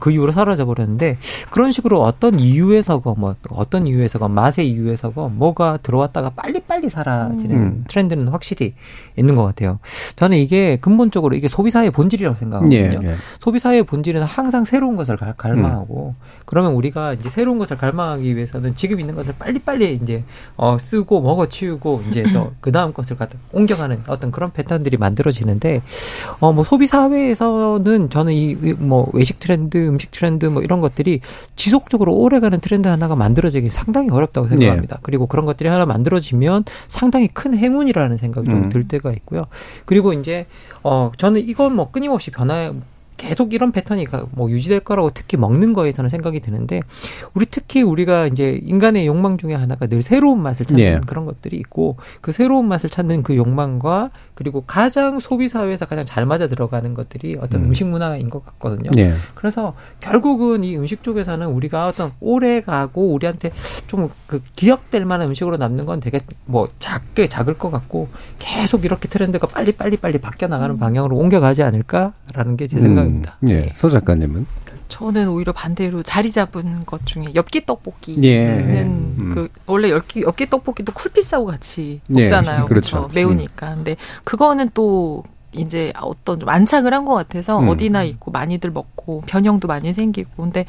[0.00, 1.18] 그 이후로 사라져 버렸는데
[1.50, 7.84] 그런 식으로 어떤 이유에서건 뭐 어떤 이유에서건 맛의 이유에서건 뭐가 들어왔다가 빨리빨리 사라지는 음.
[7.88, 8.74] 트렌드는 확실히
[9.16, 9.78] 있는 것 같아요.
[10.16, 12.76] 저는 이게 근본적으로 이게 소비사의 본질이라고 생각하거든요.
[12.76, 13.14] 예, 예.
[13.40, 16.22] 소비사의 본질은 항상 새로운 것을 갈망하고 음.
[16.46, 20.24] 그러면 우리가 이제 새로운 것을 갈망하기 위해서는 지금 있는 것을 빨리빨리 이제
[20.56, 25.82] 어 쓰고 먹어 치우고 이제 또 그 다음 것을 갖다 옮겨가는 어떤 그런 패턴들이 만들어지는데
[26.40, 31.20] 어 뭐 소비 사회에서는 저는 이 뭐 외식 트렌드, 음식 트렌드 뭐 이런 것들이
[31.56, 34.96] 지속적으로 오래가는 트렌드 하나가 만들어지기 상당히 어렵다고 생각합니다.
[34.96, 35.00] 네.
[35.02, 38.88] 그리고 그런 것들이 하나 만들어지면 상당히 큰 행운이라는 생각이 좀들 음.
[38.88, 39.46] 때가 있고요.
[39.84, 40.46] 그리고 이제
[40.82, 42.72] 어 저는 이건 뭐 끊임없이 변화
[43.22, 46.80] 계속 이런 패턴이 뭐 유지될 거라고 특히 먹는 거에 서는 생각이 드는데
[47.34, 51.00] 우리 특히 우리가 이제 인간의 욕망 중에 하나가 늘 새로운 맛을 찾는 예.
[51.06, 56.26] 그런 것들이 있고 그 새로운 맛을 찾는 그 욕망과 그리고 가장 소비 사회에서 가장 잘
[56.26, 57.74] 맞아 들어가는 것들이 어떤 음.
[57.74, 58.90] 식 문화인 것 같거든요.
[58.98, 59.14] 예.
[59.36, 63.52] 그래서 결국은 이 음식 쪽에서는 우리가 어떤 오래 가고 우리한테
[63.86, 68.08] 좀 그 기억될 만한 음식으로 남는 건 되게 뭐 작게 작을 것 같고
[68.38, 70.78] 계속 이렇게 트렌드가 빨리 빨리 빨리 바뀌어 나가는 음.
[70.78, 73.11] 방향으로 옮겨가지 않을까라는 게 제 생각입니다.
[73.12, 73.36] 생각입니다.
[73.42, 73.60] 음, 예.
[73.60, 73.72] 네.
[73.74, 74.46] 서 작가님은?
[74.88, 78.82] 저는 오히려 반대로 자리 잡은 것 중에 엽기 떡볶이는 예.
[78.82, 79.30] 음.
[79.34, 82.64] 그 원래 엽기 엽기 떡볶이도 쿨피싸고 같이 예, 먹잖아요.
[82.64, 82.68] 예.
[82.68, 82.96] 그렇죠.
[83.08, 83.10] 그렇죠.
[83.14, 83.70] 매우니까.
[83.70, 83.76] 음.
[83.76, 87.68] 근데 그거는 또 이제 어떤 좀 안착을 한 것 같아서 음.
[87.68, 90.66] 어디나 있고 많이들 먹고 변형도 많이 생기고 근데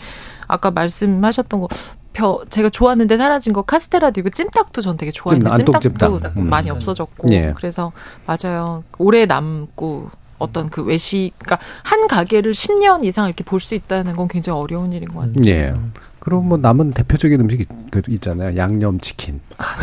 [0.47, 1.67] 아까 말씀하셨던 거
[2.13, 6.37] 벼, 제가 좋았는데 사라진 거 카스테라도 있고 찜닭도 전 되게 좋아했는데 찜닭도 찜닭.
[6.37, 6.49] 음.
[6.49, 7.51] 많이 없어졌고 예.
[7.57, 7.91] 그래서
[8.25, 14.15] 맞아요 오래 남고 어떤 그 외식, 그러니까 한 가게를 10년 이상 이렇게 볼 수 있다는
[14.15, 15.45] 건 굉장히 어려운 일인 것 같아요.
[15.45, 15.71] 예.
[16.19, 18.55] 그럼 뭐 남은 대표적인 음식이 그 있잖아요.
[18.57, 19.39] 양념치킨.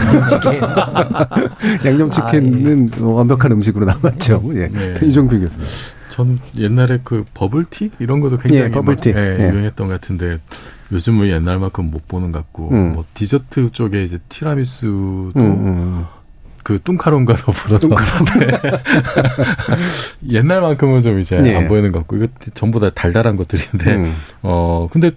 [0.07, 0.61] 양념치킨.
[1.85, 3.03] 양념치킨은 아, 예.
[3.03, 4.43] 완벽한 음식으로 남았죠.
[4.55, 4.69] 예.
[4.69, 4.95] 네.
[5.07, 5.67] 이종필 교수님.
[6.11, 9.13] 전 옛날에 그 버블티 이런 것도 굉장히 예, 버블티.
[9.13, 9.51] 막, 예, 예.
[9.53, 10.39] 유행했던 것 같은데
[10.93, 12.93] 요즘은 옛날만큼 못 보는 것 같고 음.
[12.95, 16.05] 뭐 디저트 쪽에 이제 티라미수도 음, 음.
[16.61, 16.63] 음.
[16.63, 18.59] 그 뚱카론과 더불어서 네.
[20.29, 21.57] 옛날만큼은 좀 이제 네.
[21.57, 24.15] 안 보이는 것 같고 이거 전부 다 달달한 것들인데 음.
[24.43, 25.13] 어 근데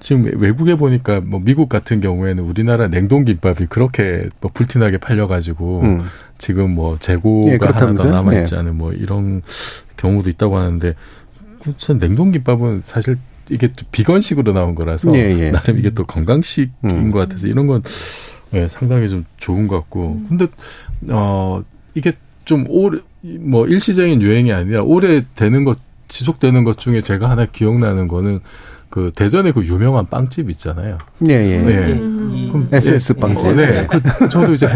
[0.00, 6.04] 지금 외국에 보니까 뭐 미국 같은 경우에는 우리나라 냉동 김밥이 그렇게 뭐 불티나게 팔려가지고 음.
[6.38, 8.60] 지금 뭐 재고가 예, 하나 더 남아 있지 예.
[8.60, 9.42] 않은 뭐 이런
[9.98, 10.94] 경우도 있다고 하는데
[11.62, 13.18] 그 냉동 김밥은 사실
[13.50, 15.50] 이게 비건식으로 나온 거라서 예, 예.
[15.50, 17.10] 나름 이게 또 건강식인 음.
[17.10, 17.82] 것 같아서 이런 건
[18.54, 20.26] 예, 상당히 좀 좋은 것 같고 음.
[20.28, 20.46] 근데
[21.10, 21.62] 어
[21.94, 22.12] 이게
[22.44, 25.78] 좀 오래 뭐 일시적인 유행이 아니라 오래 되는 것
[26.08, 28.40] 지속되는 것 중에 제가 하나 기억나는 거는
[28.88, 30.98] 그 대전에 그 유명한 빵집 있잖아요.
[31.28, 31.58] 예, 예.
[31.58, 31.92] 네.
[31.92, 32.48] 음.
[32.50, 33.54] 그럼 SS 예, 빵집.
[33.54, 33.86] 네.
[33.86, 34.68] 그 저도 이제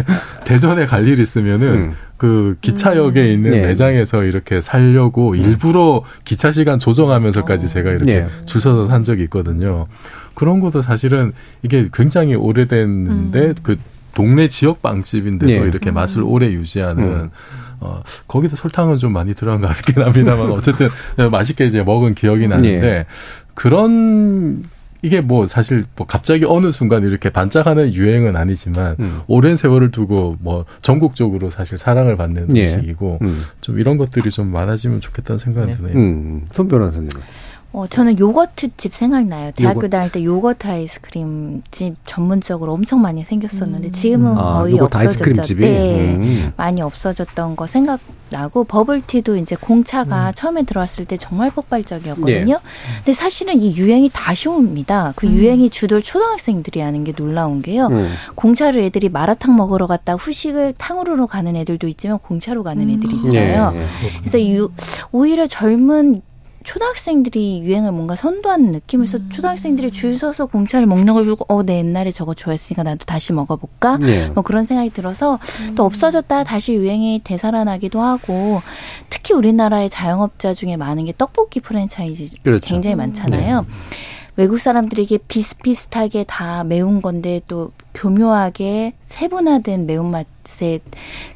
[0.45, 1.93] 대전에 갈 일 있으면은 음.
[2.17, 3.61] 그 기차역에 있는 네.
[3.67, 8.27] 매장에서 이렇게 살려고 일부러 기차 시간 조정하면서까지 제가 이렇게 네.
[8.47, 9.87] 줄 서서 산 적이 있거든요.
[10.35, 11.33] 그런 것도 사실은
[11.63, 13.55] 이게 굉장히 오래됐는데 음.
[13.63, 13.77] 그
[14.15, 15.69] 동네 지역 빵집인데도 네.
[15.69, 17.31] 이렇게 맛을 오래 유지하는 음.
[17.81, 20.89] 어, 거기서 설탕은 좀 많이 들어간 것 같긴 합니다만 어쨌든
[21.31, 23.07] 맛있게 이제 먹은 기억이 나는데 네.
[23.55, 24.65] 그런
[25.05, 29.21] 이게 뭐 사실 뭐 갑자기 어느 순간 이렇게 반짝하는 유행은 아니지만 음.
[29.27, 32.63] 오랜 세월을 두고 뭐 전국적으로 사실 사랑을 받는 예.
[32.63, 33.45] 음식이고 음.
[33.61, 35.77] 좀 이런 것들이 좀 많아지면 좋겠다는 생각이 네.
[35.77, 35.95] 드네요.
[35.95, 36.47] 음.
[36.53, 37.11] 손 변호사님.
[37.75, 39.51] 어, 저는 요거트 집 생각나요.
[39.51, 39.89] 대학교 요거...
[39.89, 43.93] 다닐 때 요거트 아이스크림 집 전문적으로 엄청 많이 생겼었는데 음.
[43.93, 45.55] 지금은 아, 거의 없어졌죠.
[45.57, 46.53] 네, 음.
[46.57, 50.33] 많이 없어졌던 거 생각나고 버블티도 이제 공차가 음.
[50.37, 52.55] 처음에 들어왔을 때 정말 폭발적이었거든요.
[52.55, 52.61] 네.
[52.99, 55.13] 근데 사실은 이 유행이 다시 옵니다.
[55.17, 55.33] 그 음.
[55.33, 57.89] 유행이 주들 초등학생들이 하는 게 놀라운 게요.
[57.89, 58.09] 음.
[58.37, 63.19] 공차를 애들이 마라탕 먹으러 갔다 후식을 탕후루로 가는 애들도 있지만 공차로 가는 애들이 음.
[63.19, 63.73] 있어요.
[63.73, 63.85] 네.
[64.21, 64.71] 그래서 유,
[65.11, 66.23] 오히려 젊은
[66.65, 69.29] 초등학생들이 유행을 뭔가 선도하는 느낌에서 음.
[69.31, 73.99] 초등학생들이 줄 서서 공차를 먹는 걸 보고 어 내 옛날에 저거 좋아했으니까 나도 다시 먹어볼까
[73.99, 74.29] 네.
[74.31, 75.39] 뭐 그런 생각이 들어서
[75.69, 75.75] 음.
[75.75, 78.61] 또 없어졌다 다시 유행이 되살아나기도 하고
[79.09, 82.67] 특히 우리나라의 자영업자 중에 많은 게 떡볶이 프랜차이즈 그렇죠.
[82.67, 83.61] 굉장히 많잖아요.
[83.63, 83.67] 네.
[84.37, 90.81] 외국 사람들에게 비슷비슷하게 다 매운 건데 또 교묘하게 세분화된 매운맛의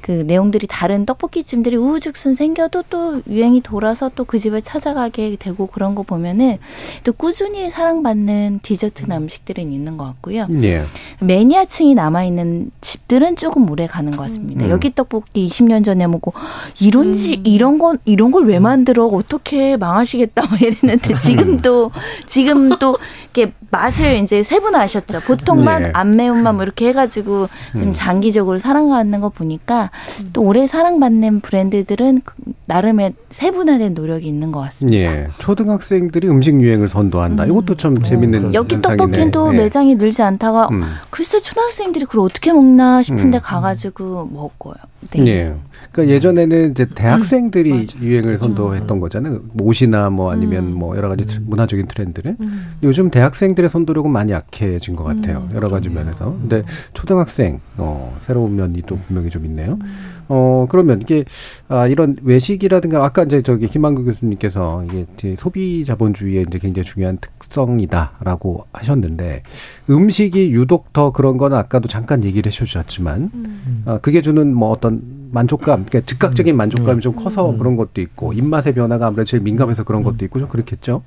[0.01, 5.95] 그 내용들이 다른 떡볶이집들이 우후죽순 생겨도 또 유행이 돌아서 또 그 집을 찾아가게 되고 그런
[5.95, 6.59] 거 보면은
[7.05, 10.47] 또 꾸준히 사랑받는 디저트나 음식들은 있는 것 같고요.
[10.49, 10.85] 네.
[11.21, 14.67] 매니아층이 남아있는 집들은 조금 오래 가는 것 같습니다.
[14.67, 14.71] 음.
[14.71, 16.35] 여기 떡볶이 20년 전에 먹고
[16.81, 17.47] 이런 지 음.
[17.47, 21.91] 이런 건 이런 걸 왜 만들어 어떻게 망하시겠다 막 이랬는데 지금도
[22.27, 22.99] 지금 또
[23.39, 25.21] 이렇게 맛을 이제 세분화하셨죠.
[25.21, 25.91] 보통만 네.
[25.95, 27.95] 안 매운맛 뭐 이렇게 해가지고 좀 음.
[27.95, 29.91] 장기적으로 사랑받는 거 보니까
[30.33, 32.35] 또 오래 사랑받는 브랜드들은 그
[32.67, 34.99] 나름의 세분화된 노력이 있는 것 같습니다.
[34.99, 35.25] 예.
[35.39, 37.45] 초등학생들이 음식 유행을 선도한다.
[37.45, 37.51] 음.
[37.51, 39.59] 이것도 참 어, 재밌는 여기 떡볶이도 네.
[39.59, 40.83] 매장이 늘지 않다가 음.
[41.11, 43.41] 글쎄 초등학생들이 그걸 어떻게 먹나 싶은데 음.
[43.43, 44.75] 가가지고 먹어요.
[45.11, 45.27] 네.
[45.27, 45.55] 예.
[45.93, 49.41] 그러니까 예전에는 이제 대학생들이 음, 유행을 선도했던 거잖아요.
[49.53, 50.75] 뭐 옷이나 뭐 아니면 음.
[50.75, 52.37] 뭐 여러 가지 문화적인 트렌드를.
[52.41, 52.75] 음.
[52.83, 55.49] 요즘 대학 생들의 선도력은 많이 약해진 것 같아요.
[55.51, 56.33] 음, 여러 가지 면에서.
[56.33, 56.65] 근데
[56.95, 59.79] 초등학생 어 새로운 면이 또 분명히 좀 있네요.
[59.81, 60.19] 음.
[60.29, 61.25] 어, 그러면 이게,
[61.69, 65.07] 아, 이런 외식이라든가, 아까 이제 저기 김만구 교수님께서 이게
[65.37, 69.43] 소비 자본주의의 이제 굉장히 중요한 특성이다라고 하셨는데,
[69.89, 73.83] 음식이 유독 더 그런 거는 아까도 잠깐 얘기를 해 주셨지만, 음.
[73.87, 75.01] 아, 그게 주는 뭐 어떤
[75.31, 76.57] 만족감, 그러니까 즉각적인 음.
[76.57, 77.59] 만족감이 좀 커서 음.
[77.59, 81.03] 그런 것도 있고, 입맛의 변화가 아무래도 제일 민감해서 그런 것도 있고, 좀 그렇겠죠?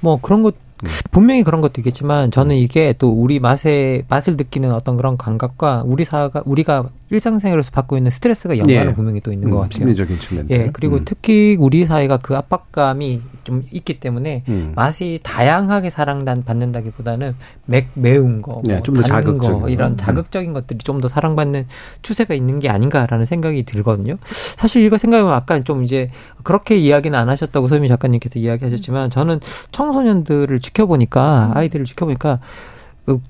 [0.00, 0.65] 뭐 그런 것 음.
[1.10, 6.04] 분명히 그런 것도 있겠지만 저는 이게 또 우리 맛의 맛을 느끼는 어떤 그런 감각과 우리
[6.04, 8.92] 사가 우리가 일상생활에서 받고 있는 스트레스가 연관은 예.
[8.92, 9.78] 분명히 또 있는 음, 것 같아요.
[9.78, 10.46] 심리적인 측면.
[10.50, 11.02] 예, 그리고 음.
[11.04, 14.72] 특히 우리 사회가 그 압박감이 좀 있기 때문에 음.
[14.74, 17.36] 맛이 다양하게 사랑받는다기보다는
[17.66, 19.96] 맥 매운 거, 네, 뭐 좀더 자극적인 거, 이런 음.
[19.96, 21.66] 자극적인 것들이 좀 더 사랑받는
[22.00, 24.16] 추세가 있는 게 아닌가라는 생각이 들거든요.
[24.56, 26.10] 사실 이거 생각해보면 아까 좀 이제
[26.42, 29.40] 그렇게 이야기는 안 하셨다고 소미 작가님께서 이야기하셨지만 저는
[29.72, 32.46] 청소년들을 지켜보니까 아이들을 지켜보니까 그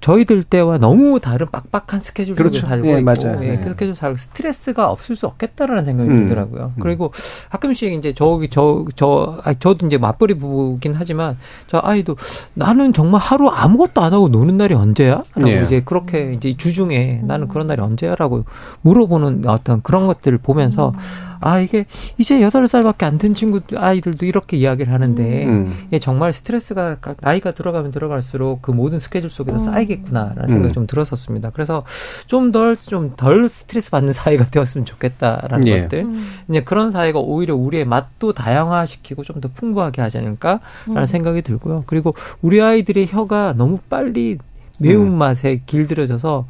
[0.00, 2.66] 저희들 때와 너무 다른 빡빡한 스케줄 속에 그렇죠.
[2.66, 3.38] 살고 예, 있고 맞아요.
[3.42, 3.68] 예, 그 네.
[3.70, 6.14] 스케줄 살고 스트레스가 없을 수 없겠다라는 생각이 음.
[6.26, 6.72] 들더라고요.
[6.76, 6.80] 음.
[6.80, 7.12] 그리고
[7.50, 12.16] 가끔씩 이제 저기 저저 아 저도 이제 맞벌이 부부긴 하지만 저 아이도
[12.54, 15.22] 나는 정말 하루 아무것도 안 하고 노는 날이 언제야?
[15.34, 15.64] 라고 예.
[15.64, 18.44] 이제 그렇게 이제 주중에 나는 그런 날이 언제야라고
[18.80, 21.35] 물어보는 어떤 그런 것들을 보면서 음.
[21.46, 21.86] 아 이게
[22.18, 25.74] 이제 여덟 살밖에 안 된 친구 아이들도 이렇게 이야기를 하는데 음.
[25.92, 29.58] 예, 정말 스트레스가 나이가 들어가면 들어갈수록 그 모든 스케줄 속에서 음.
[29.58, 30.72] 쌓이겠구나라는 생각이 음.
[30.72, 31.50] 좀 들었었습니다.
[31.50, 31.84] 그래서
[32.26, 35.82] 좀 덜 좀 덜 스트레스 받는 사회가 되었으면 좋겠다라는 예.
[35.82, 36.28] 것들 음.
[36.50, 41.06] 이제 그런 사회가 오히려 우리의 맛도 다양화시키고 좀 더 풍부하게 하지 않을까라는 음.
[41.06, 41.84] 생각이 들고요.
[41.86, 44.38] 그리고 우리 아이들의 혀가 너무 빨리
[44.78, 46.46] 매운맛에 길들여져서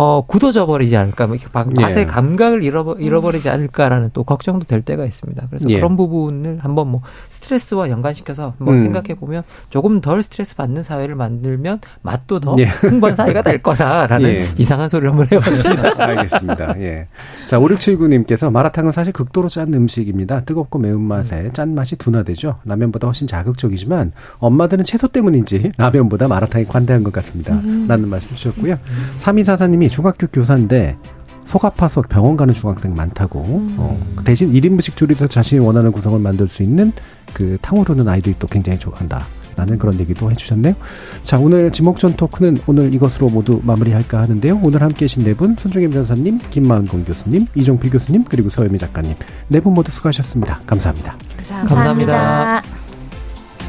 [0.00, 1.36] 어, 굳어져 버리지 않을까, 뭐
[1.74, 2.06] 맛의 예.
[2.06, 5.46] 감각을 잃어버, 잃어버 리지 않을까라는 또 걱정도 될 때가 있습니다.
[5.50, 5.74] 그래서 예.
[5.74, 8.78] 그런 부분을 한번 뭐 스트레스와 연관시켜서 한번 음.
[8.78, 12.66] 생각해 보면 조금 덜 스트레스 받는 사회를 만들면 맛도 더 예.
[12.66, 14.44] 풍부한 사회가 될 거다라는 예.
[14.56, 15.94] 이상한 소리를 한번 해봤습니다.
[15.98, 16.80] 알겠습니다.
[16.80, 17.08] 예.
[17.48, 20.44] 자, 5679님께서 마라탕은 사실 극도로 짠 음식입니다.
[20.44, 21.52] 뜨겁고 매운맛에 음.
[21.52, 22.60] 짠맛이 둔화되죠.
[22.64, 27.54] 라면보다 훨씬 자극적이지만 엄마들은 채소 때문인지 라면보다 마라탕이 관대한 것 같습니다.
[27.54, 27.86] 음.
[27.88, 28.74] 라는 말씀 주셨고요.
[28.74, 29.16] 음.
[29.18, 30.96] 3244님이 중학교 교사인데
[31.44, 33.40] 속 아파서 병원 가는 중학생 많다고.
[33.40, 33.74] 음.
[33.78, 36.92] 어, 대신 1인분씩 줄여서 자신이 원하는 구성을 만들 수 있는
[37.32, 39.26] 그 탕후루는 아이들이 또 굉장히 좋아한다.
[39.56, 40.74] 라는 그런 얘기도 해주셨네요.
[41.22, 44.60] 자, 오늘 지목전 토크는 오늘 이것으로 모두 마무리할까 하는데요.
[44.62, 49.16] 오늘 함께 계신 네 분, 손중임 변사님, 김만공 교수님, 이종필 교수님, 그리고 서혜미 작가님.
[49.48, 50.60] 네 분 모두 수고하셨습니다.
[50.64, 51.16] 감사합니다.
[51.38, 51.74] 감사합니다.
[51.74, 52.62] 감사합니다.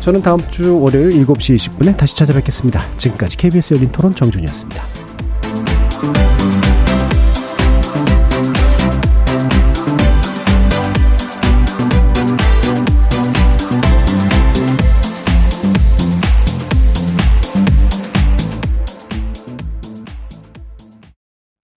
[0.01, 2.81] 저는 다음 주 월요일 7시 20분에 다시 찾아뵙겠습니다.
[2.97, 5.08] 지금까지 KBS 열린 토론 정준이었습니다.